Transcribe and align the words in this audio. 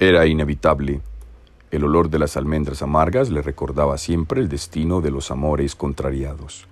Era 0.00 0.26
inevitable. 0.26 1.02
El 1.70 1.84
olor 1.84 2.10
de 2.10 2.18
las 2.18 2.36
almendras 2.36 2.82
amargas 2.82 3.30
le 3.30 3.42
recordaba 3.42 3.96
siempre 3.96 4.40
el 4.40 4.48
destino 4.48 5.00
de 5.00 5.12
los 5.12 5.30
amores 5.30 5.76
contrariados. 5.76 6.66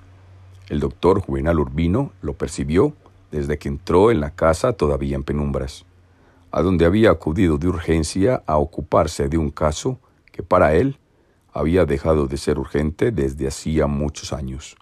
El 0.69 0.81
doctor 0.81 1.21
Juvenal 1.21 1.61
Urbino 1.61 2.11
lo 2.21 2.33
percibió 2.33 2.95
desde 3.31 3.59
que 3.59 3.69
entró 3.69 4.11
en 4.11 4.19
la 4.19 4.35
casa 4.35 4.73
todavía 4.73 5.15
en 5.15 5.23
penumbras, 5.23 5.85
a 6.51 6.63
donde 6.63 6.85
había 6.85 7.13
acudido 7.13 7.59
de 7.59 7.69
urgencia 7.69 8.43
a 8.45 8.59
ocuparse 8.59 9.29
de 9.29 9.39
un 9.39 9.51
caso 9.51 10.01
que 10.33 10.43
para 10.43 10.75
él 10.75 10.99
había 11.53 11.85
dejado 11.85 12.27
de 12.27 12.37
ser 12.37 12.59
urgente 12.59 13.13
desde 13.13 13.47
hacía 13.47 13.87
muchos 13.87 14.33
años. 14.33 14.75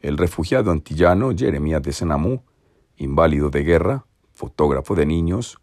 El 0.00 0.18
refugiado 0.18 0.72
antillano 0.72 1.30
Jeremías 1.30 1.82
de 1.82 1.92
Senamú, 1.92 2.42
inválido 2.96 3.50
de 3.50 3.62
guerra, 3.62 4.04
fotógrafo 4.32 4.96
de 4.96 5.06
niños, 5.06 5.60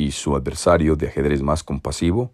y 0.00 0.12
su 0.12 0.34
adversario 0.34 0.96
de 0.96 1.08
ajedrez 1.08 1.42
más 1.42 1.62
compasivo, 1.62 2.32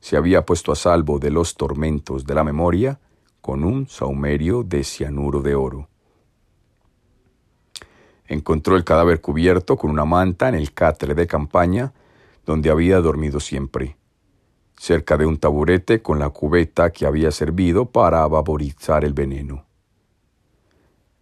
se 0.00 0.16
había 0.16 0.44
puesto 0.44 0.72
a 0.72 0.76
salvo 0.76 1.18
de 1.18 1.30
los 1.30 1.54
tormentos 1.54 2.26
de 2.26 2.34
la 2.34 2.44
memoria 2.44 2.98
con 3.40 3.64
un 3.64 3.88
saumerio 3.88 4.64
de 4.64 4.82
cianuro 4.84 5.40
de 5.40 5.54
oro. 5.54 5.88
Encontró 8.26 8.76
el 8.76 8.84
cadáver 8.84 9.20
cubierto 9.20 9.76
con 9.76 9.90
una 9.90 10.04
manta 10.04 10.48
en 10.48 10.56
el 10.56 10.72
catre 10.72 11.14
de 11.14 11.26
campaña 11.26 11.92
donde 12.44 12.70
había 12.70 13.00
dormido 13.00 13.38
siempre, 13.38 13.96
cerca 14.76 15.16
de 15.16 15.24
un 15.24 15.38
taburete 15.38 16.02
con 16.02 16.18
la 16.18 16.30
cubeta 16.30 16.90
que 16.90 17.06
había 17.06 17.30
servido 17.30 17.86
para 17.86 18.26
vaporizar 18.26 19.04
el 19.04 19.12
veneno. 19.12 19.66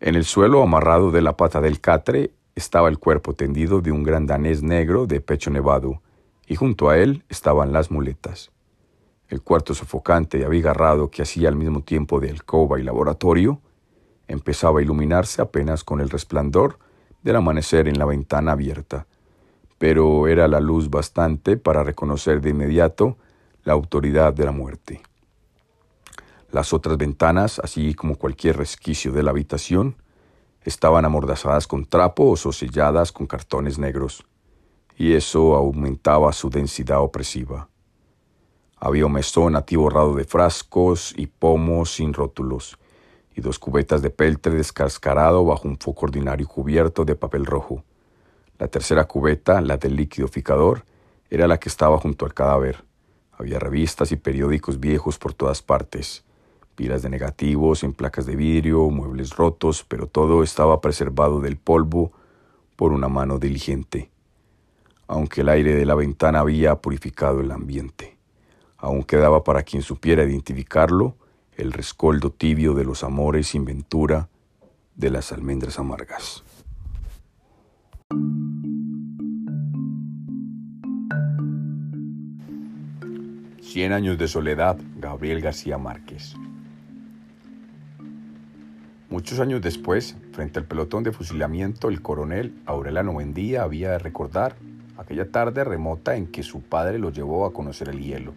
En 0.01 0.15
el 0.15 0.24
suelo 0.24 0.63
amarrado 0.63 1.11
de 1.11 1.23
la 1.23 1.37
pata 1.37 1.61
del 1.61 1.80
catre 1.80 2.33
estaba 2.55 2.88
el 2.88 2.98
cuerpo 2.98 3.34
tendido 3.34 3.80
de 3.80 3.92
un 3.92 4.02
gran 4.02 4.27
danés 4.27 4.62
negro 4.62 5.06
de 5.06 5.20
pecho 5.20 5.51
nevado, 5.51 6.02
y 6.47 6.56
junto 6.56 6.91
a 6.91 6.98
él 6.98 7.24
estaban 7.29 7.73
las 7.73 7.91
muletas. 7.91 8.51
El 9.29 9.41
cuarto 9.43 9.74
sofocante 9.74 10.38
y 10.38 10.43
abigarrado 10.43 11.10
que 11.10 11.23
hacía 11.23 11.49
al 11.49 11.57
mismo 11.57 11.82
tiempo 11.82 12.21
de 12.21 12.30
alcoba 12.30 12.79
y 12.79 12.82
laboratorio 12.82 13.60
empezaba 14.29 14.80
a 14.80 14.82
iluminarse 14.82 15.40
apenas 15.40 15.85
con 15.85 16.01
el 16.01 16.10
resplandor 16.10 16.79
del 17.23 17.37
amanecer 17.37 17.88
en 17.88 17.99
la 17.99 18.04
ventana 18.04 18.52
abierta, 18.52 19.07
pero 19.79 20.29
era 20.29 20.49
la 20.49 20.60
luz 20.60 20.90
bastante 20.90 21.57
para 21.57 21.82
reconocer 21.82 22.40
de 22.40 22.51
inmediato 22.51 23.16
la 23.65 23.73
autoridad 23.73 24.34
de 24.34 24.45
la 24.45 24.52
muerte. 24.52 25.01
Las 26.51 26.73
otras 26.74 26.99
ventanas, 26.99 27.59
así 27.60 27.95
como 27.95 28.16
cualquier 28.16 28.59
resquicio 28.59 29.12
de 29.12 29.23
la 29.23 29.30
habitación, 29.30 29.96
estaban 30.65 31.05
amordazadas 31.05 31.66
con 31.66 31.85
trapos 31.85 32.46
o 32.46 32.52
selladas 32.52 33.13
con 33.13 33.27
cartones 33.27 33.79
negros, 33.79 34.24
y 34.96 35.15
eso 35.15 35.57
aumentaba 35.57 36.32
su 36.32 36.51
densidad 36.51 37.01
opresiva. 37.01 37.68
Había 38.77 39.07
un 39.07 39.13
mesón 39.13 39.57
atiborrado 39.57 40.15
de 40.15 40.24
frascos 40.24 41.15
y 41.16 41.27
pomos 41.27 41.95
sin 41.95 42.13
rótulos, 42.13 42.79
y 43.35 43.40
dos 43.40 43.59
cubetas 43.59 44.02
de 44.02 44.10
peltre 44.10 44.55
descascarado 44.55 45.45
bajo 45.45 45.68
un 45.68 45.79
foco 45.79 46.07
ordinario 46.07 46.46
cubierto 46.46 47.05
de 47.05 47.15
papel 47.15 47.46
rojo. 47.46 47.85
La 48.59 48.68
tercera 48.68 49.05
cubeta, 49.05 49.60
la 49.60 49.77
del 49.77 49.96
líquido 49.96 50.29
ficador, 50.29 50.85
era 51.30 51.46
la 51.46 51.59
que 51.59 51.68
estaba 51.68 51.99
junto 51.99 52.27
al 52.27 52.35
cadáver. 52.35 52.85
Había 53.33 53.59
revistas 53.59 54.13
y 54.13 54.16
periódicos 54.16 54.79
viejos 54.79 55.18
por 55.18 55.33
todas 55.33 55.63
partes, 55.63 56.24
pilas 56.83 57.02
de 57.02 57.11
negativos 57.11 57.85
en 57.85 57.93
placas 57.93 58.27
de 58.27 58.35
vidrio, 58.35 58.91
muebles 58.91 59.37
rotos, 59.37 59.85
pero 59.87 60.09
todo 60.09 60.43
estaba 60.43 60.80
preservado 60.80 61.39
del 61.39 61.57
polvo 61.57 62.11
por 62.74 62.93
una 62.93 63.07
mano 63.07 63.39
diligente, 63.39 64.11
aunque 65.06 65.43
el 65.43 65.49
aire 65.49 65.77
de 65.77 65.87
la 65.87 65.94
ventana 65.94 66.41
había 66.41 66.75
purificado 66.75 67.41
el 67.41 67.53
ambiente. 67.53 68.19
Aún 68.78 69.05
quedaba 69.05 69.44
para 69.44 69.62
quien 69.62 69.83
supiera 69.83 70.25
identificarlo 70.25 71.15
el 71.56 71.72
rescoldo 71.72 72.33
tibio 72.33 72.75
de 72.75 72.83
los 72.83 73.05
amores 73.05 73.47
sin 73.47 73.65
ventura 73.65 74.29
de 74.97 75.11
las 75.11 75.31
almendras 75.31 75.79
amargas. 75.79 76.43
Cien 83.61 83.93
años 83.93 84.19
de 84.19 84.27
soledad, 84.27 84.77
Gabriel 84.99 85.41
García 85.41 85.79
Márquez. 85.79 86.35
Muchos 89.12 89.41
años 89.41 89.61
después, 89.61 90.17
frente 90.33 90.59
al 90.59 90.65
pelotón 90.65 91.03
de 91.03 91.12
fusilamiento, 91.12 91.91
el 91.91 92.00
coronel 92.00 92.55
Aurelano 92.65 93.12
Buendía 93.12 93.62
había 93.62 93.91
de 93.91 93.99
recordar 93.99 94.56
aquella 94.97 95.31
tarde 95.31 95.65
remota 95.65 96.17
en 96.17 96.27
que 96.27 96.43
su 96.43 96.62
padre 96.62 96.99
lo 96.99 97.11
llevó 97.11 97.45
a 97.45 97.53
conocer 97.53 97.91
el 97.91 98.00
hielo. 98.00 98.33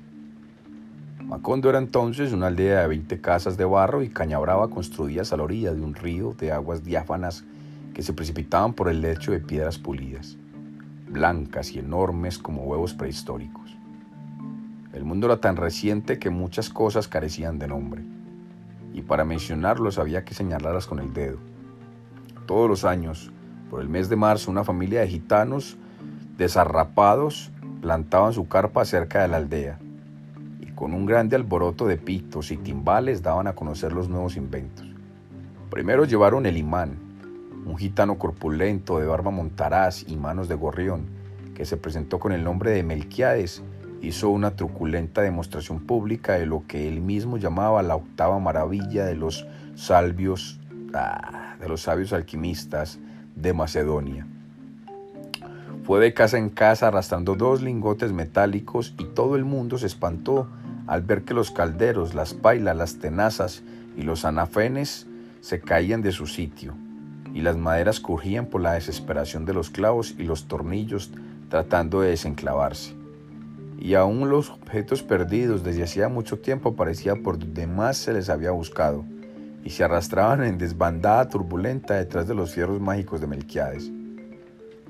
Macondo 1.23 1.69
era 1.69 1.79
entonces 1.79 2.33
una 2.33 2.47
aldea 2.47 2.81
de 2.81 2.87
20 2.87 3.21
casas 3.21 3.55
de 3.55 3.63
barro 3.63 4.03
y 4.03 4.09
cañabrava 4.09 4.69
construidas 4.69 5.31
a 5.31 5.37
la 5.37 5.43
orilla 5.43 5.73
de 5.73 5.79
un 5.79 5.95
río 5.95 6.35
de 6.37 6.51
aguas 6.51 6.83
diáfanas 6.83 7.45
que 7.93 8.03
se 8.03 8.11
precipitaban 8.11 8.73
por 8.73 8.89
el 8.89 8.99
lecho 8.99 9.31
de 9.31 9.39
piedras 9.39 9.77
pulidas, 9.77 10.35
blancas 11.07 11.71
y 11.71 11.79
enormes 11.79 12.37
como 12.37 12.63
huevos 12.63 12.93
prehistóricos. 12.93 13.77
El 14.91 15.05
mundo 15.05 15.27
era 15.27 15.39
tan 15.39 15.55
reciente 15.55 16.19
que 16.19 16.29
muchas 16.29 16.69
cosas 16.69 17.07
carecían 17.07 17.59
de 17.59 17.69
nombre, 17.69 18.03
y 18.95 19.03
para 19.03 19.25
mencionarlos 19.25 19.99
había 19.99 20.25
que 20.25 20.33
señalarlas 20.33 20.87
con 20.87 20.97
el 20.97 21.13
dedo. 21.13 21.37
Todos 22.47 22.67
los 22.67 22.83
años, 22.83 23.31
por 23.69 23.81
el 23.81 23.89
mes 23.89 24.09
de 24.09 24.15
marzo, 24.15 24.49
una 24.49 24.63
familia 24.63 25.01
de 25.01 25.07
gitanos 25.07 25.77
desarrapados 26.37 27.51
plantaban 27.81 28.33
su 28.33 28.47
carpa 28.47 28.85
cerca 28.85 29.21
de 29.21 29.27
la 29.27 29.37
aldea 29.37 29.77
con 30.75 30.93
un 30.93 31.05
grande 31.05 31.37
alboroto 31.37 31.87
de 31.87 31.97
pitos 31.97 32.51
y 32.51 32.57
timbales 32.57 33.23
daban 33.23 33.47
a 33.47 33.55
conocer 33.55 33.93
los 33.93 34.09
nuevos 34.09 34.35
inventos. 34.35 34.85
Primero 35.71 36.05
llevaron 36.05 36.45
el 36.45 36.57
imán, 36.57 36.99
un 37.65 37.77
gitano 37.77 38.19
corpulento 38.19 38.99
de 38.99 39.07
barba 39.07 39.31
montaraz 39.31 40.03
y 40.07 40.17
manos 40.17 40.47
de 40.49 40.55
gorrión, 40.55 41.07
que 41.55 41.65
se 41.65 41.77
presentó 41.77 42.19
con 42.19 42.33
el 42.33 42.43
nombre 42.43 42.71
de 42.71 42.83
Melquiades, 42.83 43.63
hizo 44.05 44.29
una 44.29 44.55
truculenta 44.55 45.21
demostración 45.21 45.79
pública 45.81 46.33
de 46.33 46.45
lo 46.45 46.63
que 46.67 46.87
él 46.87 47.01
mismo 47.01 47.37
llamaba 47.37 47.81
la 47.81 47.95
octava 47.95 48.39
maravilla 48.39 49.05
de 49.05 49.15
los 49.15 49.47
salvios, 49.75 50.59
ah, 50.93 51.55
de 51.59 51.67
los 51.67 51.81
sabios 51.81 52.13
alquimistas 52.13 52.99
de 53.35 53.53
Macedonia. 53.53 54.27
Fue 55.83 55.99
de 55.99 56.13
casa 56.13 56.37
en 56.37 56.49
casa 56.49 56.87
arrastrando 56.87 57.35
dos 57.35 57.61
lingotes 57.61 58.11
metálicos 58.11 58.93
y 58.97 59.05
todo 59.05 59.35
el 59.35 59.45
mundo 59.45 59.77
se 59.77 59.87
espantó 59.87 60.47
al 60.87 61.01
ver 61.01 61.23
que 61.23 61.33
los 61.33 61.51
calderos, 61.51 62.13
las 62.13 62.33
pailas, 62.33 62.77
las 62.77 62.97
tenazas 62.99 63.63
y 63.97 64.03
los 64.03 64.25
anafenes 64.25 65.07
se 65.41 65.59
caían 65.59 66.01
de 66.01 66.11
su 66.11 66.27
sitio, 66.27 66.73
y 67.33 67.41
las 67.41 67.57
maderas 67.57 67.99
crujían 67.99 68.47
por 68.47 68.61
la 68.61 68.73
desesperación 68.73 69.45
de 69.45 69.53
los 69.53 69.69
clavos 69.69 70.15
y 70.17 70.23
los 70.23 70.47
tornillos 70.47 71.11
tratando 71.49 72.01
de 72.01 72.09
desenclavarse. 72.09 73.04
Y 73.77 73.95
aún 73.95 74.29
los 74.29 74.49
objetos 74.49 75.03
perdidos 75.03 75.63
desde 75.63 75.83
hacía 75.83 76.09
mucho 76.09 76.39
tiempo 76.39 76.75
parecía 76.75 77.15
por 77.15 77.37
donde 77.37 77.67
más 77.67 77.97
se 77.97 78.13
les 78.13 78.29
había 78.29 78.51
buscado, 78.51 79.05
y 79.63 79.71
se 79.71 79.83
arrastraban 79.83 80.43
en 80.43 80.57
desbandada 80.57 81.27
turbulenta 81.27 81.95
detrás 81.95 82.27
de 82.27 82.35
los 82.35 82.51
fierros 82.51 82.79
mágicos 82.79 83.21
de 83.21 83.27
Melquiades. 83.27 83.91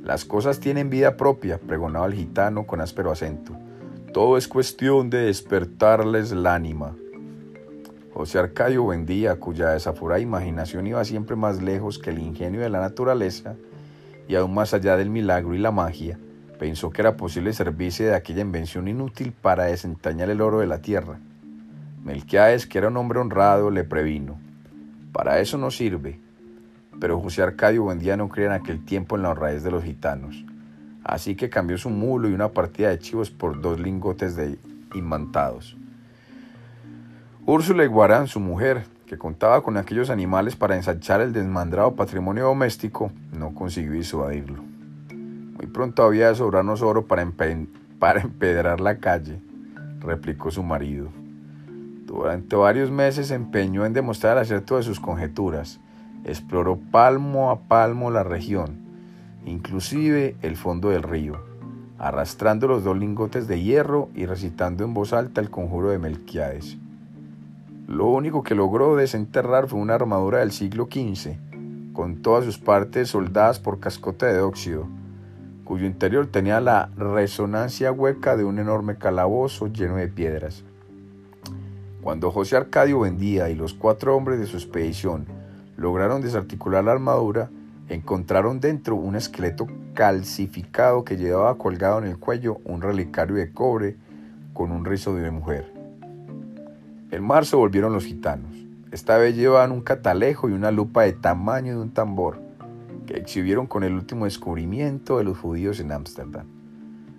Las 0.03 0.23
cosas 0.23 0.59
tienen 0.59 0.89
vida 0.89 1.17
propia, 1.17 1.57
pregonaba 1.57 2.05
el 2.05 2.13
gitano 2.13 2.67
con 2.67 2.79
áspero 2.79 3.11
acento. 3.11 3.57
Todo 4.13 4.37
es 4.37 4.47
cuestión 4.47 5.09
de 5.09 5.17
despertarles 5.25 6.31
el 6.31 6.45
ánima. 6.45 6.95
José 8.13 8.39
Arcadio 8.39 8.83
Buendía, 8.83 9.39
cuya 9.39 9.71
desaforada 9.71 10.21
imaginación 10.21 10.87
iba 10.87 11.03
siempre 11.03 11.35
más 11.35 11.61
lejos 11.61 11.99
que 11.99 12.11
el 12.11 12.19
ingenio 12.19 12.61
de 12.61 12.69
la 12.69 12.79
naturaleza 12.79 13.55
y 14.27 14.35
aún 14.35 14.53
más 14.53 14.73
allá 14.73 14.95
del 14.95 15.09
milagro 15.09 15.53
y 15.53 15.57
la 15.57 15.71
magia, 15.71 16.19
pensó 16.57 16.89
que 16.89 17.01
era 17.01 17.17
posible 17.17 17.53
servirse 17.53 18.05
de 18.05 18.15
aquella 18.15 18.41
invención 18.41 18.87
inútil 18.87 19.31
para 19.31 19.65
desentrañar 19.65 20.29
el 20.29 20.41
oro 20.41 20.59
de 20.59 20.67
la 20.67 20.81
tierra. 20.81 21.19
Melquiades, 22.03 22.67
que 22.67 22.77
era 22.77 22.87
un 22.89 22.97
hombre 22.97 23.19
honrado, 23.19 23.71
le 23.71 23.83
previno. 23.83 24.37
Para 25.11 25.39
eso 25.39 25.57
no 25.57 25.71
sirve. 25.71 26.19
Pero 26.99 27.19
José 27.19 27.41
Arcadio 27.41 27.83
Buendía 27.83 28.17
no 28.17 28.29
creía 28.29 28.47
en 28.47 28.61
aquel 28.61 28.83
tiempo 28.85 29.15
en 29.15 29.23
la 29.23 29.31
honradez 29.31 29.63
de 29.63 29.71
los 29.71 29.83
gitanos 29.83 30.45
así 31.05 31.35
que 31.35 31.49
cambió 31.49 31.77
su 31.77 31.89
mulo 31.89 32.27
y 32.27 32.33
una 32.33 32.49
partida 32.49 32.89
de 32.89 32.99
chivos 32.99 33.29
por 33.29 33.61
dos 33.61 33.79
lingotes 33.79 34.35
de 34.35 34.57
imantados. 34.95 35.77
Úrsula 37.45 37.83
Iguarán, 37.83 38.27
su 38.27 38.39
mujer, 38.39 38.85
que 39.05 39.19
contaba 39.19 39.61
con 39.61 39.77
aquellos 39.77 40.09
animales 40.09 40.55
para 40.55 40.75
ensanchar 40.75 41.21
el 41.21 41.31
desmandrado 41.31 41.93
patrimonio 41.95 42.45
doméstico, 42.45 43.11
no 43.31 43.53
consiguió 43.53 43.91
disuadirlo. 43.91 44.63
Pronto 45.67 46.03
había 46.03 46.29
de 46.29 46.35
sobrarnos 46.35 46.81
oro 46.81 47.07
para, 47.07 47.29
para 47.99 48.21
empedrar 48.21 48.79
la 48.79 48.97
calle, 48.97 49.39
replicó 49.99 50.51
su 50.51 50.63
marido. 50.63 51.09
Durante 52.05 52.55
varios 52.55 52.91
meses 52.91 53.27
se 53.27 53.35
empeñó 53.35 53.85
en 53.85 53.93
demostrar 53.93 54.37
el 54.37 54.43
acierto 54.43 54.77
de 54.77 54.83
sus 54.83 54.99
conjeturas. 54.99 55.79
Exploró 56.23 56.77
palmo 56.91 57.51
a 57.51 57.67
palmo 57.67 58.11
la 58.11 58.23
región 58.23 58.85
inclusive 59.45 60.35
el 60.41 60.57
fondo 60.57 60.89
del 60.89 61.03
río, 61.03 61.39
arrastrando 61.97 62.67
los 62.67 62.83
dos 62.83 62.97
lingotes 62.97 63.47
de 63.47 63.61
hierro 63.61 64.09
y 64.15 64.25
recitando 64.25 64.83
en 64.83 64.93
voz 64.93 65.13
alta 65.13 65.41
el 65.41 65.49
conjuro 65.49 65.89
de 65.89 65.99
Melquiades. 65.99 66.77
Lo 67.87 68.07
único 68.07 68.43
que 68.43 68.55
logró 68.55 68.95
desenterrar 68.95 69.67
fue 69.67 69.79
una 69.79 69.93
armadura 69.93 70.39
del 70.39 70.51
siglo 70.51 70.85
XV, 70.91 71.37
con 71.93 72.21
todas 72.21 72.43
sus 72.43 72.57
partes 72.57 73.09
soldadas 73.09 73.59
por 73.59 73.79
cascote 73.79 74.25
de 74.25 74.41
óxido, 74.41 74.87
cuyo 75.65 75.85
interior 75.85 76.27
tenía 76.27 76.61
la 76.61 76.89
resonancia 76.95 77.91
hueca 77.91 78.37
de 78.37 78.45
un 78.45 78.59
enorme 78.59 78.97
calabozo 78.97 79.67
lleno 79.67 79.97
de 79.97 80.07
piedras. 80.07 80.63
Cuando 82.01 82.31
José 82.31 82.55
Arcadio 82.55 82.99
vendía 82.99 83.49
y 83.49 83.55
los 83.55 83.73
cuatro 83.73 84.15
hombres 84.15 84.39
de 84.39 84.45
su 84.45 84.57
expedición 84.57 85.25
lograron 85.75 86.21
desarticular 86.21 86.83
la 86.83 86.91
armadura, 86.91 87.49
encontraron 87.89 88.59
dentro 88.59 88.95
un 88.95 89.15
esqueleto 89.15 89.67
calcificado 89.95 91.03
que 91.03 91.17
llevaba 91.17 91.57
colgado 91.57 91.97
en 91.97 92.05
el 92.05 92.19
cuello 92.19 92.59
un 92.63 92.81
relicario 92.81 93.35
de 93.35 93.51
cobre 93.51 93.97
con 94.53 94.71
un 94.71 94.85
rizo 94.85 95.15
de 95.15 95.31
mujer. 95.31 95.73
En 97.11 97.23
marzo 97.23 97.57
volvieron 97.57 97.91
los 97.91 98.05
gitanos. 98.05 98.55
Esta 98.91 99.17
vez 99.17 99.35
llevaban 99.35 99.71
un 99.71 99.81
catalejo 99.81 100.47
y 100.47 100.53
una 100.53 100.71
lupa 100.71 101.03
de 101.03 101.13
tamaño 101.13 101.73
de 101.73 101.81
un 101.81 101.91
tambor, 101.91 102.39
que 103.05 103.17
exhibieron 103.17 103.67
con 103.67 103.83
el 103.83 103.93
último 103.93 104.25
descubrimiento 104.25 105.17
de 105.17 105.23
los 105.23 105.37
judíos 105.37 105.79
en 105.79 105.91
Ámsterdam. 105.91 106.47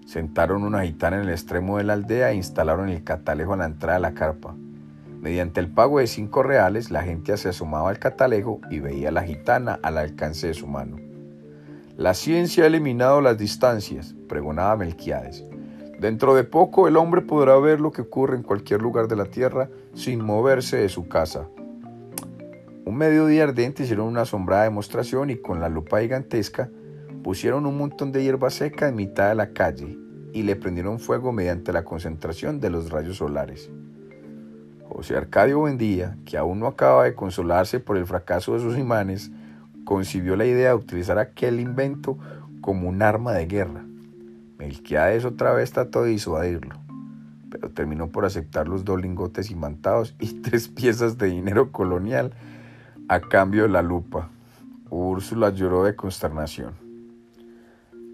Sentaron 0.06 0.62
una 0.62 0.82
gitana 0.82 1.16
en 1.16 1.22
el 1.22 1.30
extremo 1.30 1.78
de 1.78 1.84
la 1.84 1.94
aldea 1.94 2.30
e 2.30 2.36
instalaron 2.36 2.88
el 2.88 3.02
catalejo 3.02 3.54
a 3.54 3.56
la 3.56 3.66
entrada 3.66 3.98
de 3.98 4.02
la 4.02 4.14
carpa. 4.14 4.54
Mediante 5.20 5.58
el 5.58 5.68
pago 5.68 5.98
de 5.98 6.06
cinco 6.06 6.42
reales, 6.42 6.90
la 6.90 7.02
gente 7.02 7.36
se 7.36 7.48
asomaba 7.48 7.90
al 7.90 7.98
catalejo 7.98 8.60
y 8.70 8.78
veía 8.78 9.08
a 9.08 9.12
la 9.12 9.24
gitana 9.24 9.80
al 9.82 9.98
alcance 9.98 10.46
de 10.46 10.54
su 10.54 10.66
mano. 10.66 10.98
La 11.96 12.14
ciencia 12.14 12.64
ha 12.64 12.66
eliminado 12.66 13.20
las 13.20 13.38
distancias, 13.38 14.14
pregonaba 14.28 14.76
Melquiades. 14.76 15.44
Dentro 15.98 16.34
de 16.34 16.44
poco 16.44 16.88
el 16.88 16.96
hombre 16.96 17.22
podrá 17.22 17.56
ver 17.58 17.80
lo 17.80 17.90
que 17.90 18.02
ocurre 18.02 18.36
en 18.36 18.42
cualquier 18.42 18.82
lugar 18.82 19.08
de 19.08 19.16
la 19.16 19.24
tierra 19.24 19.70
sin 19.94 20.22
moverse 20.22 20.76
de 20.76 20.90
su 20.90 21.08
casa. 21.08 21.48
Un 22.86 22.98
mediodía 22.98 23.42
ardiente 23.42 23.82
hicieron 23.82 24.06
una 24.06 24.20
asombrada 24.20 24.62
demostración 24.62 25.30
y 25.30 25.36
con 25.38 25.58
la 25.58 25.68
lupa 25.68 26.00
gigantesca 26.02 26.70
pusieron 27.24 27.66
un 27.66 27.76
montón 27.76 28.12
de 28.12 28.22
hierba 28.22 28.48
seca 28.48 28.88
en 28.88 28.94
mitad 28.94 29.28
de 29.28 29.34
la 29.34 29.50
calle 29.50 29.98
y 30.32 30.44
le 30.44 30.54
prendieron 30.54 31.00
fuego 31.00 31.32
mediante 31.32 31.72
la 31.72 31.82
concentración 31.82 32.60
de 32.60 32.70
los 32.70 32.90
rayos 32.90 33.16
solares. 33.16 33.72
José 34.88 35.16
Arcadio 35.16 35.58
Buendía, 35.58 36.16
que 36.24 36.38
aún 36.38 36.60
no 36.60 36.68
acaba 36.68 37.02
de 37.02 37.16
consolarse 37.16 37.80
por 37.80 37.96
el 37.96 38.06
fracaso 38.06 38.54
de 38.54 38.60
sus 38.60 38.78
imanes, 38.78 39.32
concibió 39.84 40.36
la 40.36 40.46
idea 40.46 40.68
de 40.68 40.76
utilizar 40.76 41.18
aquel 41.18 41.58
invento 41.58 42.16
como 42.60 42.88
un 42.88 43.02
arma 43.02 43.32
de 43.32 43.46
guerra. 43.46 43.84
Melquiades 44.58 45.24
otra 45.24 45.52
vez 45.52 45.72
trató 45.72 46.04
de 46.04 46.10
disuadirlo, 46.10 46.76
pero 47.50 47.68
terminó 47.70 48.10
por 48.10 48.24
aceptar 48.24 48.68
los 48.68 48.84
dos 48.84 49.02
lingotes 49.02 49.50
imantados 49.50 50.14
y 50.20 50.34
tres 50.42 50.68
piezas 50.68 51.18
de 51.18 51.26
dinero 51.26 51.72
colonial 51.72 52.32
a 53.08 53.20
cambio 53.20 53.62
de 53.62 53.68
la 53.68 53.82
lupa. 53.82 54.30
Úrsula 54.90 55.50
lloró 55.50 55.84
de 55.84 55.94
consternación. 55.94 56.74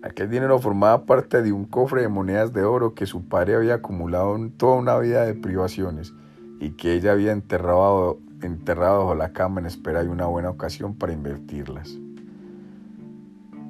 Aquel 0.03 0.29
dinero 0.29 0.59
formaba 0.59 1.07
parte 1.07 1.43
de 1.43 1.53
un 1.53 1.65
cofre 1.65 2.03
de 2.03 2.09
monedas 2.09 2.53
de 2.53 2.65
oro 2.65 2.95
que 2.95 3.07
su 3.07 3.25
padre 3.29 3.55
había 3.55 3.75
acumulado 3.75 4.37
en 4.37 4.51
toda 4.51 4.77
una 4.77 4.99
vida 4.99 5.25
de 5.25 5.35
privaciones 5.35 6.13
y 6.61 6.71
que 6.71 6.95
ella 6.95 7.13
había 7.13 7.33
enterrado, 7.33 8.19
enterrado 8.43 9.01
bajo 9.01 9.15
la 9.15 9.33
cama 9.33 9.61
en 9.61 9.67
espera 9.67 10.03
de 10.03 10.09
una 10.09 10.27
buena 10.27 10.51
ocasión 10.51 10.95
para 10.95 11.13
invertirlas. 11.13 11.99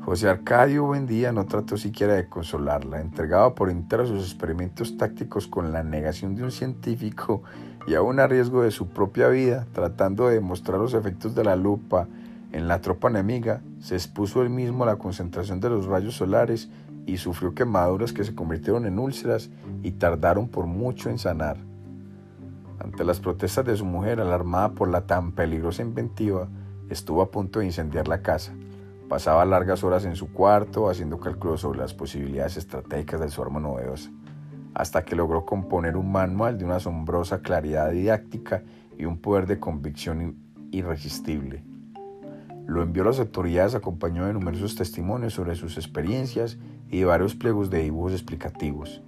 José 0.04 0.28
Arcadio 0.28 0.84
Buendía 0.84 1.30
no 1.30 1.46
trató 1.46 1.76
siquiera 1.76 2.14
de 2.14 2.28
consolarla, 2.28 3.00
entregaba 3.00 3.54
por 3.54 3.70
entero 3.70 4.04
sus 4.04 4.24
experimentos 4.24 4.96
tácticos 4.96 5.46
con 5.46 5.70
la 5.70 5.84
negación 5.84 6.34
de 6.34 6.42
un 6.42 6.50
científico 6.50 7.42
y 7.86 7.94
aún 7.94 8.20
a 8.20 8.26
riesgo 8.26 8.62
de 8.62 8.70
su 8.70 8.88
propia 8.88 9.28
vida, 9.28 9.66
tratando 9.72 10.28
de 10.28 10.34
demostrar 10.34 10.78
los 10.78 10.94
efectos 10.94 11.34
de 11.34 11.44
la 11.44 11.56
lupa 11.56 12.08
en 12.52 12.68
la 12.68 12.80
tropa 12.80 13.08
enemiga, 13.08 13.62
se 13.80 13.94
expuso 13.94 14.42
él 14.42 14.50
mismo 14.50 14.84
a 14.84 14.86
la 14.86 14.96
concentración 14.96 15.60
de 15.60 15.70
los 15.70 15.86
rayos 15.86 16.14
solares 16.14 16.70
y 17.06 17.16
sufrió 17.16 17.54
quemaduras 17.54 18.12
que 18.12 18.24
se 18.24 18.34
convirtieron 18.34 18.86
en 18.86 18.98
úlceras 18.98 19.50
y 19.82 19.92
tardaron 19.92 20.48
por 20.48 20.66
mucho 20.66 21.10
en 21.10 21.18
sanar. 21.18 21.56
Ante 22.78 23.04
las 23.04 23.20
protestas 23.20 23.64
de 23.64 23.76
su 23.76 23.84
mujer, 23.84 24.20
alarmada 24.20 24.70
por 24.70 24.88
la 24.88 25.06
tan 25.06 25.32
peligrosa 25.32 25.82
inventiva, 25.82 26.48
estuvo 26.90 27.22
a 27.22 27.30
punto 27.30 27.60
de 27.60 27.66
incendiar 27.66 28.08
la 28.08 28.22
casa. 28.22 28.52
Pasaba 29.08 29.44
largas 29.44 29.84
horas 29.84 30.04
en 30.04 30.16
su 30.16 30.32
cuarto 30.32 30.88
haciendo 30.88 31.20
cálculos 31.20 31.60
sobre 31.60 31.78
las 31.78 31.94
posibilidades 31.94 32.56
estratégicas 32.56 33.20
de 33.20 33.28
su 33.28 33.42
arma 33.42 33.60
novedosa, 33.60 34.10
hasta 34.74 35.04
que 35.04 35.16
logró 35.16 35.44
componer 35.44 35.96
un 35.96 36.10
manual 36.10 36.58
de 36.58 36.64
una 36.64 36.76
asombrosa 36.76 37.42
claridad 37.42 37.90
didáctica 37.90 38.62
y 38.98 39.04
un 39.04 39.18
poder 39.18 39.46
de 39.46 39.58
convicción 39.60 40.36
irresistible. 40.70 41.62
Lo 42.66 42.82
envió 42.82 43.02
a 43.02 43.06
las 43.06 43.18
autoridades 43.18 43.74
acompañado 43.74 44.28
de 44.28 44.34
numerosos 44.34 44.76
testimonios 44.76 45.34
sobre 45.34 45.56
sus 45.56 45.76
experiencias 45.76 46.58
y 46.90 47.00
de 47.00 47.04
varios 47.04 47.34
pliegos 47.34 47.70
de 47.70 47.82
dibujos 47.82 48.12
explicativos. 48.12 49.02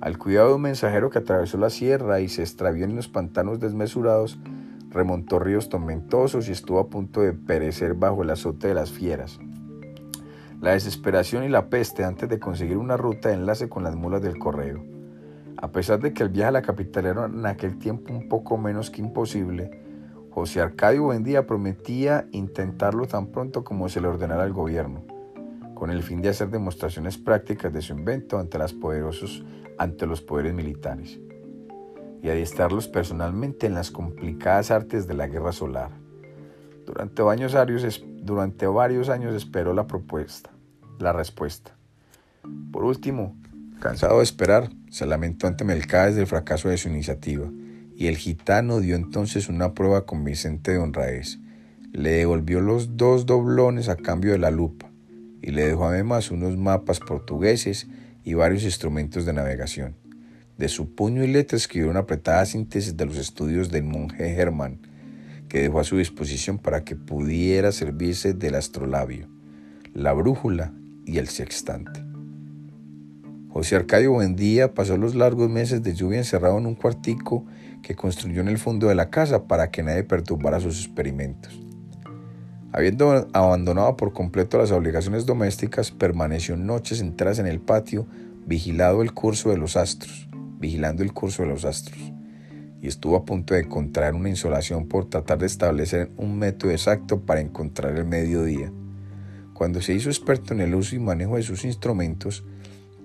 Al 0.00 0.18
cuidado 0.18 0.48
de 0.48 0.54
un 0.56 0.62
mensajero 0.62 1.08
que 1.08 1.18
atravesó 1.18 1.56
la 1.56 1.70
sierra 1.70 2.20
y 2.20 2.28
se 2.28 2.42
extravió 2.42 2.84
en 2.84 2.96
los 2.96 3.08
pantanos 3.08 3.60
desmesurados, 3.60 4.38
remontó 4.90 5.38
ríos 5.38 5.68
tormentosos 5.68 6.48
y 6.48 6.52
estuvo 6.52 6.78
a 6.78 6.88
punto 6.88 7.20
de 7.20 7.32
perecer 7.32 7.94
bajo 7.94 8.22
el 8.22 8.30
azote 8.30 8.68
de 8.68 8.74
las 8.74 8.90
fieras. 8.90 9.40
La 10.60 10.72
desesperación 10.72 11.44
y 11.44 11.48
la 11.48 11.68
peste 11.68 12.04
antes 12.04 12.28
de 12.28 12.38
conseguir 12.38 12.78
una 12.78 12.96
ruta 12.96 13.28
de 13.28 13.34
enlace 13.34 13.68
con 13.68 13.82
las 13.84 13.96
mulas 13.96 14.22
del 14.22 14.38
correo. 14.38 14.84
A 15.56 15.72
pesar 15.72 16.00
de 16.00 16.12
que 16.12 16.22
el 16.22 16.30
viaje 16.30 16.48
a 16.48 16.52
la 16.52 16.62
capital 16.62 17.06
era 17.06 17.26
en 17.26 17.46
aquel 17.46 17.78
tiempo 17.78 18.12
un 18.12 18.28
poco 18.28 18.56
menos 18.56 18.90
que 18.90 19.00
imposible, 19.00 19.82
José 20.30 20.60
Arcadio 20.60 21.04
Buendía 21.04 21.46
prometía 21.46 22.26
intentarlo 22.32 23.06
tan 23.06 23.28
pronto 23.28 23.62
como 23.62 23.88
se 23.88 24.00
le 24.00 24.08
ordenara 24.08 24.42
al 24.42 24.52
gobierno, 24.52 25.04
con 25.74 25.90
el 25.90 26.02
fin 26.02 26.22
de 26.22 26.30
hacer 26.30 26.50
demostraciones 26.50 27.18
prácticas 27.18 27.72
de 27.72 27.82
su 27.82 27.92
invento 27.92 28.38
ante, 28.38 28.58
las 28.58 28.72
poderosos, 28.72 29.44
ante 29.78 30.06
los 30.06 30.22
poderes 30.22 30.52
militares 30.52 31.20
y 32.24 32.30
adiestrarlos 32.30 32.88
personalmente 32.88 33.66
en 33.66 33.74
las 33.74 33.90
complicadas 33.90 34.70
artes 34.70 35.06
de 35.06 35.12
la 35.12 35.26
guerra 35.26 35.52
solar. 35.52 35.90
Durante 36.86 37.22
años, 37.22 37.54
durante 38.24 38.66
varios 38.66 39.10
años 39.10 39.34
esperó 39.34 39.74
la 39.74 39.86
propuesta, 39.86 40.50
la 40.98 41.12
respuesta. 41.12 41.76
Por 42.72 42.84
último, 42.84 43.36
cansado 43.80 44.18
de 44.18 44.24
esperar, 44.24 44.70
se 44.90 45.04
lamentó 45.04 45.46
ante 45.46 45.64
Melcades 45.64 46.16
del 46.16 46.26
fracaso 46.26 46.70
de 46.70 46.78
su 46.78 46.88
iniciativa, 46.88 47.50
y 47.94 48.06
el 48.06 48.16
gitano 48.16 48.80
dio 48.80 48.96
entonces 48.96 49.48
una 49.48 49.74
prueba 49.74 50.06
convincente 50.06 50.72
de 50.72 50.78
honradez. 50.78 51.38
Le 51.92 52.12
devolvió 52.12 52.60
los 52.60 52.96
dos 52.96 53.26
doblones 53.26 53.88
a 53.88 53.96
cambio 53.96 54.32
de 54.32 54.38
la 54.38 54.50
lupa, 54.50 54.90
y 55.42 55.50
le 55.50 55.66
dejó 55.66 55.86
además 55.86 56.30
unos 56.30 56.56
mapas 56.56 57.00
portugueses 57.00 57.88
y 58.24 58.32
varios 58.32 58.64
instrumentos 58.64 59.26
de 59.26 59.34
navegación. 59.34 59.96
De 60.56 60.68
su 60.68 60.94
puño 60.94 61.22
y 61.24 61.26
letra 61.26 61.58
escribió 61.58 61.90
una 61.90 62.00
apretada 62.00 62.46
síntesis 62.46 62.96
de 62.96 63.04
los 63.04 63.18
estudios 63.18 63.70
del 63.70 63.84
monje 63.84 64.34
Germán, 64.34 64.80
que 65.54 65.62
dejó 65.62 65.78
a 65.78 65.84
su 65.84 65.96
disposición 65.98 66.58
para 66.58 66.82
que 66.82 66.96
pudiera 66.96 67.70
servirse 67.70 68.34
del 68.34 68.56
astrolabio, 68.56 69.28
la 69.92 70.12
brújula 70.12 70.72
y 71.06 71.18
el 71.18 71.28
sextante. 71.28 72.04
José 73.50 73.76
Arcadio 73.76 74.10
Buendía 74.10 74.74
pasó 74.74 74.96
los 74.96 75.14
largos 75.14 75.48
meses 75.48 75.80
de 75.84 75.94
lluvia 75.94 76.18
encerrado 76.18 76.58
en 76.58 76.66
un 76.66 76.74
cuartico 76.74 77.46
que 77.84 77.94
construyó 77.94 78.40
en 78.40 78.48
el 78.48 78.58
fondo 78.58 78.88
de 78.88 78.96
la 78.96 79.10
casa 79.10 79.44
para 79.44 79.70
que 79.70 79.84
nadie 79.84 80.02
perturbara 80.02 80.58
sus 80.58 80.84
experimentos. 80.84 81.56
Habiendo 82.72 83.28
abandonado 83.32 83.96
por 83.96 84.12
completo 84.12 84.58
las 84.58 84.72
obligaciones 84.72 85.24
domésticas, 85.24 85.92
permaneció 85.92 86.56
noches 86.56 87.00
enteras 87.00 87.38
en 87.38 87.46
el 87.46 87.60
patio, 87.60 88.08
astros 89.78 90.28
vigilando 90.58 91.04
el 91.04 91.12
curso 91.12 91.42
de 91.42 91.46
los 91.46 91.64
astros, 91.64 92.12
y 92.84 92.88
estuvo 92.88 93.16
a 93.16 93.24
punto 93.24 93.54
de 93.54 93.66
contraer 93.66 94.12
una 94.12 94.28
insolación 94.28 94.88
por 94.88 95.08
tratar 95.08 95.38
de 95.38 95.46
establecer 95.46 96.10
un 96.18 96.38
método 96.38 96.70
exacto 96.70 97.22
para 97.22 97.40
encontrar 97.40 97.96
el 97.96 98.04
mediodía. 98.04 98.70
Cuando 99.54 99.80
se 99.80 99.94
hizo 99.94 100.10
experto 100.10 100.52
en 100.52 100.60
el 100.60 100.74
uso 100.74 100.94
y 100.94 100.98
manejo 100.98 101.36
de 101.36 101.42
sus 101.42 101.64
instrumentos, 101.64 102.44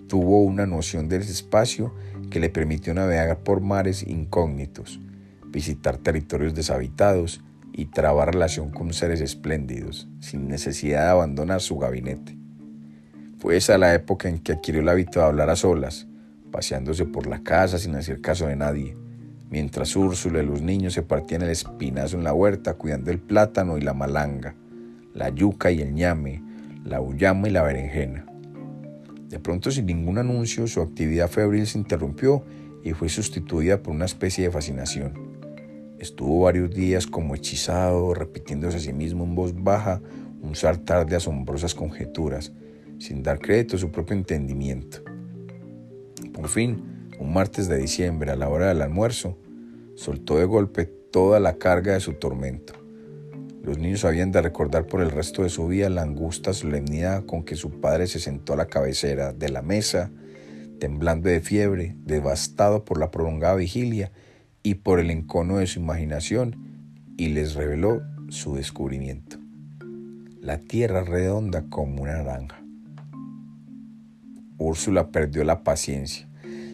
tuvo 0.10 0.42
una 0.42 0.66
noción 0.66 1.08
del 1.08 1.22
espacio 1.22 1.94
que 2.30 2.42
le 2.42 2.50
permitió 2.50 2.94
navegar 2.94 3.40
por 3.40 3.62
mares 3.62 4.04
incógnitos, 4.06 5.00
visitar 5.46 5.96
territorios 5.96 6.54
deshabitados 6.54 7.42
y 7.72 7.86
trabar 7.86 8.34
relación 8.34 8.72
con 8.72 8.92
seres 8.92 9.22
espléndidos, 9.22 10.10
sin 10.20 10.50
necesidad 10.50 11.06
de 11.06 11.12
abandonar 11.12 11.62
su 11.62 11.78
gabinete. 11.78 12.38
Fue 13.38 13.56
esa 13.56 13.78
la 13.78 13.94
época 13.94 14.28
en 14.28 14.40
que 14.40 14.52
adquirió 14.52 14.82
el 14.82 14.90
hábito 14.90 15.22
de 15.22 15.28
hablar 15.28 15.50
a 15.50 15.56
solas, 15.56 16.06
paseándose 16.52 17.06
por 17.06 17.28
la 17.28 17.44
casa 17.44 17.78
sin 17.78 17.96
hacer 17.96 18.20
caso 18.20 18.46
de 18.48 18.58
nadie, 18.58 18.98
mientras 19.50 19.96
Úrsula 19.96 20.42
y 20.42 20.46
los 20.46 20.62
niños 20.62 20.94
se 20.94 21.02
partían 21.02 21.42
el 21.42 21.50
espinazo 21.50 22.18
en 22.18 22.24
la 22.24 22.34
huerta 22.34 22.76
cuidando 22.76 23.12
el 23.12 23.20
plátano 23.20 23.78
y 23.78 23.82
la 23.82 23.94
malanga, 23.94 24.56
la 25.14 25.30
yuca 25.30 25.72
y 25.72 25.82
el 25.82 25.94
ñame, 25.94 26.42
la 26.84 27.02
uyama 27.02 27.48
y 27.48 27.52
la 27.52 27.64
berenjena. 27.64 28.26
De 29.30 29.40
pronto, 29.40 29.70
sin 29.70 29.86
ningún 29.86 30.18
anuncio, 30.18 30.68
su 30.68 30.82
actividad 30.82 31.30
febril 31.30 31.68
se 31.68 31.78
interrumpió 31.78 32.44
y 32.84 32.94
fue 32.94 33.10
sustituida 33.10 33.82
por 33.82 33.94
una 33.94 34.06
especie 34.06 34.46
de 34.46 34.52
fascinación. 34.52 35.14
Estuvo 36.00 36.42
varios 36.42 36.72
días 36.72 37.06
como 37.06 37.36
hechizado, 37.36 38.14
repitiéndose 38.14 38.78
a 38.78 38.80
sí 38.80 38.94
mismo 38.94 39.26
en 39.26 39.36
voz 39.36 39.54
baja 39.54 40.02
un 40.42 40.56
saltar 40.56 41.06
de 41.06 41.18
asombrosas 41.18 41.76
conjeturas, 41.76 42.54
sin 42.98 43.22
dar 43.22 43.40
crédito 43.40 43.76
a 43.76 43.80
su 43.80 43.92
propio 43.92 44.16
entendimiento. 44.16 45.00
Por 46.34 46.48
fin, 46.48 46.99
un 47.20 47.34
martes 47.34 47.68
de 47.68 47.78
diciembre, 47.78 48.32
a 48.32 48.36
la 48.36 48.50
hora 48.50 48.70
del 48.70 48.82
almuerzo, 48.82 49.38
soltó 49.96 50.38
de 50.38 50.46
golpe 50.46 50.86
toda 50.86 51.40
la 51.40 51.58
carga 51.58 51.94
de 51.94 52.00
su 52.00 52.14
tormento. 52.14 52.74
Los 53.62 53.78
niños 53.78 54.06
habían 54.06 54.32
de 54.32 54.42
recordar 54.42 54.88
por 54.88 55.02
el 55.02 55.12
resto 55.12 55.44
de 55.44 55.50
su 55.50 55.68
vida 55.68 55.90
la 55.90 56.02
angusta 56.02 56.54
solemnidad 56.54 57.26
con 57.26 57.44
que 57.44 57.56
su 57.56 57.82
padre 57.82 58.08
se 58.08 58.20
sentó 58.20 58.54
a 58.54 58.56
la 58.58 58.68
cabecera 58.68 59.34
de 59.34 59.50
la 59.50 59.62
mesa, 59.62 60.12
temblando 60.80 61.28
de 61.30 61.42
fiebre, 61.42 61.98
devastado 62.06 62.86
por 62.86 63.00
la 63.00 63.12
prolongada 63.12 63.56
vigilia 63.56 64.14
y 64.64 64.76
por 64.76 65.00
el 65.00 65.12
encono 65.12 65.58
de 65.58 65.68
su 65.68 65.80
imaginación, 65.80 66.56
y 67.18 67.28
les 67.30 67.56
reveló 67.56 68.02
su 68.30 68.56
descubrimiento. 68.56 69.38
La 70.40 70.58
tierra 70.58 71.04
redonda 71.04 71.66
como 71.70 72.04
una 72.04 72.14
naranja. 72.14 72.64
Úrsula 74.58 75.12
perdió 75.12 75.44
la 75.44 75.64
paciencia. 75.64 76.29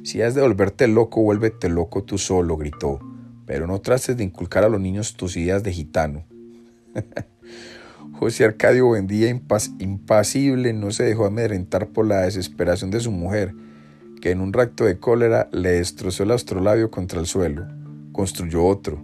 Si 0.05 0.21
has 0.21 0.35
de 0.35 0.41
volverte 0.43 0.87
loco, 0.87 1.23
vuélvete 1.23 1.67
loco 1.67 2.03
tú 2.03 2.19
solo, 2.19 2.57
gritó, 2.57 2.99
pero 3.47 3.65
no 3.65 3.81
trates 3.81 4.15
de 4.15 4.23
inculcar 4.23 4.63
a 4.63 4.69
los 4.69 4.79
niños 4.79 5.15
tus 5.15 5.35
ideas 5.35 5.63
de 5.63 5.73
gitano. 5.73 6.25
José 8.19 8.45
Arcadio 8.45 8.85
Buendía, 8.85 9.29
impasible, 9.29 10.73
no 10.73 10.91
se 10.91 11.05
dejó 11.05 11.25
amedrentar 11.25 11.87
por 11.87 12.05
la 12.05 12.21
desesperación 12.21 12.91
de 12.91 12.99
su 12.99 13.09
mujer, 13.09 13.55
que 14.21 14.29
en 14.29 14.41
un 14.41 14.53
racto 14.53 14.85
de 14.85 14.99
cólera 14.99 15.49
le 15.51 15.71
destrozó 15.71 16.21
el 16.21 16.29
astrolabio 16.29 16.91
contra 16.91 17.19
el 17.19 17.25
suelo. 17.25 17.65
Construyó 18.11 18.63
otro. 18.63 19.03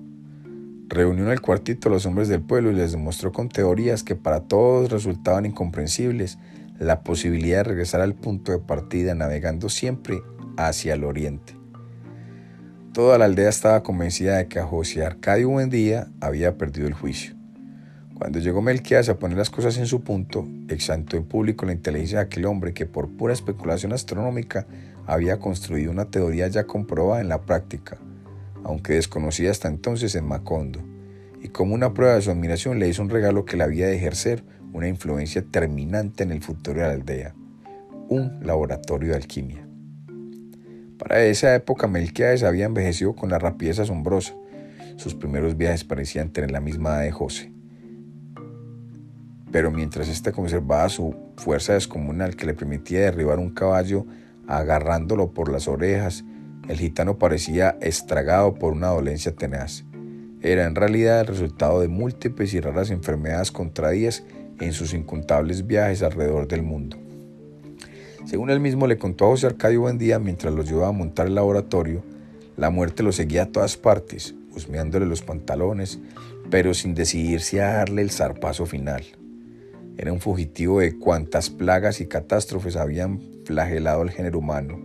Reunió 0.87 1.25
en 1.25 1.31
el 1.31 1.41
cuartito 1.41 1.89
a 1.89 1.91
los 1.91 2.05
hombres 2.05 2.27
del 2.27 2.43
pueblo 2.43 2.69
y 2.69 2.75
les 2.75 2.91
demostró 2.91 3.31
con 3.31 3.49
teorías 3.49 4.03
que 4.03 4.15
para 4.15 4.41
todos 4.41 4.91
resultaban 4.91 5.47
incomprensibles 5.47 6.37
la 6.77 7.01
posibilidad 7.01 7.57
de 7.57 7.63
regresar 7.63 8.01
al 8.01 8.13
punto 8.13 8.51
de 8.51 8.59
partida 8.59 9.15
navegando 9.15 9.67
siempre 9.67 10.21
hacia 10.67 10.93
el 10.93 11.03
oriente. 11.03 11.55
Toda 12.93 13.17
la 13.17 13.25
aldea 13.25 13.49
estaba 13.49 13.83
convencida 13.83 14.37
de 14.37 14.47
que 14.47 14.59
a 14.59 14.65
José 14.65 15.05
Arcadio 15.05 15.49
Buendía 15.49 16.07
había 16.19 16.57
perdido 16.57 16.87
el 16.87 16.93
juicio. 16.93 17.35
Cuando 18.15 18.39
llegó 18.39 18.61
Melquiades 18.61 19.09
a 19.09 19.17
poner 19.17 19.37
las 19.37 19.49
cosas 19.49 19.77
en 19.77 19.87
su 19.87 20.01
punto, 20.01 20.47
exaltó 20.67 21.17
en 21.17 21.23
público 21.23 21.65
la 21.65 21.71
inteligencia 21.71 22.19
de 22.19 22.25
aquel 22.25 22.45
hombre 22.45 22.73
que 22.73 22.85
por 22.85 23.09
pura 23.09 23.33
especulación 23.33 23.93
astronómica 23.93 24.67
había 25.07 25.39
construido 25.39 25.89
una 25.89 26.11
teoría 26.11 26.47
ya 26.49 26.65
comprobada 26.65 27.21
en 27.21 27.29
la 27.29 27.41
práctica, 27.41 27.97
aunque 28.63 28.93
desconocida 28.93 29.51
hasta 29.51 29.69
entonces 29.69 30.13
en 30.15 30.27
Macondo, 30.27 30.81
y 31.41 31.47
como 31.47 31.73
una 31.73 31.93
prueba 31.93 32.15
de 32.15 32.21
su 32.21 32.29
admiración 32.29 32.77
le 32.77 32.89
hizo 32.89 33.01
un 33.01 33.09
regalo 33.09 33.45
que 33.45 33.57
le 33.57 33.63
había 33.63 33.87
de 33.87 33.95
ejercer 33.95 34.43
una 34.73 34.87
influencia 34.87 35.43
terminante 35.43 36.23
en 36.23 36.31
el 36.31 36.43
futuro 36.43 36.81
de 36.81 36.87
la 36.87 36.93
aldea, 36.93 37.33
un 38.09 38.39
laboratorio 38.43 39.11
de 39.11 39.15
alquimia. 39.15 39.70
Para 41.01 41.23
esa 41.25 41.53
época 41.55 41.87
Melquiades 41.87 42.43
había 42.43 42.65
envejecido 42.65 43.15
con 43.15 43.29
la 43.29 43.39
rapidez 43.39 43.79
asombrosa. 43.79 44.35
Sus 44.95 45.15
primeros 45.15 45.57
viajes 45.57 45.83
parecían 45.83 46.29
tener 46.29 46.51
la 46.51 46.61
misma 46.61 46.91
edad 46.91 47.01
de 47.01 47.11
José 47.11 47.51
pero 49.51 49.69
mientras 49.69 50.07
éste 50.07 50.31
conservaba 50.31 50.87
su 50.89 51.15
fuerza 51.35 51.73
descomunal 51.73 52.35
que 52.35 52.45
le 52.45 52.53
permitía 52.53 53.01
derribar 53.01 53.39
un 53.39 53.51
caballo 53.51 54.05
agarrándolo 54.47 55.33
por 55.33 55.51
las 55.51 55.67
orejas, 55.67 56.23
el 56.67 56.77
gitano 56.77 57.17
parecía 57.17 57.77
estragado 57.81 58.53
por 58.53 58.73
una 58.73 58.87
dolencia 58.87 59.33
tenaz. 59.35 59.83
Era 60.41 60.65
en 60.65 60.75
realidad 60.75 61.21
el 61.21 61.27
resultado 61.27 61.81
de 61.81 61.87
múltiples 61.87 62.53
y 62.53 62.59
raras 62.59 62.89
enfermedades 62.89 63.51
contraídas 63.51 64.23
en 64.59 64.73
sus 64.73 64.93
incontables 64.93 65.67
viajes 65.67 66.01
alrededor 66.01 66.47
del 66.47 66.63
mundo. 66.63 66.97
Según 68.25 68.49
él 68.49 68.59
mismo 68.59 68.87
le 68.87 68.97
contó 68.97 69.25
a 69.25 69.29
José 69.29 69.47
Arcadio 69.47 69.81
Buendía 69.81 70.19
mientras 70.19 70.53
los 70.53 70.69
llevaba 70.69 70.89
a 70.89 70.93
montar 70.93 71.27
el 71.27 71.35
laboratorio, 71.35 72.03
la 72.55 72.69
muerte 72.69 73.03
lo 73.03 73.11
seguía 73.11 73.43
a 73.43 73.51
todas 73.51 73.77
partes, 73.77 74.35
husmeándole 74.55 75.05
los 75.05 75.21
pantalones, 75.21 75.99
pero 76.49 76.73
sin 76.73 76.93
decidirse 76.93 77.61
a 77.61 77.73
darle 77.73 78.01
el 78.01 78.11
zarpazo 78.11 78.65
final. 78.65 79.03
Era 79.97 80.13
un 80.13 80.19
fugitivo 80.19 80.79
de 80.79 80.97
cuantas 80.97 81.49
plagas 81.49 82.01
y 82.01 82.07
catástrofes 82.07 82.75
habían 82.75 83.21
flagelado 83.45 84.01
al 84.01 84.11
género 84.11 84.39
humano. 84.39 84.79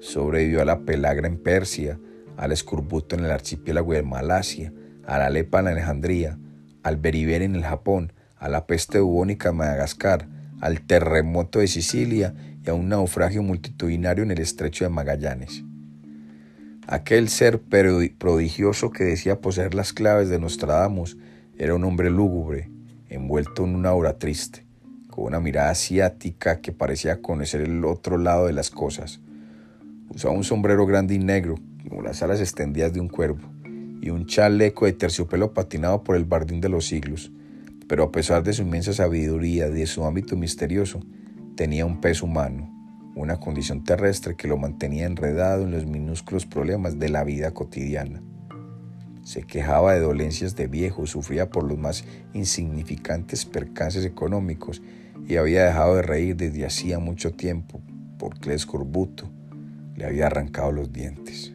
Sobrevivió 0.00 0.62
a 0.62 0.64
la 0.64 0.80
pelagra 0.80 1.28
en 1.28 1.38
Persia, 1.38 1.98
al 2.36 2.52
escorbuto 2.52 3.16
en 3.16 3.24
el 3.24 3.30
archipiélago 3.30 3.92
de 3.92 4.02
Malasia, 4.02 4.72
a 5.06 5.18
la 5.18 5.30
lepa 5.30 5.60
en 5.60 5.68
Alejandría, 5.68 6.38
al 6.82 6.96
beriberi 6.96 7.44
en 7.44 7.56
el 7.56 7.64
Japón, 7.64 8.12
a 8.36 8.48
la 8.48 8.66
peste 8.66 9.00
bubónica 9.00 9.50
en 9.50 9.56
Madagascar, 9.56 10.28
al 10.60 10.80
terremoto 10.80 11.60
de 11.60 11.68
Sicilia 11.68 12.34
y 12.64 12.70
a 12.70 12.74
un 12.74 12.88
naufragio 12.88 13.42
multitudinario 13.42 14.24
en 14.24 14.30
el 14.30 14.40
estrecho 14.40 14.84
de 14.84 14.90
Magallanes. 14.90 15.64
Aquel 16.86 17.28
ser 17.28 17.60
prodigioso 17.60 18.90
que 18.90 19.04
decía 19.04 19.40
poseer 19.40 19.74
las 19.74 19.92
claves 19.92 20.30
de 20.30 20.38
Nostradamus 20.38 21.18
era 21.58 21.74
un 21.74 21.84
hombre 21.84 22.08
lúgubre, 22.08 22.70
envuelto 23.08 23.64
en 23.64 23.74
una 23.74 23.90
aura 23.90 24.18
triste, 24.18 24.64
con 25.08 25.24
una 25.24 25.40
mirada 25.40 25.70
asiática 25.70 26.60
que 26.60 26.72
parecía 26.72 27.20
conocer 27.20 27.60
el 27.60 27.84
otro 27.84 28.16
lado 28.16 28.46
de 28.46 28.52
las 28.52 28.70
cosas. 28.70 29.20
Usaba 30.08 30.34
un 30.34 30.44
sombrero 30.44 30.86
grande 30.86 31.14
y 31.14 31.18
negro, 31.18 31.56
como 31.88 32.02
las 32.02 32.22
alas 32.22 32.40
extendidas 32.40 32.92
de 32.92 33.00
un 33.00 33.08
cuervo, 33.08 33.46
y 34.00 34.10
un 34.10 34.26
chaleco 34.26 34.86
de 34.86 34.92
terciopelo 34.92 35.52
patinado 35.52 36.02
por 36.02 36.16
el 36.16 36.24
bardín 36.24 36.60
de 36.60 36.68
los 36.68 36.86
siglos, 36.86 37.30
pero 37.88 38.04
a 38.04 38.12
pesar 38.12 38.42
de 38.42 38.52
su 38.52 38.62
inmensa 38.62 38.92
sabiduría 38.92 39.68
y 39.68 39.72
de 39.72 39.86
su 39.86 40.04
ámbito 40.04 40.36
misterioso, 40.36 41.00
tenía 41.56 41.86
un 41.86 42.00
peso 42.00 42.26
humano, 42.26 42.70
una 43.16 43.40
condición 43.40 43.82
terrestre 43.82 44.36
que 44.36 44.46
lo 44.46 44.58
mantenía 44.58 45.06
enredado 45.06 45.64
en 45.64 45.72
los 45.72 45.86
minúsculos 45.86 46.46
problemas 46.46 46.98
de 46.98 47.08
la 47.08 47.24
vida 47.24 47.52
cotidiana. 47.52 48.22
Se 49.24 49.42
quejaba 49.42 49.94
de 49.94 50.00
dolencias 50.00 50.54
de 50.54 50.68
viejo, 50.68 51.06
sufría 51.06 51.50
por 51.50 51.64
los 51.64 51.78
más 51.78 52.04
insignificantes 52.32 53.44
percances 53.44 54.04
económicos 54.04 54.82
y 55.26 55.36
había 55.36 55.64
dejado 55.64 55.96
de 55.96 56.02
reír 56.02 56.36
desde 56.36 56.64
hacía 56.64 56.98
mucho 56.98 57.32
tiempo 57.32 57.82
porque 58.18 58.50
el 58.50 58.56
escorbuto 58.56 59.30
le 59.96 60.04
había 60.04 60.26
arrancado 60.26 60.72
los 60.72 60.92
dientes. 60.92 61.54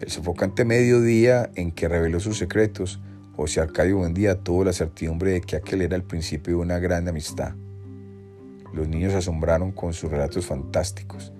El 0.00 0.10
sofocante 0.10 0.64
mediodía 0.64 1.50
en 1.56 1.72
que 1.72 1.88
reveló 1.88 2.20
sus 2.20 2.38
secretos, 2.38 3.00
José 3.38 3.60
Arcadio 3.60 3.98
Buendía 3.98 4.34
tuvo 4.34 4.64
la 4.64 4.72
certidumbre 4.72 5.30
de 5.30 5.40
que 5.40 5.54
aquel 5.54 5.82
era 5.82 5.94
el 5.94 6.02
principio 6.02 6.56
de 6.56 6.60
una 6.60 6.80
gran 6.80 7.06
amistad. 7.06 7.54
Los 8.74 8.88
niños 8.88 9.14
asombraron 9.14 9.70
con 9.70 9.92
sus 9.94 10.10
relatos 10.10 10.44
fantásticos. 10.44 11.32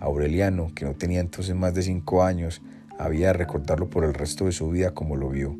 Aureliano, 0.00 0.70
que 0.74 0.84
no 0.84 0.92
tenía 0.92 1.20
entonces 1.20 1.54
más 1.54 1.72
de 1.72 1.80
cinco 1.80 2.22
años, 2.22 2.60
había 2.98 3.28
de 3.28 3.32
recordarlo 3.32 3.88
por 3.88 4.04
el 4.04 4.12
resto 4.12 4.44
de 4.44 4.52
su 4.52 4.68
vida 4.68 4.92
como 4.92 5.16
lo 5.16 5.30
vio, 5.30 5.56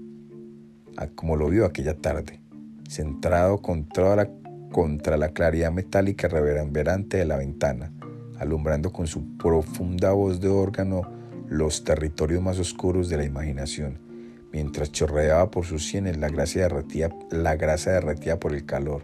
como 1.15 1.35
lo 1.35 1.49
vio 1.49 1.65
aquella 1.65 1.97
tarde, 1.97 2.43
centrado 2.87 3.63
contra 3.63 4.17
la, 4.17 4.31
contra 4.71 5.17
la 5.17 5.31
claridad 5.31 5.73
metálica 5.73 6.29
reverberante 6.29 7.17
de 7.17 7.25
la 7.25 7.39
ventana, 7.39 7.91
alumbrando 8.39 8.93
con 8.93 9.07
su 9.07 9.39
profunda 9.39 10.13
voz 10.13 10.43
de 10.43 10.49
órgano 10.49 11.11
los 11.49 11.85
territorios 11.85 12.43
más 12.43 12.59
oscuros 12.59 13.09
de 13.09 13.17
la 13.17 13.25
imaginación, 13.25 14.06
mientras 14.53 14.93
chorreaba 14.93 15.51
por 15.51 15.65
sus 15.65 15.87
sienes 15.87 16.17
la, 16.17 16.29
grasa 16.29 17.91
derretida 17.91 18.39
por 18.39 18.55
el 18.55 18.65
calor. 18.65 19.03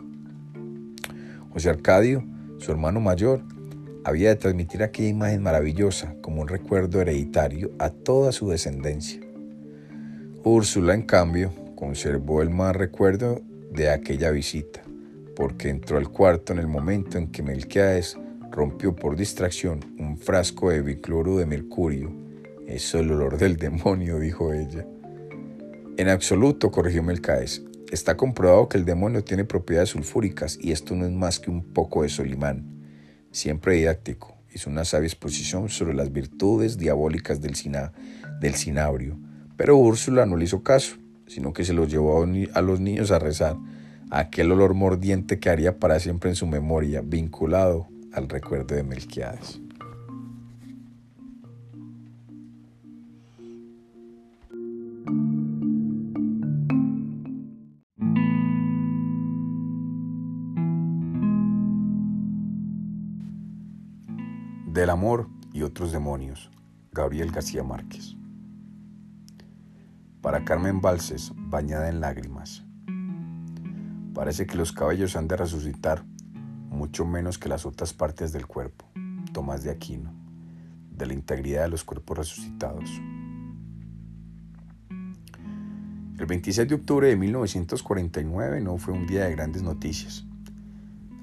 José 1.51 1.71
Arcadio, 1.71 2.25
su 2.59 2.71
hermano 2.73 3.01
mayor, 3.01 3.43
había 4.05 4.31
de 4.31 4.37
transmitir 4.37 4.83
aquella 4.83 5.09
imagen 5.09 5.43
maravillosa 5.43 6.15
como 6.21 6.43
un 6.43 6.49
recuerdo 6.49 7.01
hereditario 7.01 7.71
a 7.79 7.91
toda 7.91 8.33
su 8.33 8.49
descendencia. 8.49 9.21
Úrsula, 10.45 10.95
en 10.95 11.03
cambio, 11.03 11.53
conservó 11.77 12.43
el 12.43 12.51
más 12.51 12.75
recuerdo 12.75 13.43
de 13.71 13.91
aquella 13.91 14.31
visita, 14.31 14.83
porque 15.37 15.69
entró 15.69 15.99
al 15.99 16.09
cuarto 16.09 16.53
en 16.53 16.59
el 16.59 16.67
momento 16.67 17.19
en 17.19 17.29
que 17.29 17.43
Melquiades 17.43 18.17
rompió 18.51 18.95
por 18.95 19.17
distracción 19.17 19.81
un 19.99 20.19
frasco 20.19 20.71
de 20.71 20.83
bicloro 20.83 21.39
de 21.39 21.47
mercurio. 21.47 22.13
Es 22.67 22.95
el 22.95 23.11
olor 23.11 23.39
del 23.39 23.57
demonio, 23.57 24.19
dijo 24.19 24.53
ella. 24.53 24.87
En 25.97 26.09
absoluto, 26.09 26.71
corrigió 26.71 27.03
Melquiades. 27.03 27.63
Está 27.91 28.17
comprobado 28.17 28.69
que 28.69 28.79
el 28.79 28.85
demonio 28.85 29.23
tiene 29.23 29.45
propiedades 29.45 29.91
sulfúricas 29.91 30.59
y 30.61 30.73
esto 30.73 30.95
no 30.95 31.05
es 31.05 31.13
más 31.13 31.39
que 31.39 31.51
un 31.51 31.63
poco 31.63 32.03
de 32.03 32.09
solimán 32.09 32.73
siempre 33.33 33.75
didáctico, 33.75 34.37
hizo 34.55 34.71
una 34.71 34.85
sabia 34.85 35.07
exposición 35.07 35.69
sobre 35.69 35.95
las 35.95 36.13
virtudes 36.13 36.79
diabólicas 36.79 37.41
del, 37.41 37.55
del 38.41 38.55
cinabrio, 38.55 39.19
pero 39.57 39.77
Úrsula 39.77 40.27
no 40.27 40.37
le 40.37 40.45
hizo 40.45 40.63
caso, 40.63 40.97
sino 41.27 41.53
que 41.53 41.65
se 41.65 41.73
los 41.73 41.91
llevó 41.91 42.23
a 42.53 42.63
los 42.63 42.81
niños 42.81 43.11
a 43.11 43.19
rezar, 43.19 43.57
aquel 44.11 44.53
olor 44.53 44.75
mordiente 44.75 45.41
que 45.41 45.49
haría 45.49 45.79
para 45.79 45.99
siempre 45.99 46.31
en 46.31 46.37
su 46.37 46.47
memoria, 46.47 47.01
vinculado 47.03 47.89
al 48.13 48.29
recuerdo 48.29 48.75
de 48.75 48.83
Melquiades. 48.83 49.61
Del 64.83 64.91
amor 64.91 65.29
y 65.53 65.63
otros 65.63 65.93
demonios, 65.93 66.51
Gabriel 66.91 67.31
García 67.31 67.63
Márquez. 67.63 68.17
Para 70.21 70.45
Carmen 70.45 70.81
Valses, 70.81 71.31
bañada 71.37 71.89
en 71.89 72.01
lágrimas. 72.01 72.65
Parece 74.13 74.45
que 74.45 74.57
los 74.57 74.73
cabellos 74.73 75.15
han 75.15 75.29
de 75.29 75.37
resucitar, 75.37 76.05
mucho 76.69 77.07
menos 77.07 77.39
que 77.39 77.49
las 77.49 77.65
otras 77.65 77.93
partes 77.93 78.33
del 78.33 78.49
cuerpo. 78.49 78.85
Tomás 79.33 79.63
de 79.63 79.71
Aquino, 79.71 80.13
de 80.91 81.07
la 81.07 81.13
integridad 81.13 81.63
de 81.63 81.69
los 81.69 81.85
cuerpos 81.85 82.19
resucitados. 82.19 82.91
El 86.19 86.27
26 86.27 86.69
de 86.69 86.75
octubre 86.75 87.07
de 87.07 87.15
1949 87.15 88.61
no 88.61 88.79
fue 88.79 88.95
un 88.95 89.07
día 89.07 89.27
de 89.27 89.31
grandes 89.31 89.63
noticias. 89.63 90.27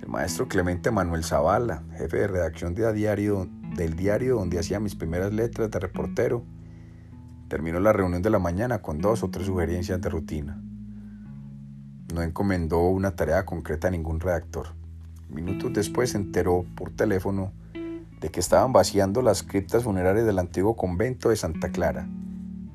Maestro 0.09 0.47
Clemente 0.47 0.91
Manuel 0.91 1.23
Zavala, 1.23 1.83
jefe 1.97 2.17
de 2.17 2.27
redacción 2.27 2.75
diario, 2.75 3.47
del 3.75 3.95
diario 3.95 4.35
donde 4.35 4.59
hacía 4.59 4.79
mis 4.79 4.95
primeras 4.95 5.31
letras 5.31 5.71
de 5.71 5.79
reportero, 5.79 6.43
terminó 7.47 7.79
la 7.79 7.93
reunión 7.93 8.21
de 8.21 8.29
la 8.29 8.39
mañana 8.39 8.81
con 8.81 8.99
dos 8.99 9.23
o 9.23 9.29
tres 9.29 9.45
sugerencias 9.45 10.01
de 10.01 10.09
rutina 10.09 10.61
no 12.13 12.21
encomendó 12.21 12.81
una 12.81 13.15
tarea 13.15 13.45
concreta 13.45 13.87
a 13.87 13.91
ningún 13.91 14.19
redactor. 14.19 14.67
Minutos 15.29 15.73
después 15.73 16.11
se 16.11 16.17
enteró 16.17 16.65
por 16.75 16.91
teléfono 16.91 17.53
de 17.73 18.29
que 18.29 18.39
estaban 18.39 18.73
vaciando 18.73 19.21
las 19.21 19.43
criptas 19.43 19.83
funerarias 19.83 20.25
del 20.25 20.39
antiguo 20.39 20.75
convento 20.75 21.29
de 21.29 21.35
Santa 21.35 21.69
Clara 21.69 22.07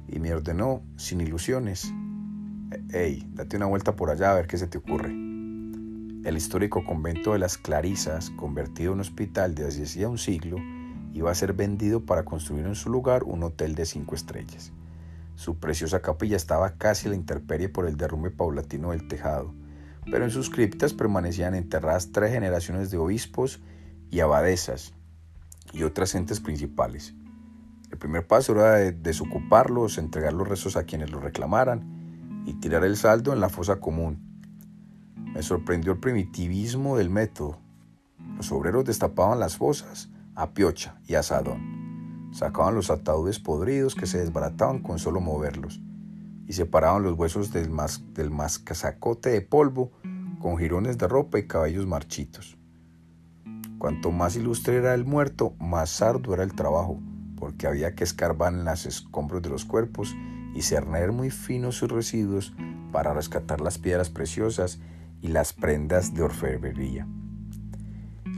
y 0.08 0.20
me 0.20 0.32
ordenó, 0.32 0.82
sin 0.96 1.20
ilusiones, 1.20 1.92
hey, 2.92 3.28
date 3.34 3.56
una 3.56 3.66
vuelta 3.66 3.96
por 3.96 4.10
allá 4.10 4.32
a 4.32 4.34
ver 4.34 4.46
qué 4.46 4.56
se 4.56 4.66
te 4.66 4.78
ocurre. 4.78 5.23
El 6.24 6.38
histórico 6.38 6.86
convento 6.86 7.34
de 7.34 7.38
las 7.38 7.58
Clarisas, 7.58 8.30
convertido 8.30 8.94
en 8.94 9.00
hospital 9.00 9.54
desde 9.54 9.82
hacía 9.82 10.08
un 10.08 10.16
siglo, 10.16 10.56
iba 11.12 11.30
a 11.30 11.34
ser 11.34 11.52
vendido 11.52 12.06
para 12.06 12.24
construir 12.24 12.64
en 12.64 12.74
su 12.74 12.88
lugar 12.88 13.24
un 13.24 13.42
hotel 13.42 13.74
de 13.74 13.84
cinco 13.84 14.14
estrellas. 14.14 14.72
Su 15.34 15.58
preciosa 15.58 16.00
capilla 16.00 16.38
estaba 16.38 16.78
casi 16.78 17.08
a 17.08 17.10
la 17.10 17.16
intemperie 17.16 17.68
por 17.68 17.86
el 17.86 17.98
derrumbe 17.98 18.30
paulatino 18.30 18.92
del 18.92 19.06
tejado, 19.06 19.52
pero 20.10 20.24
en 20.24 20.30
sus 20.30 20.48
criptas 20.48 20.94
permanecían 20.94 21.54
enterradas 21.54 22.10
tres 22.10 22.32
generaciones 22.32 22.90
de 22.90 22.96
obispos 22.96 23.60
y 24.10 24.20
abadesas 24.20 24.94
y 25.74 25.82
otras 25.82 26.14
entes 26.14 26.40
principales. 26.40 27.14
El 27.90 27.98
primer 27.98 28.26
paso 28.26 28.52
era 28.52 28.76
desocuparlos, 28.90 29.98
entregar 29.98 30.32
los 30.32 30.48
restos 30.48 30.78
a 30.78 30.84
quienes 30.84 31.10
los 31.10 31.22
reclamaran 31.22 32.42
y 32.46 32.54
tirar 32.54 32.82
el 32.82 32.96
saldo 32.96 33.34
en 33.34 33.40
la 33.40 33.50
fosa 33.50 33.78
común. 33.78 34.23
Me 35.34 35.42
sorprendió 35.42 35.92
el 35.92 35.98
primitivismo 35.98 36.96
del 36.96 37.10
método. 37.10 37.58
Los 38.36 38.50
obreros 38.52 38.84
destapaban 38.84 39.40
las 39.40 39.56
fosas 39.56 40.08
a 40.34 40.50
piocha 40.50 40.96
y 41.06 41.14
asadón 41.14 41.84
Sacaban 42.34 42.74
los 42.74 42.90
ataúdes 42.90 43.38
podridos 43.38 43.94
que 43.94 44.06
se 44.06 44.18
desbarataban 44.18 44.80
con 44.80 44.98
solo 44.98 45.20
moverlos 45.20 45.80
y 46.48 46.52
separaban 46.54 47.04
los 47.04 47.16
huesos 47.16 47.52
del, 47.52 47.70
mas, 47.70 48.02
del 48.12 48.32
mascazacote 48.32 49.30
de 49.30 49.40
polvo 49.40 49.92
con 50.40 50.58
jirones 50.58 50.98
de 50.98 51.06
ropa 51.06 51.38
y 51.38 51.46
cabellos 51.46 51.86
marchitos. 51.86 52.58
Cuanto 53.78 54.10
más 54.10 54.34
ilustre 54.34 54.78
era 54.78 54.94
el 54.94 55.04
muerto, 55.04 55.54
más 55.60 56.02
arduo 56.02 56.34
era 56.34 56.42
el 56.42 56.54
trabajo, 56.54 56.98
porque 57.36 57.68
había 57.68 57.94
que 57.94 58.02
escarbar 58.02 58.52
en 58.52 58.64
las 58.64 58.84
escombros 58.84 59.40
de 59.40 59.50
los 59.50 59.64
cuerpos 59.64 60.12
y 60.56 60.62
cerner 60.62 61.12
muy 61.12 61.30
finos 61.30 61.76
sus 61.76 61.88
residuos 61.88 62.52
para 62.90 63.14
rescatar 63.14 63.60
las 63.60 63.78
piedras 63.78 64.10
preciosas 64.10 64.80
y 65.24 65.28
las 65.28 65.52
prendas 65.52 66.14
de 66.14 66.22
orfebrería. 66.22 67.08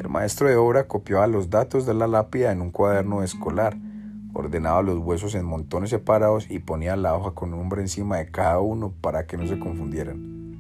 El 0.01 0.09
maestro 0.09 0.49
de 0.49 0.57
obra 0.57 0.89
copiaba 0.89 1.27
los 1.27 1.51
datos 1.51 1.85
de 1.85 1.93
la 1.93 2.07
lápida 2.07 2.51
en 2.53 2.63
un 2.63 2.71
cuaderno 2.71 3.23
escolar 3.23 3.77
ordenaba 4.39 4.83
los 4.83 4.99
huesos 4.99 5.35
en 5.35 5.45
montones 5.45 5.91
separados 5.91 6.51
y 6.51 6.59
ponía 6.59 6.97
la 6.97 7.15
hoja 7.15 7.33
con 7.33 7.53
un 7.53 7.61
nombre 7.61 7.81
encima 7.81 8.19
de 8.19 8.31
cada 8.31 8.61
uno 8.61 8.93
para 9.01 9.27
que 9.27 9.37
no 9.37 9.47
se 9.47 9.59
confundieran. 9.59 10.59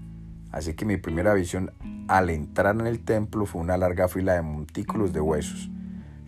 Así 0.51 0.75
que 0.75 0.85
mi 0.85 0.97
primera 0.97 1.35
visión 1.35 1.73
al 2.09 2.31
entrar 2.31 2.75
en 2.77 2.87
el 2.87 3.01
templo 3.01 3.47
fue 3.47 3.61
una 3.61 3.77
larga 3.77 4.09
fila 4.09 4.35
de 4.35 4.43
montículos 4.43 5.12
de 5.12 5.21
huesos, 5.21 5.71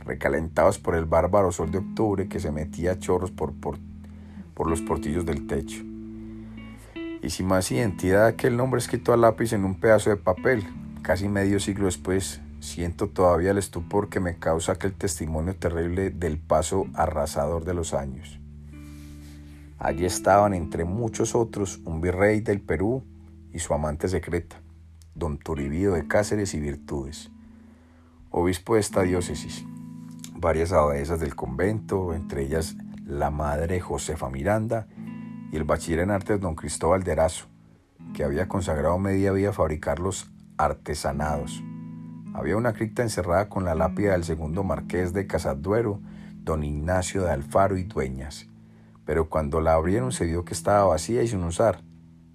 recalentados 0.00 0.78
por 0.78 0.94
el 0.94 1.06
bárbaro 1.06 1.50
sol 1.50 1.70
de 1.70 1.78
octubre 1.78 2.28
que 2.28 2.40
se 2.40 2.52
metía 2.52 2.92
a 2.92 2.98
chorros 2.98 3.30
por, 3.30 3.54
por, 3.54 3.78
por 4.54 4.68
los 4.68 4.82
portillos 4.82 5.24
del 5.24 5.46
techo. 5.46 5.88
Y 7.22 7.31
sin 7.31 7.46
más 7.46 7.70
identidad 7.70 8.26
aquel 8.26 8.57
nombre 8.57 8.78
escrito 8.78 9.12
a 9.12 9.16
lápiz 9.16 9.52
en 9.52 9.64
un 9.64 9.81
pedazo 9.81 10.11
de 10.11 10.16
papel, 10.16 10.64
casi 11.02 11.28
medio 11.28 11.61
siglo 11.61 11.87
después, 11.87 12.40
Siento 12.61 13.09
todavía 13.09 13.52
el 13.52 13.59
estupor 13.59 14.09
que 14.09 14.18
me 14.18 14.38
causa 14.38 14.72
aquel 14.72 14.92
testimonio 14.92 15.54
terrible 15.54 16.11
del 16.11 16.38
paso 16.38 16.87
arrasador 16.94 17.64
de 17.64 17.74
los 17.74 17.94
años. 17.94 18.40
Allí 19.78 20.04
estaban, 20.04 20.54
entre 20.54 20.85
muchos 20.85 21.37
otros, 21.37 21.81
un 21.85 22.00
virrey 22.00 22.40
del 22.40 22.61
Perú 22.61 23.04
y 23.52 23.61
su 23.61 23.74
amante 23.74 24.09
secreta, 24.09 24.61
don 25.14 25.38
Toribio 25.38 25.92
de 25.92 26.09
Cáceres 26.09 26.52
y 26.54 26.61
Virtudes, 26.61 27.31
obispo 28.31 28.74
de 28.74 28.81
esta 28.81 29.02
diócesis, 29.02 29.64
varias 30.35 30.72
abadesas 30.72 31.20
del 31.20 31.37
convento, 31.37 32.12
entre 32.12 32.42
ellas 32.42 32.74
la 33.07 33.31
madre 33.31 33.78
Josefa 33.78 34.28
Miranda 34.31 34.88
y 35.50 35.56
el 35.56 35.64
bachiller 35.64 36.00
en 36.00 36.11
artes 36.11 36.40
don 36.40 36.54
Cristóbal 36.54 37.02
de 37.02 37.12
Erazo, 37.12 37.46
que 38.14 38.24
había 38.24 38.48
consagrado 38.48 38.98
media 38.98 39.32
vida 39.32 39.50
a 39.50 39.52
fabricar 39.52 39.98
los 39.98 40.30
artesanados 40.56 41.62
había 42.38 42.56
una 42.56 42.72
cripta 42.72 43.02
encerrada 43.02 43.48
con 43.48 43.64
la 43.64 43.74
lápida 43.74 44.12
del 44.12 44.22
segundo 44.22 44.62
marqués 44.62 45.12
de 45.12 45.26
Casaduero, 45.26 46.00
don 46.44 46.62
Ignacio 46.62 47.24
de 47.24 47.32
Alfaro 47.32 47.76
y 47.76 47.82
Dueñas, 47.82 48.46
pero 49.04 49.28
cuando 49.28 49.61
la 49.61 49.74
abrieron 49.74 50.12
se 50.12 50.24
vio 50.24 50.44
que 50.44 50.54
estaba 50.54 50.84
vacía 50.84 51.22
y 51.22 51.26
sin 51.26 51.42
usar. 51.42 51.82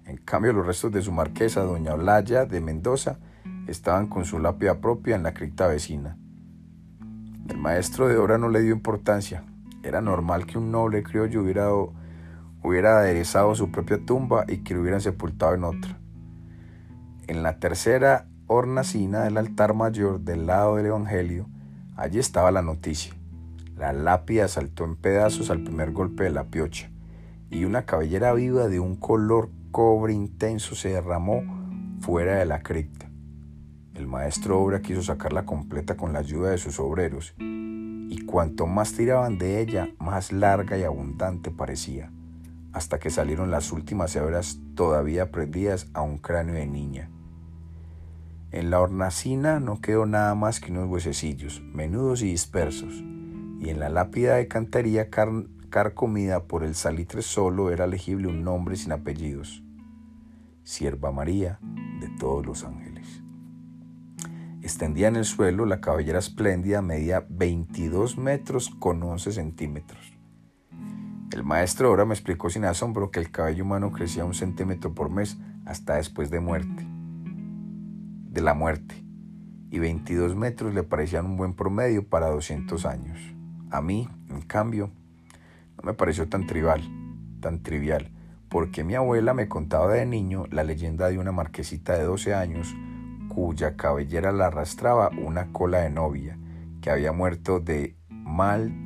En 0.04 0.18
cambio, 0.18 0.52
los 0.52 0.66
restos 0.66 0.92
de 0.92 1.00
su 1.00 1.10
marquesa, 1.10 1.62
doña 1.62 1.94
Olaya 1.94 2.44
de 2.44 2.60
Mendoza, 2.60 3.18
estaban 3.66 4.06
con 4.08 4.26
su 4.26 4.38
lápida 4.38 4.78
propia 4.78 5.16
en 5.16 5.22
la 5.22 5.32
cripta 5.32 5.66
vecina. 5.68 6.18
El 7.48 7.56
maestro 7.56 8.06
de 8.06 8.18
obra 8.18 8.36
no 8.36 8.50
le 8.50 8.60
dio 8.60 8.74
importancia. 8.74 9.44
Era 9.82 10.02
normal 10.02 10.44
que 10.44 10.58
un 10.58 10.70
noble 10.70 11.02
criollo 11.02 11.40
hubiera, 11.40 11.68
hubiera 12.64 12.98
aderezado 12.98 13.54
su 13.54 13.70
propia 13.70 14.04
tumba 14.04 14.44
y 14.48 14.58
que 14.58 14.74
lo 14.74 14.80
hubieran 14.80 15.02
sepultado 15.02 15.54
en 15.54 15.64
otra. 15.64 15.98
En 17.28 17.42
la 17.42 17.58
tercera 17.60 18.26
hornacina 18.46 19.22
del 19.22 19.36
altar 19.36 19.74
mayor 19.74 20.20
del 20.20 20.46
lado 20.46 20.76
del 20.76 20.86
Evangelio, 20.86 21.46
allí 21.94 22.18
estaba 22.18 22.50
la 22.50 22.62
noticia. 22.62 23.14
La 23.76 23.92
lápida 23.92 24.48
saltó 24.48 24.84
en 24.84 24.96
pedazos 24.96 25.50
al 25.50 25.62
primer 25.62 25.92
golpe 25.92 26.24
de 26.24 26.30
la 26.30 26.44
piocha, 26.44 26.90
y 27.50 27.64
una 27.64 27.84
cabellera 27.84 28.32
viva 28.32 28.68
de 28.68 28.80
un 28.80 28.96
color 28.96 29.50
cobre 29.70 30.14
intenso 30.14 30.74
se 30.74 30.90
derramó 30.90 31.42
fuera 32.00 32.36
de 32.36 32.46
la 32.46 32.62
cripta. 32.62 33.10
El 33.94 34.06
maestro 34.06 34.60
obra 34.60 34.80
quiso 34.80 35.02
sacarla 35.02 35.44
completa 35.44 35.96
con 35.96 36.12
la 36.12 36.20
ayuda 36.20 36.50
de 36.50 36.58
sus 36.58 36.80
obreros, 36.80 37.34
y 37.38 38.24
cuanto 38.26 38.66
más 38.66 38.92
tiraban 38.92 39.38
de 39.38 39.60
ella, 39.60 39.88
más 39.98 40.32
larga 40.32 40.78
y 40.78 40.82
abundante 40.82 41.50
parecía, 41.50 42.10
hasta 42.74 42.98
que 42.98 43.08
salieron 43.08 43.52
las 43.52 43.70
últimas 43.70 44.14
hebras 44.16 44.58
todavía 44.74 45.30
prendidas 45.30 45.86
a 45.94 46.02
un 46.02 46.18
cráneo 46.18 46.56
de 46.56 46.66
niña. 46.66 47.08
En 48.50 48.70
la 48.70 48.80
hornacina 48.80 49.60
no 49.60 49.80
quedó 49.80 50.06
nada 50.06 50.34
más 50.34 50.58
que 50.58 50.72
unos 50.72 50.88
huesecillos, 50.88 51.62
menudos 51.72 52.22
y 52.22 52.26
dispersos, 52.26 53.02
y 53.60 53.70
en 53.70 53.78
la 53.78 53.88
lápida 53.88 54.34
de 54.34 54.48
cantería 54.48 55.08
carcomida 55.70 56.44
por 56.44 56.64
el 56.64 56.74
salitre 56.74 57.22
solo 57.22 57.70
era 57.70 57.86
legible 57.86 58.26
un 58.26 58.42
nombre 58.42 58.76
sin 58.76 58.90
apellidos, 58.90 59.62
Sierva 60.64 61.12
María 61.12 61.60
de 62.00 62.08
todos 62.18 62.44
los 62.44 62.64
ángeles. 62.64 63.22
Extendía 64.62 65.08
en 65.08 65.16
el 65.16 65.26
suelo 65.26 65.64
la 65.64 65.80
cabellera 65.80 66.18
espléndida, 66.18 66.82
medía 66.82 67.24
22 67.28 68.18
metros 68.18 68.70
con 68.70 69.00
11 69.02 69.30
centímetros. 69.30 70.13
El 71.34 71.42
maestro 71.42 71.88
ahora 71.88 72.04
me 72.04 72.14
explicó 72.14 72.48
sin 72.48 72.64
asombro 72.64 73.10
que 73.10 73.18
el 73.18 73.32
cabello 73.32 73.64
humano 73.64 73.90
crecía 73.90 74.24
un 74.24 74.34
centímetro 74.34 74.94
por 74.94 75.10
mes 75.10 75.36
hasta 75.66 75.96
después 75.96 76.30
de 76.30 76.38
muerte 76.38 76.86
de 78.30 78.40
la 78.40 78.54
muerte, 78.54 78.94
y 79.68 79.80
22 79.80 80.36
metros 80.36 80.74
le 80.74 80.84
parecían 80.84 81.26
un 81.26 81.36
buen 81.36 81.54
promedio 81.54 82.08
para 82.08 82.28
200 82.30 82.86
años. 82.86 83.18
A 83.72 83.82
mí, 83.82 84.08
en 84.30 84.42
cambio, 84.42 84.92
no 85.76 85.82
me 85.82 85.94
pareció 85.94 86.28
tan 86.28 86.46
trivial, 86.46 86.82
tan 87.40 87.64
trivial, 87.64 88.12
porque 88.48 88.84
mi 88.84 88.94
abuela 88.94 89.34
me 89.34 89.48
contaba 89.48 89.92
de 89.92 90.06
niño 90.06 90.44
la 90.52 90.62
leyenda 90.62 91.08
de 91.08 91.18
una 91.18 91.32
marquesita 91.32 91.98
de 91.98 92.04
12 92.04 92.32
años 92.32 92.76
cuya 93.26 93.74
cabellera 93.74 94.30
la 94.30 94.46
arrastraba 94.46 95.10
una 95.20 95.50
cola 95.50 95.78
de 95.78 95.90
novia 95.90 96.38
que 96.80 96.90
había 96.90 97.10
muerto 97.10 97.58
de 97.58 97.96
mal 98.08 98.83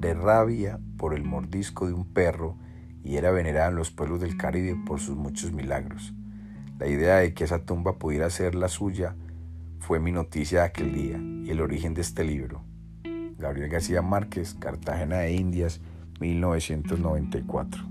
de 0.00 0.14
rabia 0.14 0.80
por 0.96 1.14
el 1.14 1.24
mordisco 1.24 1.86
de 1.86 1.92
un 1.92 2.06
perro 2.06 2.56
y 3.04 3.16
era 3.16 3.30
venerada 3.30 3.68
en 3.68 3.76
los 3.76 3.90
pueblos 3.90 4.20
del 4.20 4.36
Caribe 4.36 4.76
por 4.86 4.98
sus 5.00 5.16
muchos 5.16 5.52
milagros. 5.52 6.14
La 6.78 6.88
idea 6.88 7.16
de 7.16 7.34
que 7.34 7.44
esa 7.44 7.64
tumba 7.64 7.98
pudiera 7.98 8.30
ser 8.30 8.54
la 8.54 8.68
suya 8.68 9.14
fue 9.78 10.00
mi 10.00 10.12
noticia 10.12 10.60
de 10.60 10.66
aquel 10.66 10.94
día 10.94 11.18
y 11.44 11.50
el 11.50 11.60
origen 11.60 11.94
de 11.94 12.00
este 12.00 12.24
libro. 12.24 12.64
Gabriel 13.38 13.68
García 13.68 14.02
Márquez, 14.02 14.54
Cartagena 14.54 15.18
de 15.18 15.32
Indias, 15.32 15.80
1994. 16.20 17.82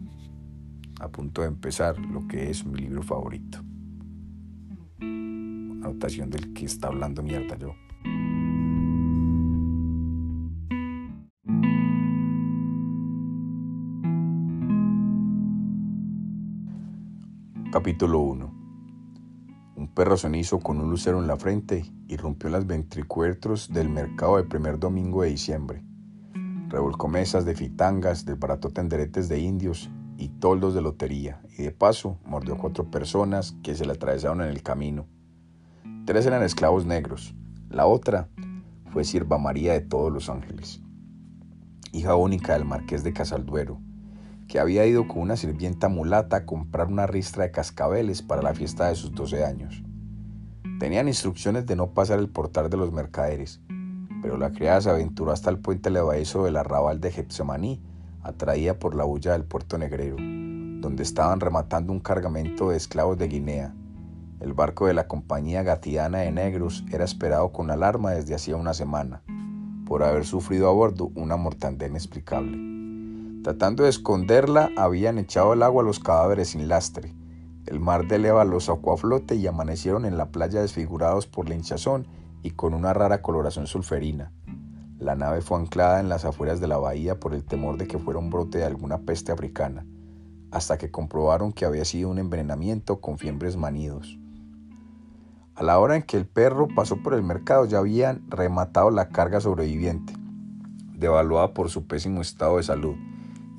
A 1.01 1.07
punto 1.09 1.41
de 1.41 1.47
empezar 1.47 1.97
lo 1.99 2.27
que 2.27 2.49
es 2.49 2.65
mi 2.65 2.79
libro 2.79 3.03
favorito. 3.03 3.59
Anotación 4.99 6.29
del 6.29 6.53
que 6.53 6.65
está 6.65 6.87
hablando 6.87 7.23
mierda 7.23 7.57
yo. 7.57 7.73
Capítulo 17.71 18.21
1 18.21 18.51
Un 19.75 19.87
perro 19.93 20.17
cenizo 20.17 20.59
con 20.59 20.79
un 20.79 20.89
lucero 20.89 21.19
en 21.19 21.27
la 21.27 21.37
frente 21.37 21.85
irrumpió 22.07 22.47
en 22.47 22.53
las 22.53 22.65
ventricuertros 22.65 23.71
del 23.71 23.89
mercado 23.89 24.37
del 24.37 24.47
primer 24.47 24.79
domingo 24.79 25.21
de 25.21 25.29
diciembre. 25.29 25.83
Revolcó 26.67 27.07
mesas 27.07 27.45
de 27.45 27.53
fitangas, 27.53 28.25
de 28.25 28.33
barato 28.33 28.71
tenderetes 28.71 29.29
de 29.29 29.37
indios 29.37 29.91
y 30.17 30.29
toldos 30.29 30.73
de 30.73 30.81
lotería, 30.81 31.43
y 31.59 31.61
de 31.61 31.71
paso 31.71 32.17
mordió 32.25 32.57
cuatro 32.57 32.89
personas 32.89 33.55
que 33.61 33.75
se 33.75 33.85
le 33.85 33.91
atravesaron 33.91 34.41
en 34.41 34.47
el 34.47 34.63
camino. 34.63 35.05
Tres 36.07 36.25
eran 36.25 36.41
esclavos 36.41 36.87
negros, 36.87 37.35
la 37.69 37.85
otra 37.85 38.29
fue 38.91 39.03
Sirva 39.03 39.37
María 39.37 39.73
de 39.73 39.81
todos 39.81 40.11
los 40.11 40.27
ángeles, 40.27 40.81
hija 41.91 42.15
única 42.15 42.53
del 42.53 42.65
marqués 42.65 43.03
de 43.03 43.13
Casalduero, 43.13 43.79
que 44.49 44.59
había 44.59 44.85
ido 44.87 45.07
con 45.07 45.21
una 45.21 45.37
sirvienta 45.37 45.89
mulata 45.89 46.37
a 46.37 46.45
comprar 46.45 46.87
una 46.87 47.05
ristra 47.05 47.43
de 47.43 47.51
cascabeles 47.51 48.23
para 48.23 48.41
la 48.41 48.55
fiesta 48.55 48.89
de 48.89 48.95
sus 48.95 49.13
doce 49.13 49.45
años. 49.45 49.83
Tenían 50.79 51.07
instrucciones 51.07 51.67
de 51.67 51.75
no 51.75 51.91
pasar 51.91 52.17
el 52.17 52.29
portal 52.29 52.67
de 52.67 52.77
los 52.77 52.91
mercaderes, 52.91 53.61
pero 54.23 54.37
la 54.37 54.51
criada 54.51 54.81
se 54.81 54.89
aventuró 54.89 55.31
hasta 55.31 55.51
el 55.51 55.59
puente 55.59 55.91
levadizo 55.91 56.45
del 56.45 56.57
arrabal 56.57 56.99
de 56.99 57.11
Getsemaní, 57.11 57.79
atraída 58.23 58.79
por 58.79 58.95
la 58.95 59.03
bulla 59.03 59.33
del 59.33 59.43
puerto 59.43 59.77
negrero, 59.77 60.15
donde 60.17 61.03
estaban 61.03 61.39
rematando 61.39 61.93
un 61.93 61.99
cargamento 61.99 62.71
de 62.71 62.77
esclavos 62.77 63.19
de 63.19 63.27
Guinea. 63.27 63.75
El 64.39 64.53
barco 64.53 64.87
de 64.87 64.95
la 64.95 65.07
compañía 65.07 65.61
gatiana 65.61 66.19
de 66.19 66.31
negros 66.31 66.83
era 66.91 67.05
esperado 67.05 67.51
con 67.51 67.69
alarma 67.69 68.11
desde 68.11 68.33
hacía 68.33 68.55
una 68.55 68.73
semana, 68.73 69.21
por 69.85 70.01
haber 70.01 70.25
sufrido 70.25 70.67
a 70.69 70.71
bordo 70.71 71.11
una 71.13 71.37
mortandad 71.37 71.87
inexplicable. 71.87 72.68
Tratando 73.49 73.81
de 73.81 73.89
esconderla, 73.89 74.69
habían 74.77 75.17
echado 75.17 75.53
al 75.53 75.63
agua 75.63 75.81
los 75.81 75.99
cadáveres 75.99 76.49
sin 76.49 76.67
lastre. 76.67 77.15
El 77.65 77.79
mar 77.79 78.07
de 78.07 78.19
leva 78.19 78.45
los 78.45 78.65
sacó 78.65 78.95
y 79.31 79.47
amanecieron 79.47 80.05
en 80.05 80.17
la 80.17 80.27
playa 80.27 80.61
desfigurados 80.61 81.25
por 81.25 81.49
la 81.49 81.55
hinchazón 81.55 82.05
y 82.43 82.51
con 82.51 82.75
una 82.75 82.93
rara 82.93 83.23
coloración 83.23 83.65
sulferina. 83.65 84.31
La 84.99 85.15
nave 85.15 85.41
fue 85.41 85.57
anclada 85.57 85.99
en 85.99 86.09
las 86.09 86.25
afueras 86.25 86.61
de 86.61 86.67
la 86.67 86.77
bahía 86.77 87.19
por 87.19 87.33
el 87.33 87.43
temor 87.43 87.79
de 87.79 87.87
que 87.87 87.97
fuera 87.97 88.19
un 88.19 88.29
brote 88.29 88.59
de 88.59 88.65
alguna 88.65 88.99
peste 88.99 89.31
africana, 89.31 89.83
hasta 90.51 90.77
que 90.77 90.91
comprobaron 90.91 91.51
que 91.51 91.65
había 91.65 91.85
sido 91.85 92.11
un 92.11 92.19
envenenamiento 92.19 93.01
con 93.01 93.17
fiembres 93.17 93.57
manidos. 93.57 94.19
A 95.55 95.63
la 95.63 95.79
hora 95.79 95.95
en 95.95 96.03
que 96.03 96.17
el 96.17 96.27
perro 96.27 96.67
pasó 96.75 96.97
por 96.97 97.15
el 97.15 97.23
mercado 97.23 97.65
ya 97.65 97.79
habían 97.79 98.29
rematado 98.29 98.91
la 98.91 99.09
carga 99.09 99.41
sobreviviente, 99.41 100.13
devaluada 100.93 101.55
por 101.55 101.71
su 101.71 101.87
pésimo 101.87 102.21
estado 102.21 102.57
de 102.57 102.63
salud, 102.63 102.95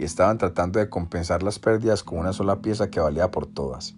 y 0.00 0.04
estaban 0.04 0.38
tratando 0.38 0.78
de 0.78 0.88
compensar 0.88 1.42
las 1.42 1.58
pérdidas 1.58 2.02
con 2.02 2.20
una 2.20 2.32
sola 2.32 2.62
pieza 2.62 2.88
que 2.88 3.00
valía 3.00 3.30
por 3.30 3.44
todas. 3.44 3.96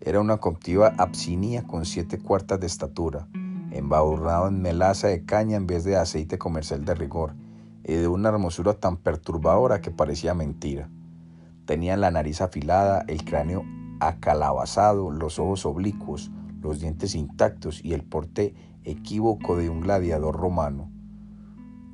Era 0.00 0.18
una 0.18 0.38
contiva 0.38 0.94
absinia 0.96 1.62
con 1.64 1.84
siete 1.84 2.18
cuartas 2.18 2.58
de 2.58 2.66
estatura, 2.66 3.28
embadurnado 3.70 4.48
en 4.48 4.62
melaza 4.62 5.08
de 5.08 5.26
caña 5.26 5.58
en 5.58 5.66
vez 5.66 5.84
de 5.84 5.98
aceite 5.98 6.38
comercial 6.38 6.86
de 6.86 6.94
rigor, 6.94 7.34
y 7.84 7.92
de 7.92 8.08
una 8.08 8.30
hermosura 8.30 8.72
tan 8.72 8.96
perturbadora 8.96 9.82
que 9.82 9.90
parecía 9.90 10.32
mentira. 10.32 10.88
Tenía 11.66 11.98
la 11.98 12.10
nariz 12.10 12.40
afilada, 12.40 13.04
el 13.06 13.22
cráneo 13.22 13.62
acalabazado, 14.00 15.10
los 15.10 15.38
ojos 15.38 15.66
oblicuos, 15.66 16.30
los 16.62 16.80
dientes 16.80 17.14
intactos 17.14 17.84
y 17.84 17.92
el 17.92 18.04
porte 18.04 18.54
equívoco 18.84 19.58
de 19.58 19.68
un 19.68 19.82
gladiador 19.82 20.34
romano. 20.34 20.90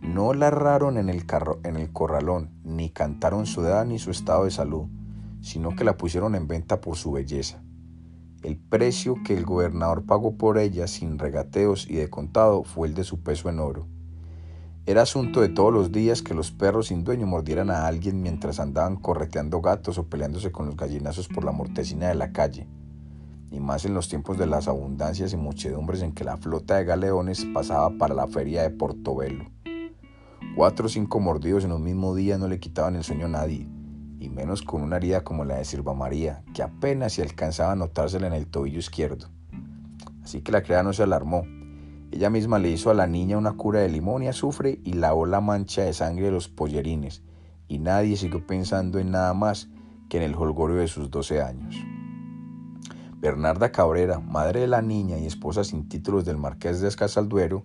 No 0.01 0.33
la 0.33 0.49
erraron 0.49 0.97
en 0.97 1.09
el, 1.09 1.27
carro, 1.27 1.61
en 1.65 1.77
el 1.77 1.93
corralón, 1.93 2.51
ni 2.63 2.91
cantaron 2.91 3.47
su 3.47 3.63
edad 3.63 3.85
ni 3.85 3.99
su 3.99 4.11
estado 4.11 4.45
de 4.45 4.51
salud, 4.51 4.87
sino 5.41 5.75
que 5.75 5.85
la 5.85 5.97
pusieron 5.97 6.35
en 6.35 6.47
venta 6.47 6.81
por 6.81 6.97
su 6.97 7.13
belleza. 7.13 7.63
El 8.43 8.57
precio 8.57 9.17
que 9.25 9.37
el 9.37 9.45
gobernador 9.45 10.05
pagó 10.07 10.37
por 10.37 10.59
ella 10.59 10.87
sin 10.87 11.19
regateos 11.19 11.91
y 11.91 11.97
de 11.97 12.09
contado 12.09 12.63
fue 12.63 12.87
el 12.87 12.95
de 12.95 13.03
su 13.03 13.21
peso 13.21 13.49
en 13.49 13.59
oro. 13.59 13.89
Era 14.87 15.03
asunto 15.03 15.41
de 15.41 15.49
todos 15.49 15.73
los 15.73 15.93
días 15.93 16.23
que 16.23 16.33
los 16.33 16.53
perros 16.53 16.87
sin 16.87 17.05
dueño 17.05 17.27
mordieran 17.27 17.69
a 17.69 17.87
alguien 17.87 18.23
mientras 18.23 18.61
andaban 18.61 18.97
correteando 18.97 19.61
gatos 19.61 19.99
o 19.99 20.07
peleándose 20.07 20.53
con 20.53 20.67
los 20.67 20.77
gallinazos 20.77 21.29
por 21.29 21.45
la 21.45 21.53
mortecina 21.53 22.09
de 22.09 22.15
la 22.15 22.33
calle, 22.33 22.67
y 23.51 23.61
más 23.61 23.85
en 23.85 23.93
los 23.93 24.09
tiempos 24.09 24.39
de 24.39 24.47
las 24.47 24.69
abundancias 24.69 25.33
y 25.33 25.37
muchedumbres 25.37 26.01
en 26.01 26.13
que 26.13 26.25
la 26.25 26.37
flota 26.37 26.77
de 26.77 26.85
galeones 26.85 27.45
pasaba 27.53 27.91
para 27.99 28.15
la 28.15 28.29
feria 28.29 28.63
de 28.63 28.71
Portobelo. 28.71 29.58
Cuatro 30.59 30.87
o 30.87 30.89
cinco 30.89 31.21
mordidos 31.21 31.63
en 31.63 31.71
un 31.71 31.85
mismo 31.85 32.17
día 32.17 32.37
no 32.37 32.49
le 32.49 32.59
quitaban 32.59 32.97
el 32.97 33.05
sueño 33.05 33.27
a 33.27 33.29
nadie, 33.29 33.69
y 34.19 34.29
menos 34.29 34.63
con 34.63 34.83
una 34.83 34.97
herida 34.97 35.23
como 35.23 35.45
la 35.45 35.59
de 35.59 35.65
Silva 35.65 35.95
María, 35.95 36.43
que 36.53 36.65
apenas 36.65 37.13
se 37.13 37.23
alcanzaba 37.23 37.71
a 37.71 37.77
notársela 37.77 38.27
en 38.27 38.33
el 38.33 38.49
tobillo 38.49 38.81
izquierdo. 38.81 39.29
Así 40.25 40.41
que 40.41 40.51
la 40.51 40.65
criada 40.65 40.83
no 40.83 40.93
se 40.93 41.05
alarmó. 41.05 41.45
Ella 42.11 42.29
misma 42.29 42.59
le 42.59 42.71
hizo 42.71 42.91
a 42.91 42.95
la 42.95 43.07
niña 43.07 43.39
una 43.39 43.53
cura 43.53 43.79
de 43.79 43.89
limón 43.89 44.25
y 44.25 44.27
azufre 44.27 44.81
y 44.83 44.95
lavó 44.95 45.27
la 45.27 45.41
mancha 45.41 45.83
de 45.83 45.93
sangre 45.93 46.25
de 46.25 46.33
los 46.33 46.49
pollerines, 46.49 47.23
y 47.69 47.79
nadie 47.79 48.17
siguió 48.17 48.45
pensando 48.45 48.99
en 48.99 49.13
nada 49.13 49.35
más 49.35 49.69
que 50.09 50.17
en 50.17 50.25
el 50.25 50.35
holgorio 50.35 50.79
de 50.79 50.89
sus 50.89 51.09
doce 51.09 51.41
años. 51.41 51.77
Bernarda 53.21 53.71
Cabrera, 53.71 54.19
madre 54.19 54.59
de 54.59 54.67
la 54.67 54.83
niña 54.83 55.19
y 55.19 55.27
esposa 55.27 55.63
sin 55.63 55.89
títulos 55.89 56.25
del 56.25 56.37
marqués 56.37 56.81
de 56.81 56.89
Escasalduero, 56.89 57.63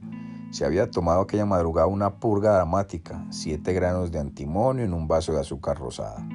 se 0.54 0.66
había 0.66 0.92
tomado 0.92 1.22
aquella 1.22 1.48
madrugada 1.48 1.88
una 1.88 2.20
purga 2.20 2.54
dramática, 2.54 3.26
siete 3.32 3.74
granos 3.74 4.12
de 4.12 4.20
antimonio 4.20 4.86
en 4.86 4.94
un 4.94 5.08
vaso 5.08 5.34
de 5.34 5.39
azúcar 5.39 5.80
rosada. 5.80 6.28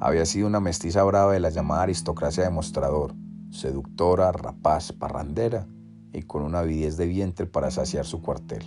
Había 0.00 0.24
sido 0.24 0.46
una 0.46 0.60
mestiza 0.60 1.04
brava 1.04 1.34
de 1.34 1.40
la 1.40 1.50
llamada 1.50 1.82
aristocracia 1.82 2.44
de 2.44 2.48
mostrador, 2.48 3.14
seductora, 3.50 4.32
rapaz, 4.32 4.92
parrandera 4.92 5.66
y 6.14 6.22
con 6.22 6.42
una 6.42 6.60
avidez 6.60 6.96
de 6.96 7.04
vientre 7.04 7.44
para 7.44 7.70
saciar 7.70 8.06
su 8.06 8.22
cuartel. 8.22 8.64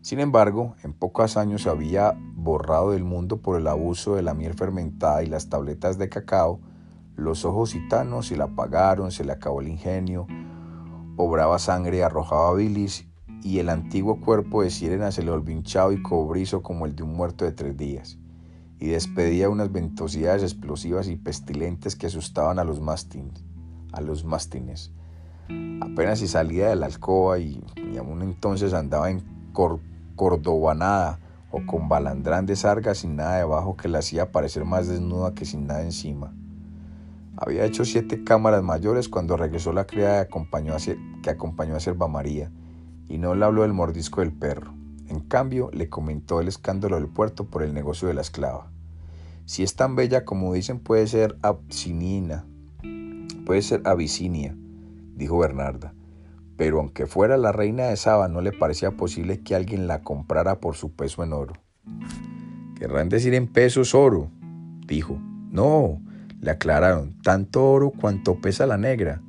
Sin 0.00 0.18
embargo, 0.18 0.74
en 0.82 0.92
pocos 0.92 1.36
años 1.36 1.62
se 1.62 1.70
había 1.70 2.18
borrado 2.34 2.90
del 2.90 3.04
mundo 3.04 3.40
por 3.40 3.56
el 3.60 3.68
abuso 3.68 4.16
de 4.16 4.22
la 4.22 4.34
miel 4.34 4.54
fermentada 4.54 5.22
y 5.22 5.26
las 5.26 5.48
tabletas 5.48 5.96
de 5.96 6.08
cacao, 6.08 6.58
los 7.14 7.44
ojos 7.44 7.72
gitanos 7.72 8.26
se 8.26 8.36
la 8.36 8.44
apagaron, 8.44 9.12
se 9.12 9.22
le 9.22 9.30
acabó 9.30 9.60
el 9.60 9.68
ingenio, 9.68 10.26
obraba 11.16 11.60
sangre, 11.60 12.02
arrojaba 12.02 12.52
bilis 12.54 13.07
y 13.42 13.58
el 13.58 13.68
antiguo 13.68 14.20
cuerpo 14.20 14.62
de 14.62 14.70
sirena 14.70 15.10
se 15.12 15.22
le 15.22 15.30
volvió 15.30 15.62
y 15.92 16.02
cobrizo 16.02 16.62
como 16.62 16.86
el 16.86 16.96
de 16.96 17.02
un 17.02 17.14
muerto 17.14 17.44
de 17.44 17.52
tres 17.52 17.76
días 17.76 18.18
y 18.80 18.88
despedía 18.88 19.48
unas 19.48 19.72
ventosidades 19.72 20.42
explosivas 20.42 21.08
y 21.08 21.16
pestilentes 21.16 21.96
que 21.96 22.06
asustaban 22.06 22.58
a 22.58 22.64
los 22.64 22.80
mastines. 22.80 23.44
A 23.92 24.00
los. 24.00 24.24
Apenas 25.80 26.18
si 26.18 26.28
salía 26.28 26.68
de 26.68 26.76
la 26.76 26.86
alcoba 26.86 27.38
y, 27.38 27.62
aún 27.98 28.22
entonces 28.22 28.74
andaba 28.74 29.10
en 29.10 29.24
cordobanada 30.14 31.18
o 31.50 31.64
con 31.66 31.88
balandrán 31.88 32.46
de 32.46 32.54
sarga 32.54 32.94
sin 32.94 33.16
nada 33.16 33.38
debajo 33.38 33.76
que 33.76 33.88
la 33.88 34.00
hacía 34.00 34.30
parecer 34.30 34.64
más 34.64 34.86
desnuda 34.86 35.34
que 35.34 35.44
sin 35.44 35.66
nada 35.66 35.82
encima. 35.82 36.34
Había 37.36 37.64
hecho 37.64 37.84
siete 37.84 38.22
cámaras 38.24 38.62
mayores 38.62 39.08
cuando 39.08 39.36
regresó 39.36 39.72
la 39.72 39.86
criada 39.86 40.24
que 40.24 40.28
acompañó 40.28 40.74
a, 40.74 40.78
que 41.22 41.30
acompañó 41.30 41.76
a 41.76 41.80
Selva 41.80 42.08
María 42.08 42.50
y 43.08 43.18
no 43.18 43.34
le 43.34 43.44
habló 43.44 43.62
del 43.62 43.72
mordisco 43.72 44.20
del 44.20 44.32
perro. 44.32 44.74
En 45.08 45.20
cambio, 45.20 45.70
le 45.72 45.88
comentó 45.88 46.40
el 46.40 46.48
escándalo 46.48 46.96
del 46.96 47.08
puerto 47.08 47.46
por 47.46 47.62
el 47.62 47.72
negocio 47.72 48.08
de 48.08 48.14
la 48.14 48.20
esclava. 48.20 48.70
Si 49.46 49.62
es 49.62 49.74
tan 49.74 49.96
bella 49.96 50.24
como 50.24 50.52
dicen, 50.52 50.78
puede 50.78 51.06
ser 51.06 51.38
absinina, 51.40 52.44
puede 53.46 53.62
ser 53.62 53.80
abisinia, 53.86 54.54
dijo 55.14 55.38
Bernarda. 55.38 55.94
Pero 56.58 56.80
aunque 56.80 57.06
fuera 57.06 57.36
la 57.38 57.52
reina 57.52 57.84
de 57.84 57.96
Saba, 57.96 58.28
no 58.28 58.42
le 58.42 58.52
parecía 58.52 58.90
posible 58.90 59.40
que 59.40 59.54
alguien 59.54 59.86
la 59.86 60.02
comprara 60.02 60.60
por 60.60 60.74
su 60.76 60.92
peso 60.92 61.22
en 61.22 61.32
oro. 61.32 61.54
Querrán 62.78 63.08
decir 63.08 63.32
en 63.34 63.46
pesos 63.46 63.94
oro, 63.94 64.30
dijo. 64.86 65.18
No, 65.50 66.02
le 66.40 66.50
aclararon, 66.50 67.16
tanto 67.22 67.64
oro 67.70 67.90
cuanto 67.90 68.40
pesa 68.40 68.66
la 68.66 68.76
negra. 68.76 69.22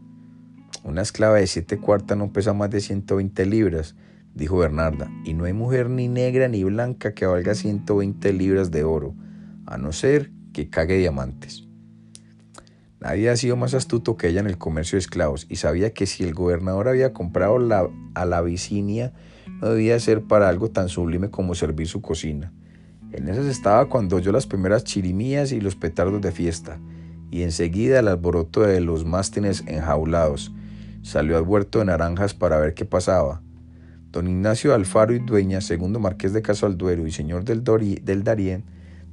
Una 0.89 1.03
esclava 1.03 1.35
de 1.35 1.45
siete 1.45 1.77
cuartas 1.77 2.17
no 2.17 2.33
pesa 2.33 2.51
más 2.53 2.71
de 2.71 2.81
120 2.81 3.45
libras, 3.45 3.95
dijo 4.33 4.57
Bernarda, 4.57 5.07
y 5.23 5.35
no 5.35 5.45
hay 5.45 5.53
mujer 5.53 5.87
ni 5.87 6.07
negra 6.07 6.47
ni 6.47 6.63
blanca 6.63 7.13
que 7.13 7.27
valga 7.27 7.53
120 7.53 8.33
libras 8.33 8.71
de 8.71 8.83
oro, 8.83 9.13
a 9.67 9.77
no 9.77 9.91
ser 9.91 10.31
que 10.51 10.71
cague 10.71 10.97
diamantes. 10.97 11.67
Nadie 12.99 13.29
ha 13.29 13.37
sido 13.37 13.55
más 13.55 13.75
astuto 13.75 14.17
que 14.17 14.29
ella 14.29 14.39
en 14.39 14.47
el 14.47 14.57
comercio 14.57 14.95
de 14.95 15.01
esclavos 15.01 15.45
y 15.47 15.57
sabía 15.57 15.93
que 15.93 16.07
si 16.07 16.23
el 16.23 16.33
gobernador 16.33 16.87
había 16.87 17.13
comprado 17.13 17.59
a 18.15 18.25
la 18.25 18.41
Vicinia 18.41 19.13
no 19.61 19.69
debía 19.69 19.99
ser 19.99 20.23
para 20.23 20.49
algo 20.49 20.71
tan 20.71 20.89
sublime 20.89 21.29
como 21.29 21.53
servir 21.53 21.87
su 21.87 22.01
cocina. 22.01 22.51
En 23.11 23.29
esas 23.29 23.45
estaba 23.45 23.89
cuando 23.89 24.15
oyó 24.15 24.31
las 24.31 24.47
primeras 24.47 24.85
chirimías 24.85 25.51
y 25.51 25.61
los 25.61 25.75
petardos 25.75 26.19
de 26.19 26.31
fiesta, 26.31 26.79
y 27.29 27.43
enseguida 27.43 27.99
el 27.99 28.07
alboroto 28.07 28.61
de 28.61 28.81
los 28.81 29.05
mástines 29.05 29.63
enjaulados. 29.67 30.51
Salió 31.01 31.37
al 31.37 31.43
huerto 31.43 31.79
de 31.79 31.85
naranjas 31.85 32.33
para 32.33 32.57
ver 32.59 32.73
qué 32.73 32.85
pasaba. 32.85 33.41
Don 34.11 34.27
Ignacio 34.27 34.73
Alfaro 34.73 35.13
y 35.13 35.19
Dueña, 35.19 35.61
segundo 35.61 35.99
marqués 35.99 36.33
de 36.33 36.41
Caso 36.41 36.65
Alduero 36.65 37.05
y 37.05 37.11
señor 37.11 37.43
del, 37.43 37.63
del 37.63 38.23
Darién, 38.23 38.63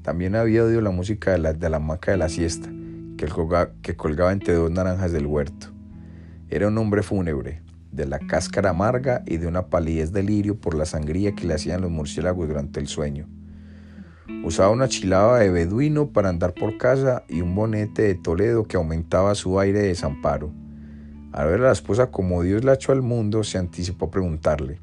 también 0.02 0.36
había 0.36 0.64
oído 0.64 0.80
la 0.80 0.90
música 0.90 1.32
de 1.32 1.38
la, 1.38 1.52
de 1.52 1.68
la 1.68 1.76
hamaca 1.78 2.12
de 2.12 2.16
la 2.16 2.28
siesta 2.28 2.70
que, 3.16 3.96
colgaba 3.96 4.32
entre 4.32 4.54
dos 4.54 4.70
naranjas 4.70 5.12
del 5.12 5.26
huerto. 5.26 5.68
Era 6.48 6.68
un 6.68 6.78
hombre 6.78 7.02
fúnebre, 7.02 7.62
de 7.90 8.06
la 8.06 8.18
cáscara 8.18 8.70
amarga 8.70 9.22
y 9.26 9.38
de 9.38 9.46
una 9.46 9.66
palidez 9.66 10.12
delirio 10.12 10.60
por 10.60 10.74
la 10.74 10.84
sangría 10.84 11.34
que 11.34 11.46
le 11.46 11.54
hacían 11.54 11.80
los 11.80 11.90
murciélagos 11.90 12.46
durante 12.46 12.78
el 12.78 12.86
sueño. 12.86 13.26
Usaba 14.44 14.70
una 14.70 14.88
chilaba 14.88 15.38
de 15.38 15.50
beduino 15.50 16.12
para 16.12 16.28
andar 16.28 16.52
por 16.52 16.76
casa 16.78 17.24
y 17.28 17.40
un 17.40 17.54
bonete 17.54 18.02
de 18.02 18.14
Toledo 18.14 18.64
que 18.64 18.76
aumentaba 18.76 19.34
su 19.34 19.58
aire 19.58 19.80
de 19.80 19.88
desamparo. 19.88 20.52
Al 21.36 21.48
ver 21.48 21.60
a 21.60 21.66
la 21.66 21.72
esposa 21.72 22.10
como 22.10 22.42
Dios 22.42 22.64
la 22.64 22.72
echó 22.72 22.92
al 22.92 23.02
mundo, 23.02 23.44
se 23.44 23.58
anticipó 23.58 24.06
a 24.06 24.10
preguntarle. 24.10 24.80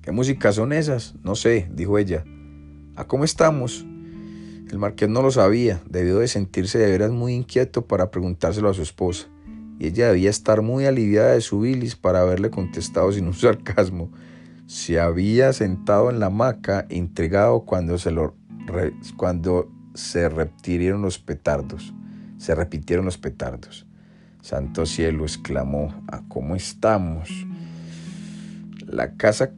¿Qué 0.00 0.10
músicas 0.10 0.54
son 0.54 0.72
esas? 0.72 1.16
No 1.22 1.34
sé, 1.34 1.68
dijo 1.70 1.98
ella. 1.98 2.24
¿A 2.96 3.06
cómo 3.06 3.24
estamos? 3.24 3.84
El 4.70 4.78
marqués 4.78 5.10
no 5.10 5.20
lo 5.20 5.30
sabía, 5.30 5.82
debió 5.86 6.18
de 6.20 6.28
sentirse 6.28 6.78
de 6.78 6.90
veras 6.90 7.10
muy 7.10 7.34
inquieto 7.34 7.86
para 7.86 8.10
preguntárselo 8.10 8.70
a 8.70 8.74
su 8.74 8.80
esposa, 8.80 9.28
y 9.78 9.88
ella 9.88 10.08
debía 10.08 10.30
estar 10.30 10.62
muy 10.62 10.86
aliviada 10.86 11.32
de 11.32 11.42
su 11.42 11.60
bilis 11.60 11.94
para 11.94 12.22
haberle 12.22 12.48
contestado 12.48 13.12
sin 13.12 13.26
un 13.26 13.34
sarcasmo. 13.34 14.10
Se 14.64 14.98
había 14.98 15.52
sentado 15.52 16.08
en 16.08 16.20
la 16.20 16.26
hamaca, 16.26 16.86
intrigado 16.88 17.66
cuando 17.66 17.98
se, 17.98 18.12
lo, 18.12 18.34
cuando 19.18 19.70
se 19.92 20.30
repitieron 20.30 21.02
los 21.02 21.18
petardos. 21.18 21.92
Se 22.38 22.54
repitieron 22.54 23.04
los 23.04 23.18
petardos. 23.18 23.87
Santo 24.48 24.86
cielo, 24.86 25.24
exclamó, 25.24 25.92
¿a 26.10 26.22
cómo 26.26 26.56
estamos? 26.56 27.28
La 28.86 29.12
casa 29.12 29.50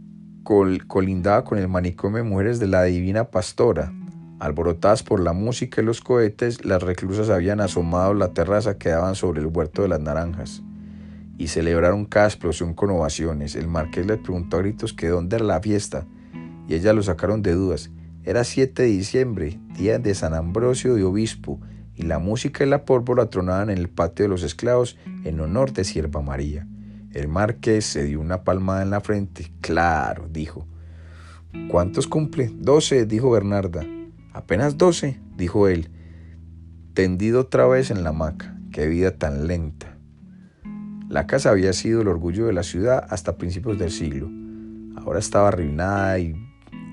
colindaba 0.43 1.45
con 1.45 1.59
el 1.59 1.69
manicomio 1.69 2.17
de 2.17 2.29
mujeres 2.29 2.59
de 2.59 2.67
la 2.67 2.83
divina 2.83 3.31
pastora 3.31 3.93
Alborotadas 4.41 5.05
por 5.05 5.21
la 5.21 5.33
música 5.33 5.81
y 5.81 5.85
los 5.85 6.01
cohetes, 6.01 6.65
las 6.65 6.83
reclusas 6.83 7.31
habían 7.31 7.61
asomado 7.61 8.15
la 8.15 8.33
terraza 8.35 8.79
que 8.79 8.89
daban 8.89 9.15
sobre 9.15 9.41
el 9.41 9.47
huerto 9.47 9.83
de 9.83 9.89
las 9.89 10.01
naranjas 10.01 10.61
y 11.39 11.47
celebraron 11.47 12.05
cada 12.05 12.27
explosión 12.27 12.75
con 12.75 12.91
ovaciones. 12.91 13.55
El 13.55 13.69
marqués 13.69 14.07
le 14.07 14.17
preguntó 14.17 14.57
a 14.57 14.61
gritos 14.63 14.93
que 14.93 15.07
dónde 15.07 15.37
era 15.37 15.45
la 15.45 15.61
fiesta 15.61 16.05
y 16.67 16.75
ellas 16.75 16.97
lo 16.97 17.05
sacaron 17.05 17.43
de 17.43 17.53
dudas. 17.53 17.93
Era 18.25 18.43
7 18.43 18.83
de 18.83 18.89
diciembre, 18.89 19.61
día 19.79 20.01
de 20.01 20.17
San 20.17 20.35
Ambrosio 20.35 20.97
de 20.97 21.05
Obispo, 21.05 21.61
y 22.01 22.03
la 22.03 22.19
música 22.19 22.65
y 22.65 22.69
la 22.69 22.87
pólvora 22.87 23.27
tronaban 23.27 23.69
en 23.69 23.77
el 23.77 23.91
patio 23.91 24.25
de 24.25 24.31
los 24.31 24.43
esclavos 24.43 24.97
en 25.25 25.39
honor 25.39 25.75
de 25.75 25.85
Sierva 25.85 26.23
María. 26.23 26.67
El 27.13 27.29
marqués 27.29 27.85
se 27.85 28.05
dio 28.05 28.21
una 28.21 28.43
palmada 28.43 28.83
en 28.83 28.89
la 28.89 29.03
frente. 29.03 29.53
Claro, 29.61 30.27
dijo. 30.31 30.67
¿Cuántos 31.69 32.07
cumple? 32.07 32.51
Doce, 32.55 33.05
dijo 33.05 33.31
Bernarda. 33.31 33.85
Apenas 34.33 34.79
doce, 34.79 35.21
dijo 35.37 35.69
él, 35.69 35.91
tendido 36.95 37.41
otra 37.41 37.67
vez 37.67 37.91
en 37.91 38.03
la 38.03 38.11
hamaca. 38.11 38.57
Qué 38.73 38.87
vida 38.87 39.19
tan 39.19 39.47
lenta. 39.47 39.99
La 41.11 41.27
casa 41.27 41.51
había 41.51 41.75
sido 41.75 42.01
el 42.01 42.09
orgullo 42.09 42.47
de 42.47 42.55
la 42.55 42.63
ciudad 42.63 43.07
hasta 43.11 43.37
principios 43.37 43.79
del 43.79 43.91
siglo. 43.91 44.31
Ahora 44.97 45.19
estaba 45.19 45.49
arruinada 45.49 46.19
y 46.19 46.35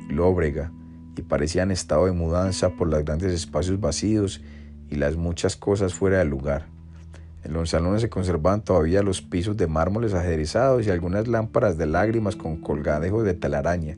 lóbrega 0.09 0.73
y 1.15 1.21
parecía 1.21 1.63
en 1.63 1.71
estado 1.71 2.07
de 2.07 2.11
mudanza 2.11 2.71
por 2.71 2.89
los 2.89 3.05
grandes 3.05 3.31
espacios 3.31 3.79
vacíos 3.79 4.41
y 4.89 4.95
las 4.95 5.15
muchas 5.15 5.55
cosas 5.55 5.93
fuera 5.93 6.19
del 6.19 6.29
lugar. 6.29 6.67
En 7.43 7.53
los 7.53 7.69
salones 7.69 8.01
se 8.01 8.09
conservaban 8.09 8.63
todavía 8.63 9.01
los 9.01 9.21
pisos 9.21 9.55
de 9.55 9.67
mármoles 9.67 10.13
ajedrezados 10.13 10.85
y 10.85 10.89
algunas 10.89 11.27
lámparas 11.27 11.77
de 11.77 11.85
lágrimas 11.85 12.35
con 12.35 12.57
colgadejos 12.57 13.23
de 13.23 13.33
telaraña. 13.33 13.97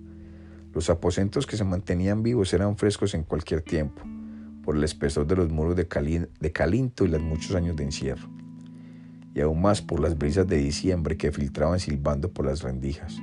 Los 0.73 0.89
aposentos 0.89 1.47
que 1.47 1.57
se 1.57 1.63
mantenían 1.63 2.21
vivos 2.21 2.53
eran 2.53 2.77
frescos 2.77 3.15
en 3.15 3.23
cualquier 3.23 3.61
tiempo, 3.61 4.03
por 4.63 4.75
el 4.75 4.83
espesor 4.83 5.25
de 5.25 5.35
los 5.35 5.49
muros 5.49 5.75
de, 5.75 5.87
calinto 5.87 7.05
y 7.05 7.07
los 7.07 7.21
muchos 7.21 7.55
años 7.55 7.75
de 7.75 7.85
encierro, 7.85 8.29
y 9.33 9.41
aún 9.41 9.61
más 9.61 9.81
por 9.81 9.99
las 9.99 10.15
brisas 10.15 10.47
de 10.47 10.57
diciembre 10.57 11.17
que 11.17 11.31
filtraban 11.31 11.79
silbando 11.79 12.31
por 12.31 12.45
las 12.45 12.61
rendijas. 12.61 13.17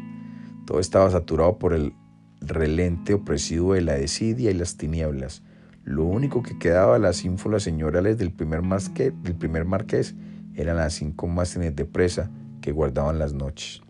Todo 0.66 0.81
estaba 0.81 1.09
saturado 1.09 1.59
por 1.59 1.72
el 1.72 1.94
relente 2.40 3.14
opresivo 3.14 3.74
de 3.74 3.83
la 3.83 3.94
desidia 3.94 4.50
y 4.50 4.55
las 4.55 4.76
tinieblas. 4.76 5.44
Lo 5.87 6.03
único 6.03 6.42
que 6.42 6.59
quedaba 6.59 6.94
de 6.94 6.99
las 6.99 7.25
ínfulas 7.25 7.62
señorales 7.62 8.18
del 8.18 8.33
primer, 8.33 8.61
marqués, 8.61 9.12
del 9.22 9.37
primer 9.37 9.64
marqués 9.64 10.16
eran 10.57 10.79
las 10.79 10.94
cinco 10.94 11.29
mástines 11.29 11.77
de 11.77 11.85
presa 11.85 12.29
que 12.61 12.72
guardaban 12.72 13.20
las 13.20 13.35
noches. 13.35 13.83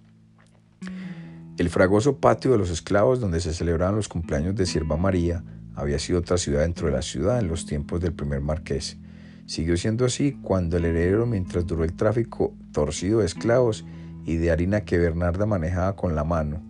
El 1.56 1.70
fragoso 1.70 2.18
patio 2.18 2.52
de 2.52 2.58
los 2.58 2.68
esclavos 2.68 3.18
donde 3.18 3.40
se 3.40 3.54
celebraban 3.54 3.96
los 3.96 4.08
cumpleaños 4.08 4.54
de 4.56 4.66
Sierva 4.66 4.98
María 4.98 5.42
había 5.74 5.98
sido 5.98 6.18
otra 6.18 6.36
ciudad 6.36 6.60
dentro 6.60 6.88
de 6.88 6.92
la 6.92 7.00
ciudad 7.00 7.38
en 7.38 7.48
los 7.48 7.64
tiempos 7.64 8.02
del 8.02 8.12
primer 8.12 8.42
marqués. 8.42 8.98
Siguió 9.46 9.78
siendo 9.78 10.04
así 10.04 10.38
cuando 10.42 10.76
el 10.76 10.84
heredero, 10.84 11.24
mientras 11.24 11.66
duró 11.66 11.82
el 11.82 11.94
tráfico 11.94 12.52
torcido 12.72 13.20
de 13.20 13.26
esclavos 13.26 13.86
y 14.26 14.36
de 14.36 14.50
harina 14.50 14.82
que 14.82 14.98
Bernarda 14.98 15.46
manejaba 15.46 15.96
con 15.96 16.14
la 16.14 16.24
mano, 16.24 16.62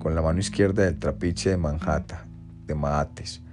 con 0.00 0.16
la 0.16 0.22
mano 0.22 0.40
izquierda 0.40 0.82
del 0.82 0.98
trapiche 0.98 1.50
de 1.50 1.58
Manhattan, 1.58 2.26
de 2.66 2.74
Maates. 2.74 3.43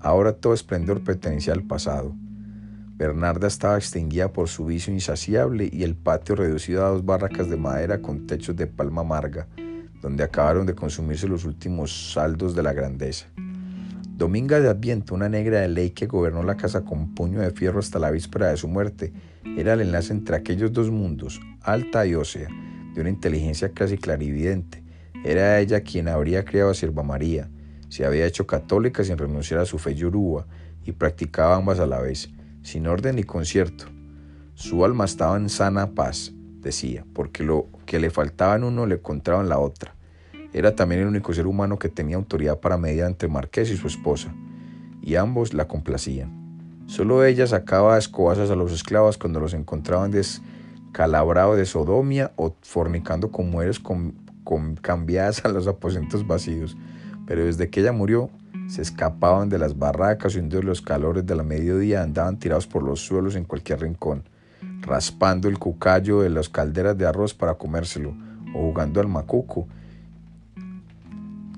Ahora 0.00 0.32
todo 0.32 0.54
esplendor 0.54 1.04
pertenecía 1.04 1.52
al 1.52 1.62
pasado. 1.62 2.14
Bernarda 2.96 3.48
estaba 3.48 3.76
extinguida 3.76 4.32
por 4.32 4.48
su 4.48 4.64
vicio 4.66 4.92
insaciable 4.92 5.68
y 5.70 5.82
el 5.84 5.94
patio 5.94 6.34
reducido 6.34 6.84
a 6.84 6.88
dos 6.88 7.04
barracas 7.04 7.48
de 7.48 7.56
madera 7.56 8.00
con 8.00 8.26
techos 8.26 8.56
de 8.56 8.66
palma 8.66 9.02
amarga, 9.02 9.46
donde 10.00 10.24
acabaron 10.24 10.66
de 10.66 10.74
consumirse 10.74 11.28
los 11.28 11.44
últimos 11.44 12.12
saldos 12.12 12.54
de 12.54 12.62
la 12.62 12.72
grandeza. 12.72 13.26
Dominga 14.16 14.60
de 14.60 14.68
Adviento, 14.68 15.14
una 15.14 15.30
negra 15.30 15.60
de 15.60 15.68
ley 15.68 15.90
que 15.90 16.06
gobernó 16.06 16.42
la 16.42 16.56
casa 16.56 16.82
con 16.82 17.14
puño 17.14 17.40
de 17.40 17.50
fierro 17.52 17.78
hasta 17.78 17.98
la 17.98 18.10
víspera 18.10 18.48
de 18.48 18.56
su 18.58 18.68
muerte, 18.68 19.12
era 19.56 19.72
el 19.74 19.80
enlace 19.80 20.12
entre 20.12 20.36
aquellos 20.36 20.72
dos 20.72 20.90
mundos, 20.90 21.40
alta 21.62 22.06
y 22.06 22.14
ósea, 22.14 22.48
de 22.94 23.00
una 23.00 23.08
inteligencia 23.08 23.72
casi 23.72 23.96
clarividente. 23.96 24.82
Era 25.24 25.58
ella 25.58 25.80
quien 25.80 26.08
habría 26.08 26.44
criado 26.44 26.70
a 26.70 26.74
Sierva 26.74 27.02
María, 27.02 27.48
se 27.90 28.06
había 28.06 28.24
hecho 28.24 28.46
católica 28.46 29.04
sin 29.04 29.18
renunciar 29.18 29.60
a 29.60 29.66
su 29.66 29.78
fe 29.78 29.94
yoruba 29.94 30.46
y 30.86 30.92
practicaba 30.92 31.56
ambas 31.56 31.78
a 31.78 31.86
la 31.86 32.00
vez, 32.00 32.30
sin 32.62 32.86
orden 32.86 33.16
ni 33.16 33.24
concierto. 33.24 33.84
Su 34.54 34.84
alma 34.86 35.04
estaba 35.04 35.36
en 35.36 35.50
sana 35.50 35.90
paz, 35.90 36.32
decía, 36.60 37.04
porque 37.12 37.44
lo 37.44 37.66
que 37.84 38.00
le 38.00 38.08
faltaba 38.08 38.56
en 38.56 38.64
uno 38.64 38.86
le 38.86 38.94
encontraba 38.94 39.42
en 39.42 39.50
la 39.50 39.58
otra. 39.58 39.94
Era 40.52 40.74
también 40.74 41.02
el 41.02 41.08
único 41.08 41.34
ser 41.34 41.46
humano 41.46 41.78
que 41.78 41.88
tenía 41.88 42.16
autoridad 42.16 42.60
para 42.60 42.78
mediar 42.78 43.08
entre 43.08 43.28
Marqués 43.28 43.70
y 43.70 43.76
su 43.76 43.86
esposa, 43.86 44.34
y 45.02 45.16
ambos 45.16 45.52
la 45.52 45.68
complacían. 45.68 46.40
Solo 46.86 47.24
ella 47.24 47.46
sacaba 47.46 47.96
escobazas 47.98 48.50
a 48.50 48.56
los 48.56 48.72
esclavos 48.72 49.16
cuando 49.16 49.38
los 49.38 49.54
encontraban 49.54 50.10
descalabrados 50.10 51.56
de 51.56 51.64
sodomia 51.64 52.32
o 52.34 52.56
fornicando 52.62 53.30
con 53.30 53.48
mujeres 53.48 53.78
con, 53.78 54.14
cambiadas 54.82 55.44
a 55.44 55.48
los 55.48 55.68
aposentos 55.68 56.26
vacíos. 56.26 56.76
Pero 57.30 57.44
desde 57.44 57.70
que 57.70 57.78
ella 57.78 57.92
murió, 57.92 58.28
se 58.66 58.82
escapaban 58.82 59.48
de 59.48 59.60
las 59.60 59.78
barracas 59.78 60.34
y 60.34 60.40
de 60.40 60.64
los 60.64 60.82
calores 60.82 61.24
de 61.24 61.36
la 61.36 61.44
mediodía 61.44 62.02
andaban 62.02 62.40
tirados 62.40 62.66
por 62.66 62.82
los 62.82 62.98
suelos 62.98 63.36
en 63.36 63.44
cualquier 63.44 63.82
rincón 63.82 64.24
raspando 64.80 65.48
el 65.48 65.56
cucayo 65.56 66.22
de 66.22 66.30
las 66.30 66.48
calderas 66.48 66.98
de 66.98 67.06
arroz 67.06 67.34
para 67.34 67.54
comérselo, 67.54 68.16
o 68.52 68.58
jugando 68.58 69.00
al 69.00 69.06
macuco. 69.06 69.68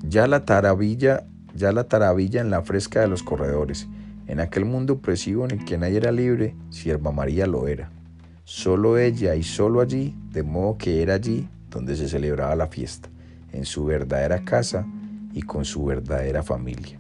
Ya 0.03 0.27
la 0.27 0.45
taravilla, 0.45 1.25
ya 1.55 1.73
la 1.73 1.85
taravilla 1.85 2.43
en 2.43 2.51
la 2.51 2.61
fresca 2.61 3.01
de 3.01 3.09
los 3.09 3.23
corredores, 3.23 3.89
en 4.27 4.41
aquel 4.41 4.67
mundo 4.67 4.95
opresivo 4.95 5.47
en 5.47 5.53
el 5.53 5.65
que 5.65 5.79
nadie 5.79 5.97
era 5.97 6.13
libre, 6.13 6.55
sierva 6.69 7.13
María 7.13 7.47
lo 7.47 7.67
era. 7.67 7.91
Solo 8.45 8.99
ella 8.99 9.35
y 9.37 9.43
solo 9.43 9.81
allí, 9.81 10.15
de 10.33 10.43
modo 10.43 10.77
que 10.77 11.01
era 11.01 11.15
allí 11.15 11.49
donde 11.71 11.97
se 11.97 12.09
celebraba 12.09 12.55
la 12.57 12.67
fiesta, 12.67 13.09
en 13.53 13.65
su 13.65 13.87
verdadera 13.87 14.45
casa 14.45 14.85
y 15.33 15.43
con 15.43 15.65
su 15.65 15.85
verdadera 15.85 16.43
familia. 16.43 16.99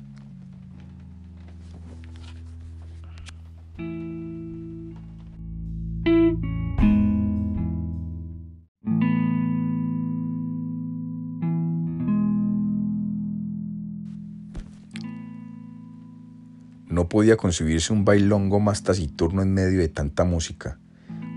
No 16.88 17.08
podía 17.08 17.38
concebirse 17.38 17.90
un 17.92 18.04
bailongo 18.04 18.60
más 18.60 18.82
taciturno 18.82 19.40
en 19.40 19.54
medio 19.54 19.80
de 19.80 19.88
tanta 19.88 20.24
música, 20.24 20.78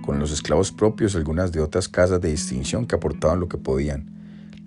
con 0.06 0.20
los 0.20 0.34
esclavos 0.34 0.74
propios 0.74 1.14
y 1.14 1.18
algunas 1.18 1.54
de 1.54 1.62
otras 1.62 1.88
casas 1.88 2.20
de 2.20 2.30
distinción 2.30 2.86
que 2.86 2.96
aportaban 2.96 3.40
lo 3.40 3.48
que 3.48 3.58
podían. 3.58 4.12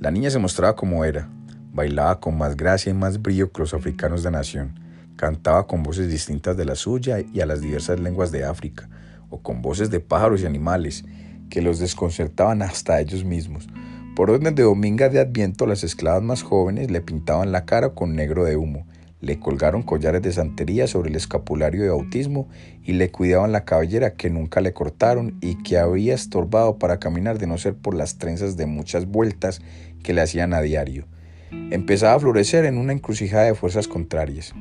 La 0.00 0.10
niña 0.10 0.30
se 0.30 0.38
mostraba 0.38 0.76
como 0.76 1.04
era, 1.04 1.28
bailaba 1.72 2.20
con 2.20 2.36
más 2.36 2.56
gracia 2.56 2.90
y 2.90 2.94
más 2.94 3.22
brillo 3.22 3.52
que 3.52 3.60
los 3.60 3.74
africanos 3.74 4.22
de 4.22 4.30
nación, 4.30 4.78
cantaba 5.16 5.66
con 5.66 5.82
voces 5.82 6.08
distintas 6.10 6.56
de 6.56 6.64
la 6.64 6.74
suya 6.74 7.18
y 7.20 7.40
a 7.40 7.46
las 7.46 7.60
diversas 7.60 8.00
lenguas 8.00 8.32
de 8.32 8.44
África, 8.44 8.88
o 9.30 9.42
con 9.42 9.62
voces 9.62 9.90
de 9.90 10.00
pájaros 10.00 10.42
y 10.42 10.46
animales, 10.46 11.04
que 11.50 11.62
los 11.62 11.78
desconcertaban 11.78 12.62
hasta 12.62 13.00
ellos 13.00 13.24
mismos. 13.24 13.68
Por 14.14 14.30
orden 14.30 14.54
de 14.54 14.62
Dominga 14.62 15.08
de 15.08 15.20
Adviento, 15.20 15.66
las 15.66 15.84
esclavas 15.84 16.22
más 16.22 16.42
jóvenes 16.42 16.90
le 16.90 17.00
pintaban 17.00 17.52
la 17.52 17.64
cara 17.64 17.90
con 17.90 18.16
negro 18.16 18.44
de 18.44 18.56
humo, 18.56 18.86
le 19.20 19.40
colgaron 19.40 19.82
collares 19.82 20.22
de 20.22 20.32
santería 20.32 20.86
sobre 20.86 21.10
el 21.10 21.16
escapulario 21.16 21.82
de 21.82 21.88
bautismo 21.88 22.48
y 22.84 22.92
le 22.92 23.10
cuidaban 23.10 23.52
la 23.52 23.64
cabellera 23.64 24.14
que 24.14 24.30
nunca 24.30 24.60
le 24.60 24.72
cortaron 24.72 25.36
y 25.40 25.56
que 25.62 25.78
había 25.78 26.14
estorbado 26.14 26.78
para 26.78 26.98
caminar 26.98 27.38
de 27.38 27.48
no 27.48 27.58
ser 27.58 27.74
por 27.74 27.94
las 27.94 28.18
trenzas 28.18 28.56
de 28.56 28.66
muchas 28.66 29.06
vueltas 29.06 29.60
que 30.02 30.12
le 30.12 30.20
hacían 30.20 30.54
a 30.54 30.60
diario. 30.60 31.06
Empezaba 31.50 32.14
a 32.14 32.20
florecer 32.20 32.64
en 32.64 32.78
una 32.78 32.92
encrucijada 32.92 33.44
de 33.44 33.54
fuerzas 33.54 33.88
contrarias. 33.88 34.54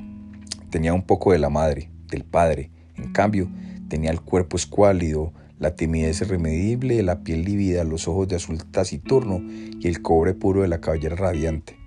Tenía 0.70 0.94
un 0.94 1.04
poco 1.04 1.32
de 1.32 1.40
la 1.40 1.50
madre, 1.50 1.90
del 2.10 2.24
padre, 2.24 2.72
en 2.98 3.12
cambio, 3.12 3.50
tenía 3.90 4.12
el 4.12 4.22
cuerpo 4.22 4.58
escuálido, 4.58 5.32
la 5.60 5.76
timidez 5.76 6.22
irremedible, 6.22 7.02
la 7.04 7.24
piel 7.24 7.44
lívida, 7.44 7.84
los 7.84 8.08
ojos 8.08 8.28
de 8.28 8.36
azul 8.36 8.64
taciturno 8.66 9.42
y 9.42 9.88
el 9.88 10.02
cobre 10.02 10.34
puro 10.34 10.62
de 10.62 10.68
la 10.68 10.82
cabellera 10.82 11.16
radiante. 11.16 11.78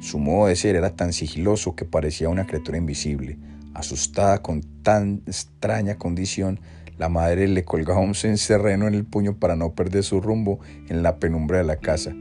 Su 0.00 0.18
modo 0.18 0.48
de 0.48 0.56
ser 0.56 0.76
era 0.76 0.96
tan 0.96 1.12
sigiloso 1.12 1.74
que 1.74 1.84
parecía 1.84 2.28
una 2.28 2.46
criatura 2.46 2.78
invisible. 2.78 3.38
Asustada 3.72 4.42
con 4.42 4.62
tan 4.82 5.22
extraña 5.26 5.96
condición, 5.96 6.60
la 6.98 7.08
madre 7.08 7.48
le 7.48 7.64
colgaba 7.64 8.00
un 8.00 8.14
cencerreno 8.14 8.86
en 8.86 8.94
el 8.94 9.04
puño 9.04 9.38
para 9.38 9.56
no 9.56 9.74
perder 9.74 10.04
su 10.04 10.20
rumbo 10.20 10.60
en 10.88 11.02
la 11.02 11.18
penumbra 11.18 11.58
de 11.58 11.64
la 11.64 11.76
casa. 11.76 12.14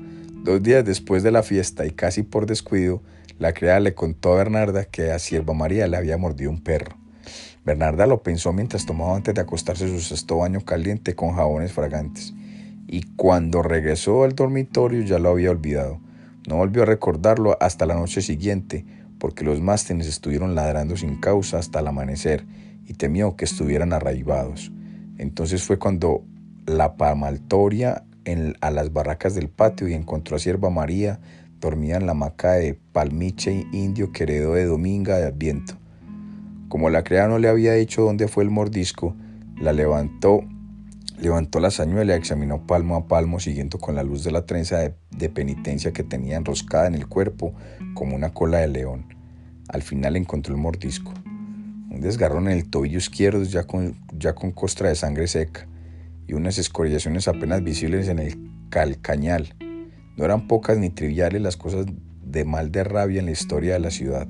Dos 0.43 0.61
días 0.61 0.83
después 0.83 1.23
de 1.23 1.31
la 1.31 1.41
fiesta 1.41 1.85
y 1.85 1.91
casi 1.91 2.21
por 2.21 2.45
descuido, 2.45 3.01
la 3.39 3.53
criada 3.53 3.79
le 3.79 3.93
contó 3.93 4.33
a 4.33 4.35
Bernarda 4.35 4.83
que 4.83 5.09
a 5.11 5.17
Sierva 5.17 5.53
María 5.53 5.87
le 5.87 5.95
había 5.95 6.17
mordido 6.17 6.51
un 6.51 6.61
perro. 6.61 6.97
Bernarda 7.63 8.07
lo 8.07 8.23
pensó 8.23 8.51
mientras 8.51 8.85
tomaba 8.85 9.15
antes 9.15 9.33
de 9.33 9.39
acostarse 9.39 9.87
su 9.87 10.01
sexto 10.01 10.39
baño 10.39 10.59
caliente 10.59 11.15
con 11.15 11.33
jabones 11.33 11.71
fragantes, 11.71 12.33
y 12.87 13.03
cuando 13.15 13.61
regresó 13.61 14.25
al 14.25 14.35
dormitorio 14.35 15.01
ya 15.03 15.17
lo 15.17 15.29
había 15.29 15.49
olvidado. 15.49 16.01
No 16.45 16.57
volvió 16.57 16.83
a 16.83 16.87
recordarlo 16.87 17.57
hasta 17.61 17.85
la 17.85 17.95
noche 17.95 18.21
siguiente, 18.21 18.85
porque 19.19 19.45
los 19.45 19.61
mástenes 19.61 20.07
estuvieron 20.07 20.55
ladrando 20.55 20.97
sin 20.97 21.21
causa 21.21 21.57
hasta 21.57 21.79
el 21.79 21.87
amanecer 21.87 22.45
y 22.85 22.95
temió 22.95 23.37
que 23.37 23.45
estuvieran 23.45 23.93
arraigados. 23.93 24.73
Entonces 25.17 25.63
fue 25.63 25.79
cuando 25.79 26.25
la 26.65 26.97
pamaltoria 26.97 28.03
en, 28.25 28.55
a 28.61 28.71
las 28.71 28.93
barracas 28.93 29.35
del 29.35 29.49
patio 29.49 29.87
y 29.87 29.93
encontró 29.93 30.35
a 30.35 30.39
Sierva 30.39 30.69
María 30.69 31.19
dormida 31.59 31.95
en 31.95 32.05
la 32.05 32.11
hamaca 32.11 32.53
de 32.53 32.73
palmiche 32.91 33.65
indio 33.71 34.11
que 34.11 34.23
heredó 34.23 34.53
de 34.53 34.65
Dominga 34.65 35.17
de 35.17 35.27
Adviento. 35.27 35.75
Como 36.67 36.89
la 36.89 37.03
criada 37.03 37.29
no 37.29 37.39
le 37.39 37.47
había 37.47 37.73
dicho 37.73 38.01
dónde 38.01 38.27
fue 38.27 38.43
el 38.43 38.49
mordisco, 38.49 39.15
la 39.59 39.71
levantó, 39.71 40.41
levantó 41.19 41.59
la 41.59 41.71
sañuela 41.71 42.15
y 42.15 42.17
examinó 42.17 42.67
palmo 42.67 42.97
a 42.97 43.07
palmo 43.07 43.39
siguiendo 43.39 43.79
con 43.79 43.95
la 43.95 44.03
luz 44.03 44.23
de 44.23 44.31
la 44.31 44.45
trenza 44.45 44.77
de, 44.79 45.29
penitencia 45.29 45.93
que 45.93 46.03
tenía 46.03 46.35
enroscada 46.35 46.87
en 46.87 46.95
el 46.95 47.07
cuerpo 47.07 47.53
como 47.93 48.15
una 48.15 48.33
cola 48.33 48.57
de 48.57 48.67
león. 48.67 49.05
Al 49.69 49.83
final 49.83 50.17
encontró 50.17 50.53
el 50.53 50.59
mordisco. 50.59 51.13
Un 51.91 52.01
desgarrón 52.01 52.47
en 52.47 52.57
el 52.57 52.69
tobillo 52.69 52.97
izquierdo 52.97 53.43
ya 53.43 53.63
con, 53.63 53.95
ya 54.17 54.33
con 54.35 54.51
costra 54.51 54.89
de 54.89 54.95
sangre 54.95 55.27
seca 55.27 55.67
y 56.27 56.33
unas 56.33 56.57
escoriaciones 56.57 57.27
apenas 57.27 57.63
visibles 57.63 58.07
en 58.07 58.19
el 58.19 58.37
calcañal. 58.69 59.55
No 60.17 60.25
eran 60.25 60.47
pocas 60.47 60.77
ni 60.77 60.89
triviales 60.89 61.41
las 61.41 61.57
cosas 61.57 61.85
de 62.23 62.45
mal 62.45 62.71
de 62.71 62.83
rabia 62.83 63.19
en 63.19 63.25
la 63.25 63.31
historia 63.31 63.73
de 63.73 63.79
la 63.79 63.91
ciudad. 63.91 64.27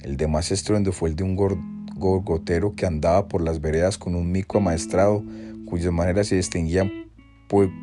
El 0.00 0.16
de 0.16 0.28
más 0.28 0.50
estruendo 0.52 0.92
fue 0.92 1.08
el 1.08 1.16
de 1.16 1.24
un 1.24 1.36
gorgotero 1.36 2.74
que 2.74 2.86
andaba 2.86 3.28
por 3.28 3.42
las 3.42 3.60
veredas 3.60 3.98
con 3.98 4.14
un 4.14 4.30
mico 4.30 4.58
amaestrado 4.58 5.24
cuyas 5.66 5.92
maneras 5.92 6.28
se 6.28 6.36
distinguían 6.36 6.90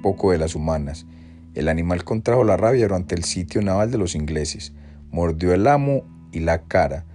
poco 0.01 0.31
de 0.31 0.37
las 0.37 0.55
humanas. 0.55 1.05
El 1.53 1.69
animal 1.69 2.03
contrajo 2.03 2.43
la 2.43 2.57
rabia 2.57 2.83
durante 2.87 3.15
el 3.15 3.23
sitio 3.23 3.61
naval 3.61 3.91
de 3.91 3.97
los 3.97 4.15
ingleses, 4.15 4.73
mordió 5.11 5.53
el 5.53 5.67
amo 5.67 6.03
y 6.31 6.39
la 6.39 6.63
cara, 6.63 7.05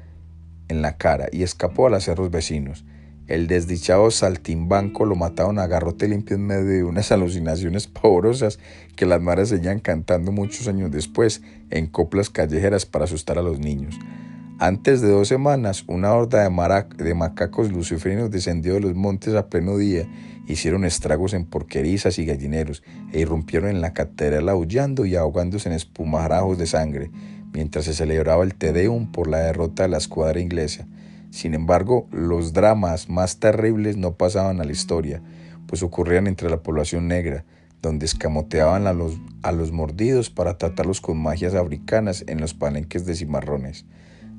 en 0.68 0.82
la 0.82 0.96
cara, 0.96 1.28
y 1.30 1.42
escapó 1.42 1.86
a 1.86 1.90
los 1.90 2.04
cerros 2.04 2.30
vecinos. 2.30 2.84
El 3.30 3.46
desdichado 3.46 4.10
saltimbanco 4.10 5.04
lo 5.04 5.14
mataron 5.14 5.60
a 5.60 5.68
garrote 5.68 6.08
limpio 6.08 6.34
en 6.34 6.48
medio 6.48 6.64
de 6.64 6.82
unas 6.82 7.12
alucinaciones 7.12 7.86
pavorosas 7.86 8.58
que 8.96 9.06
las 9.06 9.22
madres 9.22 9.50
seguían 9.50 9.78
cantando 9.78 10.32
muchos 10.32 10.66
años 10.66 10.90
después 10.90 11.40
en 11.70 11.86
coplas 11.86 12.28
callejeras 12.28 12.86
para 12.86 13.04
asustar 13.04 13.38
a 13.38 13.42
los 13.42 13.60
niños. 13.60 13.94
Antes 14.58 15.00
de 15.00 15.10
dos 15.10 15.28
semanas, 15.28 15.84
una 15.86 16.12
horda 16.12 16.42
de, 16.42 17.04
de 17.04 17.14
macacos 17.14 17.70
luciferinos 17.70 18.32
descendió 18.32 18.74
de 18.74 18.80
los 18.80 18.96
montes 18.96 19.36
a 19.36 19.46
pleno 19.46 19.78
día, 19.78 20.08
hicieron 20.48 20.84
estragos 20.84 21.32
en 21.32 21.44
porquerizas 21.44 22.18
y 22.18 22.26
gallineros 22.26 22.82
e 23.12 23.20
irrumpieron 23.20 23.70
en 23.70 23.80
la 23.80 23.92
catedral 23.92 24.48
aullando 24.48 25.06
y 25.06 25.14
ahogándose 25.14 25.68
en 25.68 25.76
espumarajos 25.76 26.58
de 26.58 26.66
sangre, 26.66 27.12
mientras 27.52 27.84
se 27.84 27.94
celebraba 27.94 28.42
el 28.42 28.56
Te 28.56 28.72
Deum 28.72 29.12
por 29.12 29.28
la 29.28 29.38
derrota 29.38 29.84
de 29.84 29.90
la 29.90 29.98
escuadra 29.98 30.40
inglesa. 30.40 30.88
Sin 31.30 31.54
embargo, 31.54 32.08
los 32.10 32.52
dramas 32.52 33.08
más 33.08 33.38
terribles 33.38 33.96
no 33.96 34.14
pasaban 34.14 34.60
a 34.60 34.64
la 34.64 34.72
historia, 34.72 35.22
pues 35.66 35.82
ocurrían 35.82 36.26
entre 36.26 36.50
la 36.50 36.62
población 36.62 37.06
negra, 37.06 37.44
donde 37.80 38.04
escamoteaban 38.04 38.86
a 38.86 38.92
los, 38.92 39.18
a 39.42 39.52
los 39.52 39.72
mordidos 39.72 40.28
para 40.28 40.58
tratarlos 40.58 41.00
con 41.00 41.18
magias 41.18 41.54
africanas 41.54 42.24
en 42.26 42.40
los 42.40 42.52
palenques 42.52 43.06
de 43.06 43.14
cimarrones. 43.14 43.86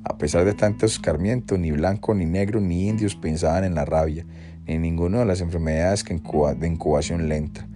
A 0.04 0.18
pesar 0.18 0.44
de 0.44 0.52
tanto 0.52 0.84
escarmiento, 0.84 1.56
ni 1.58 1.70
blanco, 1.70 2.14
ni 2.14 2.26
negro, 2.26 2.60
ni 2.60 2.88
indios 2.88 3.16
pensaban 3.16 3.64
en 3.64 3.74
la 3.74 3.84
rabia, 3.84 4.26
ni 4.66 4.74
en 4.74 4.82
ninguna 4.82 5.20
de 5.20 5.26
las 5.26 5.40
enfermedades 5.40 6.04
que 6.04 6.14
de 6.14 6.66
incubación 6.66 7.28
lenta. 7.28 7.66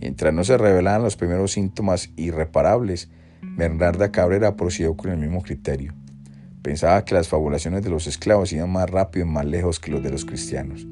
Mientras 0.00 0.34
no 0.34 0.44
se 0.44 0.58
revelaban 0.58 1.02
los 1.02 1.16
primeros 1.16 1.52
síntomas 1.52 2.10
irreparables, 2.16 3.08
Bernarda 3.42 4.10
Cabrera 4.10 4.56
procedió 4.56 4.96
con 4.96 5.10
el 5.10 5.18
mismo 5.18 5.42
criterio. 5.42 5.94
Pensaba 6.64 7.04
que 7.04 7.14
las 7.14 7.28
fabulaciones 7.28 7.84
de 7.84 7.90
los 7.90 8.08
esclavos 8.08 8.52
iban 8.52 8.72
más 8.72 8.90
rápido 8.90 9.24
y 9.24 9.28
más 9.28 9.44
lejos 9.44 9.78
que 9.78 9.92
los 9.92 10.02
de 10.02 10.10
los 10.10 10.24
cristianos, 10.24 10.84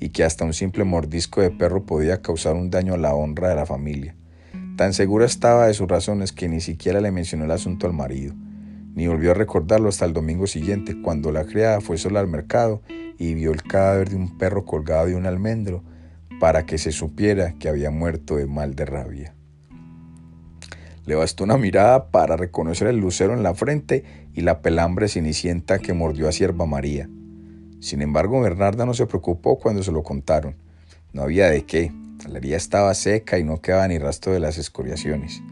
y 0.00 0.08
que 0.08 0.24
hasta 0.24 0.44
un 0.44 0.52
simple 0.52 0.82
mordisco 0.82 1.40
de 1.40 1.52
perro 1.52 1.86
podía 1.86 2.20
causar 2.20 2.56
un 2.56 2.70
daño 2.70 2.94
a 2.94 2.98
la 2.98 3.14
honra 3.14 3.50
de 3.50 3.54
la 3.54 3.66
familia. 3.66 4.16
Tan 4.76 4.94
segura 4.94 5.26
estaba 5.26 5.68
de 5.68 5.74
sus 5.74 5.86
razones 5.86 6.32
que 6.32 6.48
ni 6.48 6.60
siquiera 6.60 7.00
le 7.00 7.12
mencionó 7.12 7.44
el 7.44 7.52
asunto 7.52 7.86
al 7.86 7.92
marido 7.92 8.34
ni 8.94 9.06
volvió 9.06 9.30
a 9.30 9.34
recordarlo 9.34 9.88
hasta 9.88 10.04
el 10.04 10.12
domingo 10.12 10.46
siguiente, 10.46 11.00
cuando 11.00 11.30
la 11.32 11.44
criada 11.44 11.80
fue 11.80 11.96
sola 11.96 12.20
al 12.20 12.28
mercado 12.28 12.82
y 13.18 13.34
vio 13.34 13.52
el 13.52 13.62
cadáver 13.62 14.10
de 14.10 14.16
un 14.16 14.36
perro 14.36 14.64
colgado 14.64 15.06
de 15.06 15.14
un 15.14 15.26
almendro 15.26 15.82
para 16.40 16.66
que 16.66 16.78
se 16.78 16.92
supiera 16.92 17.54
que 17.58 17.68
había 17.68 17.90
muerto 17.90 18.36
de 18.36 18.46
mal 18.46 18.74
de 18.74 18.86
rabia. 18.86 19.34
Le 21.06 21.14
bastó 21.14 21.44
una 21.44 21.56
mirada 21.56 22.10
para 22.10 22.36
reconocer 22.36 22.88
el 22.88 22.96
lucero 22.98 23.34
en 23.34 23.42
la 23.42 23.54
frente 23.54 24.04
y 24.34 24.42
la 24.42 24.62
pelambre 24.62 25.08
cenicienta 25.08 25.78
que 25.78 25.92
mordió 25.92 26.28
a 26.28 26.32
Sierva 26.32 26.66
María. 26.66 27.08
Sin 27.80 28.02
embargo, 28.02 28.40
Bernarda 28.40 28.84
no 28.86 28.94
se 28.94 29.06
preocupó 29.06 29.58
cuando 29.58 29.82
se 29.82 29.92
lo 29.92 30.02
contaron. 30.02 30.56
No 31.12 31.22
había 31.22 31.48
de 31.48 31.64
qué. 31.64 31.92
La 32.28 32.38
herida 32.38 32.56
estaba 32.56 32.92
seca 32.94 33.38
y 33.38 33.44
no 33.44 33.60
quedaba 33.60 33.88
ni 33.88 33.98
rastro 33.98 34.32
de 34.32 34.40
las 34.40 34.58
escoriaciones. 34.58 35.42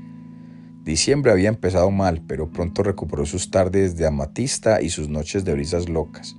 Diciembre 0.85 1.33
había 1.33 1.49
empezado 1.49 1.91
mal, 1.91 2.23
pero 2.27 2.51
pronto 2.51 2.83
recuperó 2.83 3.27
sus 3.27 3.51
tardes 3.51 3.97
de 3.97 4.07
amatista 4.07 4.81
y 4.81 4.91
sus 4.91 5.09
noches 5.09 5.45
de 5.45 5.55
brisas 5.55 5.89
locas. 5.89 6.37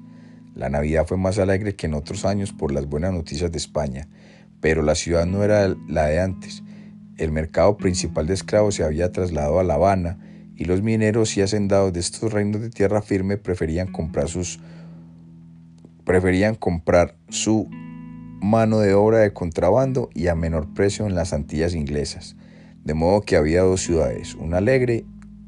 La 0.56 0.70
Navidad 0.70 1.06
fue 1.08 1.18
más 1.18 1.40
alegre 1.40 1.76
que 1.76 1.88
en 1.88 1.94
otros 1.94 2.26
años 2.26 2.52
por 2.52 2.72
las 2.72 2.86
buenas 2.86 3.14
noticias 3.14 3.52
de 3.52 3.58
España, 3.58 4.08
pero 4.62 4.82
la 4.82 4.96
ciudad 4.96 5.26
no 5.26 5.44
era 5.44 5.76
la 5.88 6.06
de 6.06 6.20
antes. 6.20 6.64
El 7.18 7.32
mercado 7.32 7.78
principal 7.78 8.28
de 8.28 8.34
esclavos 8.34 8.76
se 8.76 8.84
había 8.84 9.12
trasladado 9.12 9.60
a 9.60 9.64
La 9.64 9.76
Habana 9.76 10.18
y 10.60 10.66
los 10.66 10.82
mineros 10.82 11.38
y 11.38 11.42
hacendados 11.42 11.94
de 11.94 12.02
estos 12.02 12.34
reinos 12.34 12.62
de 12.62 12.70
tierra 12.70 13.02
firme 13.02 13.38
preferían 13.38 13.88
comprar 13.88 14.28
sus 14.28 14.60
preferían 16.04 16.56
comprar 16.56 17.16
su 17.30 17.70
mano 18.42 18.80
de 18.80 18.94
obra 18.94 19.20
de 19.20 19.32
contrabando 19.32 20.10
y 20.14 20.28
a 20.28 20.36
menor 20.36 20.74
precio 20.74 21.06
en 21.08 21.16
las 21.16 21.32
Antillas 21.32 21.76
inglesas. 21.76 22.36
De 22.84 22.94
modo 22.94 23.22
que 23.22 23.38
había 23.38 23.62
dos 23.62 23.82
ciudades, 23.82 24.36
una 24.36 24.58
alegre 24.58 25.06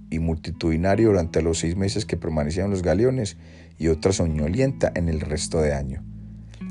y 0.09 0.19
multitudinaria 0.19 1.07
durante 1.07 1.41
los 1.41 1.59
seis 1.59 1.75
meses 1.75 2.05
que 2.05 2.15
permanecían 2.15 2.69
los 2.69 2.81
galeones 2.81 3.37
y 3.77 3.89
otra 3.89 4.13
soñolienta 4.13 4.91
en 4.95 5.09
el 5.09 5.19
resto 5.19 5.59
de 5.59 5.73
año, 5.73 6.03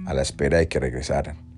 a 0.07 0.15
la 0.15 0.23
espera 0.23 0.59
de 0.59 0.69
que 0.69 0.79
regresaran. 0.81 1.50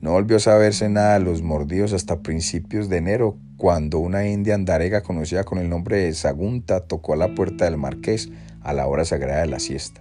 No 0.00 0.12
volvió 0.12 0.36
a 0.36 0.40
saberse 0.40 0.88
nada 0.88 1.18
de 1.18 1.24
los 1.24 1.42
mordidos 1.42 1.92
hasta 1.92 2.20
principios 2.22 2.88
de 2.88 2.98
enero, 2.98 3.36
cuando 3.56 3.98
una 3.98 4.28
india 4.28 4.54
andarega 4.54 5.02
conocida 5.02 5.42
con 5.42 5.58
el 5.58 5.68
nombre 5.68 5.96
de 5.96 6.14
Sagunta 6.14 6.86
tocó 6.86 7.14
a 7.14 7.16
la 7.16 7.34
puerta 7.34 7.64
del 7.64 7.78
marqués 7.78 8.30
a 8.60 8.72
la 8.72 8.86
hora 8.86 9.04
sagrada 9.04 9.40
de 9.40 9.48
la 9.48 9.58
siesta. 9.58 10.00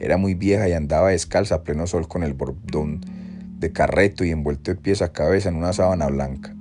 Era 0.00 0.16
muy 0.16 0.34
vieja 0.34 0.68
y 0.68 0.72
andaba 0.72 1.10
descalza 1.10 1.54
a 1.54 1.62
pleno 1.62 1.86
sol 1.86 2.08
con 2.08 2.24
el 2.24 2.34
bordón 2.34 3.00
de 3.60 3.70
carreto 3.72 4.24
y 4.24 4.30
envuelto 4.30 4.72
de 4.72 4.76
pies 4.76 5.02
a 5.02 5.12
cabeza 5.12 5.48
en 5.48 5.54
una 5.54 5.72
sábana 5.72 6.06
blanca. 6.06 6.54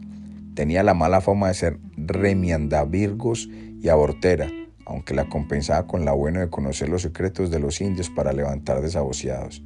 Tenía 0.54 0.84
la 0.84 0.94
mala 0.94 1.20
fama 1.22 1.48
de 1.48 1.56
ser 1.56 1.80
remiandavirgos 1.98 3.50
y 3.82 3.90
abortera, 3.90 4.50
aunque 4.86 5.16
la 5.16 5.30
compensaba 5.30 5.88
con 5.88 6.06
la 6.06 6.14
buena 6.14 6.42
de 6.42 6.50
conocer 6.50 6.90
los 6.90 7.02
secretos 7.02 7.50
de 7.50 7.60
los 7.60 7.82
indios 7.82 8.12
para 8.12 8.34
levantar 8.34 8.82
desahuciados. 8.82 9.64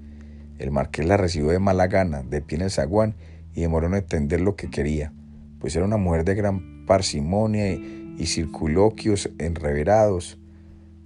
El 0.62 0.72
marqués 0.72 1.05
la 1.05 1.18
recibió 1.18 1.49
de 1.49 1.59
mala 1.59 1.88
gana, 1.88 2.24
de 2.24 2.41
pie 2.41 2.57
en 2.57 2.64
el 2.64 2.72
zaguán, 2.72 3.16
y 3.53 3.62
demoró 3.62 3.88
en 3.88 3.95
entender 3.95 4.41
lo 4.41 4.55
que 4.55 4.70
quería, 4.70 5.12
pues 5.59 5.76
era 5.76 5.86
una 5.86 5.97
mujer 5.97 6.24
de 6.24 6.36
gran 6.36 6.86
parsimonia 6.86 7.72
y, 7.72 8.16
y 8.18 8.28
circuloquios 8.28 9.30
enreverados 9.39 10.38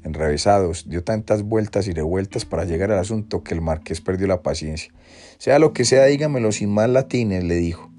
enrevesados, 0.06 0.88
dio 0.88 1.03
tantas 1.03 1.41
vueltas 1.41 1.88
y 1.88 1.93
revueltas 1.93 2.45
para 2.45 2.64
llegar 2.64 2.91
al 2.91 2.99
asunto 2.99 3.43
que 3.43 3.53
el 3.56 3.62
marqués 3.62 4.01
perdió 4.01 4.28
la 4.28 4.43
paciencia. 4.43 4.93
Sea 5.39 5.60
lo 5.60 5.74
que 5.74 5.84
sea, 5.84 6.06
dígamelo 6.06 6.51
sin 6.51 6.70
más 6.70 6.89
latines, 6.89 7.43
le 7.43 7.56
dijo. 7.56 7.91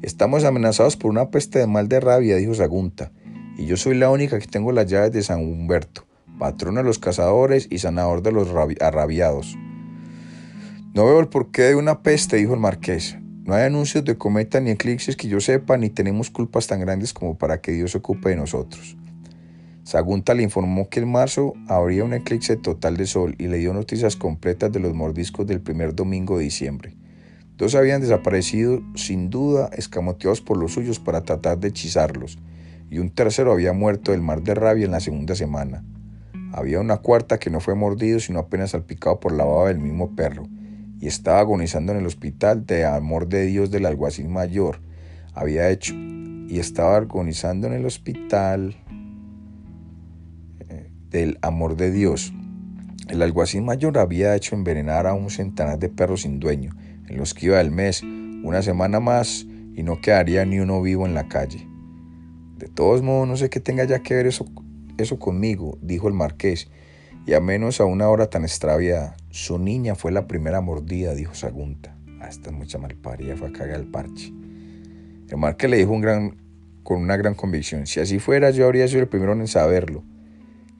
Estamos 0.00 0.44
amenazados 0.44 0.96
por 0.96 1.10
una 1.10 1.30
peste 1.30 1.58
de 1.58 1.66
mal 1.66 1.88
de 1.88 1.98
rabia, 1.98 2.36
dijo 2.36 2.54
Sagunta, 2.54 3.10
y 3.58 3.66
yo 3.66 3.76
soy 3.76 3.96
la 3.96 4.08
única 4.08 4.38
que 4.38 4.46
tengo 4.46 4.70
las 4.70 4.86
llaves 4.86 5.12
de 5.12 5.22
San 5.22 5.40
Humberto, 5.40 6.06
patrón 6.38 6.76
de 6.76 6.84
los 6.84 7.00
cazadores 7.00 7.66
y 7.68 7.78
sanador 7.78 8.22
de 8.22 8.30
los 8.30 8.48
arrabiados. 8.80 9.56
No 10.94 11.04
veo 11.04 11.20
el 11.20 11.28
porqué 11.28 11.62
de 11.62 11.74
una 11.74 12.02
peste, 12.02 12.36
dijo 12.36 12.54
el 12.54 12.60
marqués. 12.60 13.18
No 13.44 13.54
hay 13.54 13.64
anuncios 13.64 14.04
de 14.04 14.16
cometa 14.16 14.60
ni 14.60 14.70
eclipses 14.70 15.16
que 15.16 15.28
yo 15.28 15.40
sepa, 15.40 15.76
ni 15.76 15.90
tenemos 15.90 16.30
culpas 16.30 16.66
tan 16.66 16.80
grandes 16.80 17.12
como 17.12 17.36
para 17.36 17.60
que 17.60 17.72
Dios 17.72 17.92
se 17.92 17.98
ocupe 17.98 18.30
de 18.30 18.36
nosotros. 18.36 18.96
Sagunta 19.84 20.34
le 20.34 20.42
informó 20.42 20.88
que 20.88 21.00
en 21.00 21.10
marzo 21.10 21.54
habría 21.66 22.04
un 22.04 22.12
eclipse 22.12 22.56
total 22.56 22.96
de 22.96 23.06
sol 23.06 23.34
y 23.38 23.46
le 23.46 23.58
dio 23.58 23.72
noticias 23.72 24.16
completas 24.16 24.72
de 24.72 24.80
los 24.80 24.94
mordiscos 24.94 25.46
del 25.46 25.60
primer 25.60 25.94
domingo 25.94 26.36
de 26.38 26.44
diciembre. 26.44 26.96
Dos 27.56 27.74
habían 27.74 28.00
desaparecido, 28.00 28.82
sin 28.94 29.30
duda, 29.30 29.70
escamoteados 29.72 30.40
por 30.40 30.56
los 30.56 30.72
suyos 30.72 30.98
para 30.98 31.22
tratar 31.22 31.58
de 31.58 31.68
hechizarlos, 31.68 32.38
y 32.90 32.98
un 32.98 33.10
tercero 33.10 33.52
había 33.52 33.72
muerto 33.72 34.12
del 34.12 34.22
mar 34.22 34.42
de 34.42 34.54
rabia 34.54 34.84
en 34.84 34.92
la 34.92 35.00
segunda 35.00 35.34
semana. 35.34 35.84
Había 36.52 36.80
una 36.80 36.98
cuarta 36.98 37.38
que 37.38 37.50
no 37.50 37.60
fue 37.60 37.74
mordido, 37.74 38.20
sino 38.20 38.38
apenas 38.38 38.70
salpicado 38.70 39.20
por 39.20 39.32
la 39.32 39.44
baba 39.44 39.68
del 39.68 39.78
mismo 39.78 40.14
perro, 40.14 40.48
y 41.00 41.06
estaba 41.06 41.40
agonizando 41.40 41.92
en 41.92 41.98
el 41.98 42.06
hospital 42.06 42.66
de 42.66 42.84
amor 42.84 43.28
de 43.28 43.46
Dios 43.46 43.70
del 43.70 43.86
alguacil 43.86 44.28
mayor. 44.28 44.80
Había 45.34 45.70
hecho, 45.70 45.94
y 45.94 46.58
estaba 46.58 46.96
agonizando 46.96 47.66
en 47.66 47.74
el 47.74 47.86
hospital 47.86 48.76
del 51.10 51.38
amor 51.42 51.76
de 51.76 51.90
Dios. 51.90 52.32
El 53.08 53.22
alguacil 53.22 53.62
mayor 53.62 53.98
había 53.98 54.34
hecho 54.34 54.54
envenenar 54.54 55.06
a 55.06 55.14
un 55.14 55.30
centenar 55.30 55.78
de 55.78 55.88
perros 55.88 56.22
sin 56.22 56.40
dueño, 56.40 56.76
en 57.08 57.16
los 57.16 57.32
que 57.32 57.46
iba 57.46 57.58
del 57.58 57.70
mes, 57.70 58.02
una 58.02 58.62
semana 58.62 59.00
más, 59.00 59.46
y 59.74 59.82
no 59.82 60.00
quedaría 60.00 60.44
ni 60.44 60.58
uno 60.58 60.82
vivo 60.82 61.06
en 61.06 61.14
la 61.14 61.28
calle. 61.28 61.66
De 62.58 62.66
todos 62.66 63.02
modos, 63.02 63.28
no 63.28 63.36
sé 63.36 63.48
qué 63.48 63.60
tenga 63.60 63.84
ya 63.84 64.00
que 64.00 64.14
ver 64.14 64.26
eso, 64.26 64.44
eso 64.98 65.18
conmigo, 65.18 65.78
dijo 65.80 66.08
el 66.08 66.14
marqués, 66.14 66.68
y 67.26 67.34
a 67.34 67.40
menos 67.40 67.80
a 67.80 67.84
una 67.84 68.08
hora 68.08 68.28
tan 68.28 68.42
extraviada. 68.42 69.16
Su 69.30 69.58
niña 69.58 69.94
fue 69.94 70.10
la 70.10 70.26
primera 70.26 70.60
mordida, 70.60 71.14
dijo 71.14 71.34
Sagunta. 71.34 71.94
Ah, 72.20 72.28
esta 72.28 72.50
mucha 72.50 72.78
malparida 72.78 73.36
fue 73.36 73.48
a 73.48 73.52
cagar 73.52 73.78
el 73.78 73.86
parche. 73.86 74.32
El 75.28 75.36
marqués 75.36 75.68
le 75.70 75.76
dijo 75.76 75.92
un 75.92 76.00
gran, 76.00 76.36
con 76.82 77.02
una 77.02 77.16
gran 77.16 77.34
convicción, 77.34 77.86
si 77.86 78.00
así 78.00 78.18
fuera 78.18 78.50
yo 78.50 78.64
habría 78.64 78.88
sido 78.88 79.02
el 79.02 79.08
primero 79.08 79.32
en 79.34 79.46
saberlo. 79.46 80.02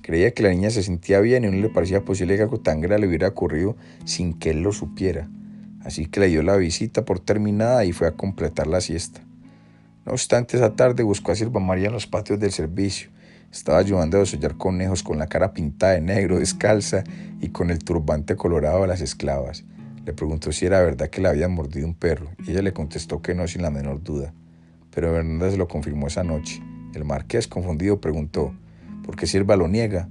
Creía 0.00 0.32
que 0.32 0.42
la 0.42 0.48
niña 0.48 0.70
se 0.70 0.82
sentía 0.82 1.20
bien 1.20 1.44
y 1.44 1.48
no 1.48 1.56
le 1.56 1.68
parecía 1.68 2.02
posible 2.02 2.36
que 2.36 2.42
algo 2.42 2.60
tan 2.60 2.80
grave 2.80 3.02
le 3.02 3.08
hubiera 3.08 3.28
ocurrido 3.28 3.76
sin 4.06 4.32
que 4.32 4.50
él 4.50 4.62
lo 4.62 4.72
supiera. 4.72 5.28
Así 5.84 6.06
que 6.06 6.20
le 6.20 6.28
dio 6.28 6.42
la 6.42 6.56
visita 6.56 7.04
por 7.04 7.20
terminada 7.20 7.84
y 7.84 7.92
fue 7.92 8.08
a 8.08 8.12
completar 8.12 8.66
la 8.66 8.80
siesta. 8.80 9.20
No 10.06 10.12
obstante, 10.12 10.56
esa 10.56 10.74
tarde 10.74 11.02
buscó 11.02 11.32
a 11.32 11.34
Silva 11.34 11.60
María 11.60 11.88
en 11.88 11.92
los 11.92 12.06
patios 12.06 12.40
del 12.40 12.52
servicio. 12.52 13.10
Estaba 13.50 13.78
ayudando 13.78 14.18
a 14.18 14.20
desollar 14.20 14.56
conejos 14.56 15.02
con 15.02 15.18
la 15.18 15.26
cara 15.26 15.52
pintada 15.52 15.94
de 15.94 16.00
negro, 16.00 16.38
descalza 16.38 17.02
y 17.40 17.48
con 17.48 17.70
el 17.70 17.78
turbante 17.78 18.36
colorado 18.36 18.82
de 18.82 18.88
las 18.88 19.00
esclavas. 19.00 19.64
Le 20.04 20.12
preguntó 20.12 20.52
si 20.52 20.66
era 20.66 20.80
verdad 20.80 21.08
que 21.08 21.20
le 21.20 21.28
habían 21.28 21.52
mordido 21.52 21.86
un 21.86 21.94
perro 21.94 22.30
y 22.46 22.50
ella 22.50 22.62
le 22.62 22.72
contestó 22.72 23.22
que 23.22 23.34
no 23.34 23.46
sin 23.48 23.62
la 23.62 23.70
menor 23.70 24.02
duda. 24.02 24.34
Pero 24.90 25.12
Bernarda 25.12 25.50
se 25.50 25.56
lo 25.56 25.68
confirmó 25.68 26.06
esa 26.06 26.24
noche. 26.24 26.62
El 26.94 27.04
marqués, 27.04 27.46
confundido, 27.48 28.00
preguntó, 28.00 28.54
¿Por 29.08 29.16
qué 29.16 29.26
Sirva 29.26 29.56
lo 29.56 29.68
niega? 29.68 30.08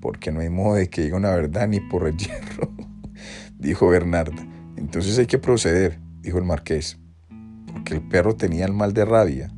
Porque 0.00 0.30
no 0.30 0.38
hay 0.38 0.48
modo 0.48 0.76
de 0.76 0.88
que 0.88 1.02
diga 1.02 1.16
una 1.16 1.30
verdad 1.30 1.66
ni 1.66 1.80
por 1.80 2.06
el 2.06 2.16
hierro, 2.16 2.70
dijo 3.58 3.88
Bernarda. 3.88 4.46
Entonces 4.76 5.18
hay 5.18 5.26
que 5.26 5.38
proceder, 5.38 5.98
dijo 6.20 6.38
el 6.38 6.44
marqués, 6.44 6.98
porque 7.72 7.94
el 7.94 8.02
perro 8.02 8.36
tenía 8.36 8.64
el 8.64 8.72
mal 8.72 8.92
de 8.92 9.04
rabia. 9.04 9.55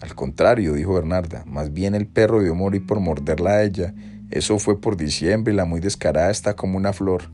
Al 0.00 0.14
contrario, 0.14 0.74
dijo 0.74 0.94
Bernarda, 0.94 1.44
más 1.46 1.72
bien 1.72 1.94
el 1.94 2.06
perro 2.06 2.38
debió 2.38 2.54
morir 2.54 2.86
por 2.86 3.00
morderla 3.00 3.50
a 3.50 3.64
ella. 3.64 3.94
Eso 4.30 4.58
fue 4.58 4.80
por 4.80 4.96
diciembre 4.96 5.52
y 5.52 5.56
la 5.56 5.64
muy 5.64 5.80
descarada 5.80 6.30
está 6.30 6.54
como 6.54 6.76
una 6.76 6.92
flor. 6.92 7.30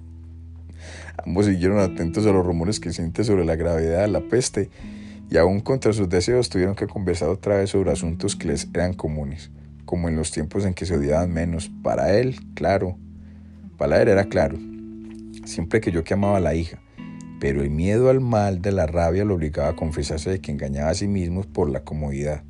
Ambos 1.25 1.47
siguieron 1.47 1.79
atentos 1.79 2.27
a 2.27 2.33
los 2.33 2.45
rumores 2.45 2.81
que 2.81 2.93
siente 2.93 3.25
sobre 3.25 3.45
la 3.45 3.57
gravedad 3.57 4.03
de 4.03 4.09
la 4.09 4.21
peste 4.21 4.71
y 5.31 5.37
aún 5.37 5.61
contra 5.61 5.93
sus 5.93 6.09
deseos 6.09 6.49
tuvieron 6.49 6.75
que 6.75 6.87
conversar 6.87 7.29
otra 7.29 7.57
vez 7.57 7.71
sobre 7.71 7.93
asuntos 7.93 8.37
que 8.37 8.49
les 8.49 8.69
eran 8.73 8.95
comunes 8.95 9.51
como 9.85 10.09
en 10.09 10.17
los 10.17 10.31
tiempos 10.33 10.65
en 10.65 10.75
que 10.75 10.87
se 10.87 10.97
odiaban 10.97 11.33
menos. 11.33 11.71
Para 11.83 12.19
él, 12.19 12.37
claro, 12.55 12.99
para 13.77 14.01
él 14.03 14.09
era 14.09 14.25
claro, 14.25 14.59
siempre 15.45 15.81
que 15.81 15.93
yo 15.93 16.05
que 16.05 16.15
amaba 16.15 16.39
a 16.39 16.41
la 16.41 16.55
hija, 16.55 16.81
pero 17.41 17.63
el 17.63 17.71
miedo 17.71 18.11
al 18.11 18.21
mal 18.21 18.63
de 18.63 18.73
la 18.73 18.87
rabia 18.87 19.25
lo 19.25 19.35
obligaba 19.35 19.71
a 19.71 19.77
confesarse 19.77 20.31
de 20.31 20.41
que 20.41 20.53
engañaba 20.53 20.91
a 20.91 20.95
sí 20.95 21.09
mismo 21.09 21.43
por 21.43 21.71
la 21.71 21.85
comodidad. 21.85 22.43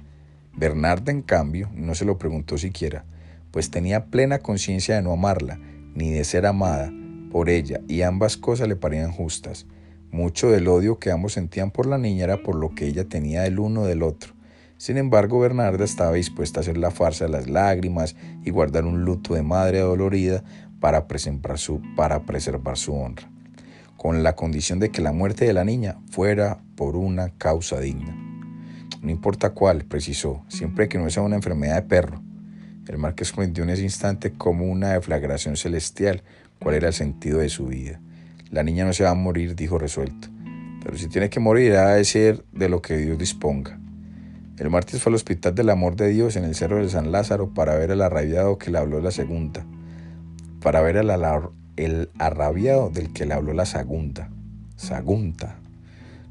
Bernarda, 0.57 1.13
en 1.13 1.23
cambio, 1.23 1.71
no 1.75 1.95
se 1.95 2.05
lo 2.05 2.19
preguntó 2.19 2.59
siquiera, 2.59 3.05
pues 3.51 3.71
tenía 3.71 4.07
plena 4.07 4.39
conciencia 4.39 4.97
de 4.97 5.03
no 5.03 5.13
amarla, 5.13 5.59
ni 5.95 6.11
de 6.11 6.25
ser 6.25 6.47
amada 6.47 6.93
por 7.31 7.49
ella, 7.49 7.81
y 7.89 8.03
ambas 8.03 8.37
cosas 8.37 8.69
le 8.69 8.77
parecían 8.77 9.13
justas. 9.13 9.67
Mucho 10.11 10.51
del 10.51 10.69
odio 10.69 10.99
que 10.99 11.11
ambos 11.11 11.33
sentían 11.33 11.71
por 11.71 11.87
la 11.87 11.99
niña 11.99 12.25
era 12.25 12.43
por 12.43 12.55
lo 12.55 12.75
que 12.75 12.87
ella 12.87 13.05
tenía 13.05 13.43
del 13.43 13.59
uno 13.59 13.85
del 13.85 14.03
otro, 14.03 14.35
sin 14.77 14.99
embargo, 14.99 15.41
Bernarda 15.41 15.85
estaba 15.85 16.13
dispuesta 16.13 16.61
a 16.61 16.63
hacer 16.63 16.77
la 16.77 16.91
farsa 16.91 17.25
de 17.25 17.31
las 17.31 17.49
lágrimas 17.49 18.17
y 18.45 18.51
guardar 18.51 18.85
un 18.85 19.05
luto 19.05 19.35
de 19.35 19.43
madre 19.43 19.79
dolorida 19.79 20.43
para 20.81 21.07
preservar 21.07 21.59
su, 21.59 21.81
para 21.97 22.25
preservar 22.25 22.77
su 22.77 22.95
honra, 22.95 23.31
con 23.97 24.23
la 24.23 24.35
condición 24.35 24.81
de 24.81 24.91
que 24.91 25.01
la 25.01 25.13
muerte 25.13 25.47
de 25.47 25.53
la 25.53 25.65
niña 25.65 25.97
fuera 26.11 26.61
por 26.77 26.97
una 26.97 27.31
causa 27.31 27.81
digna. 27.81 28.34
No 29.05 29.11
importa 29.11 29.51
cuál, 29.51 29.85
precisó, 29.85 30.43
siempre 30.49 30.89
que 30.89 30.97
no 30.97 31.11
sea 31.11 31.23
una 31.23 31.37
enfermedad 31.37 31.75
de 31.75 31.83
perro. 31.83 32.23
El 32.89 32.97
marqués 32.97 33.33
comprendió 33.33 33.63
en 33.63 33.69
ese 33.69 33.83
instante 33.83 34.33
como 34.33 34.65
una 34.65 34.95
deflagración 34.95 35.59
celestial 35.59 36.23
cuál 36.59 36.77
era 36.77 36.89
el 36.89 36.95
sentido 36.95 37.41
de 37.41 37.51
su 37.51 37.67
vida. 37.67 38.01
La 38.51 38.63
niña 38.63 38.87
no 38.87 38.95
se 38.95 39.05
va 39.05 39.11
a 39.11 39.15
morir, 39.15 39.57
dijo 39.57 39.79
resuelto, 39.79 40.29
pero 40.83 40.97
si 40.97 41.09
tiene 41.09 41.29
que 41.29 41.39
morir, 41.39 41.75
ha 41.75 41.91
de 41.91 42.05
ser 42.07 42.47
de 42.53 42.71
lo 42.71 42.81
que 42.81 42.97
Dios 42.97 43.19
disponga. 43.19 43.79
El 44.57 44.71
martes 44.71 45.03
fue 45.03 45.11
al 45.11 45.17
Hospital 45.17 45.55
del 45.55 45.69
Amor 45.69 45.97
de 45.97 46.09
Dios 46.09 46.37
en 46.37 46.45
el 46.45 46.55
Cerro 46.55 46.79
de 46.79 46.89
San 46.89 47.13
Lázaro 47.13 47.53
para 47.53 47.75
ver 47.75 47.91
al 47.91 48.01
arrabiado 48.01 48.57
que 48.57 48.71
le 48.71 48.79
habló 48.79 49.03
la 49.03 49.11
segunda, 49.11 49.67
para 50.63 50.81
ver 50.81 50.97
al 50.97 51.11
el 51.77 52.09
arrabiado 52.19 52.89
del 52.89 53.13
que 53.13 53.27
le 53.27 53.35
habló 53.35 53.53
la 53.53 53.67
segunda. 53.67 54.31
Sagunta. 54.77 55.59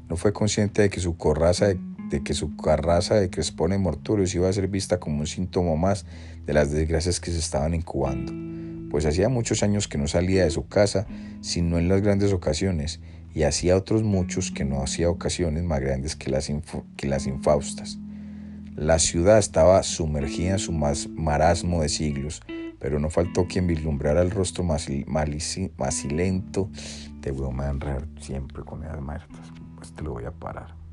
No 0.08 0.16
fue 0.16 0.32
consciente 0.32 0.82
de 0.82 0.90
que 0.90 0.98
su 0.98 1.16
corraza 1.16 1.66
de, 1.68 1.78
que 2.22 2.34
su 2.34 2.56
carraza 2.56 3.16
de 3.16 3.30
Crespone 3.30 3.78
Morturios 3.78 4.34
iba 4.34 4.48
a 4.48 4.52
ser 4.52 4.68
vista 4.68 5.00
como 5.00 5.20
un 5.20 5.26
síntoma 5.26 5.74
más 5.76 6.06
de 6.46 6.52
las 6.52 6.70
desgracias 6.70 7.20
que 7.20 7.30
se 7.30 7.38
estaban 7.38 7.74
incubando, 7.74 8.32
pues 8.90 9.06
hacía 9.06 9.28
muchos 9.28 9.62
años 9.62 9.88
que 9.88 9.98
no 9.98 10.06
salía 10.06 10.44
de 10.44 10.50
su 10.50 10.68
casa, 10.68 11.06
sino 11.40 11.78
en 11.78 11.88
las 11.88 12.02
grandes 12.02 12.32
ocasiones, 12.32 13.00
y 13.34 13.42
hacía 13.42 13.76
otros 13.76 14.02
muchos 14.02 14.50
que 14.50 14.64
no 14.64 14.82
hacía 14.82 15.10
ocasiones 15.10 15.64
más 15.64 15.80
grandes 15.80 16.14
que 16.14 16.30
las, 16.30 16.50
que 16.96 17.08
las 17.08 17.26
infaustas. 17.26 17.98
La 18.76 18.98
ciudad 18.98 19.38
estaba 19.38 19.82
sumergida 19.82 20.52
en 20.52 20.58
su 20.58 20.72
más 20.72 21.08
marasmo 21.08 21.82
de 21.82 21.88
siglos, 21.88 22.42
pero 22.78 22.98
no 22.98 23.10
faltó 23.10 23.46
quien 23.46 23.66
vislumbrara 23.66 24.22
el 24.22 24.30
rostro 24.30 24.64
macilento 24.64 26.70
de 27.20 27.32
Broman 27.32 27.80
siempre 28.20 28.62
con 28.62 28.82
las 28.82 29.00
muertas. 29.00 29.52
Pues 29.76 29.92
te 29.92 30.02
lo 30.02 30.12
voy 30.12 30.24
a 30.24 30.32
parar. 30.32 30.83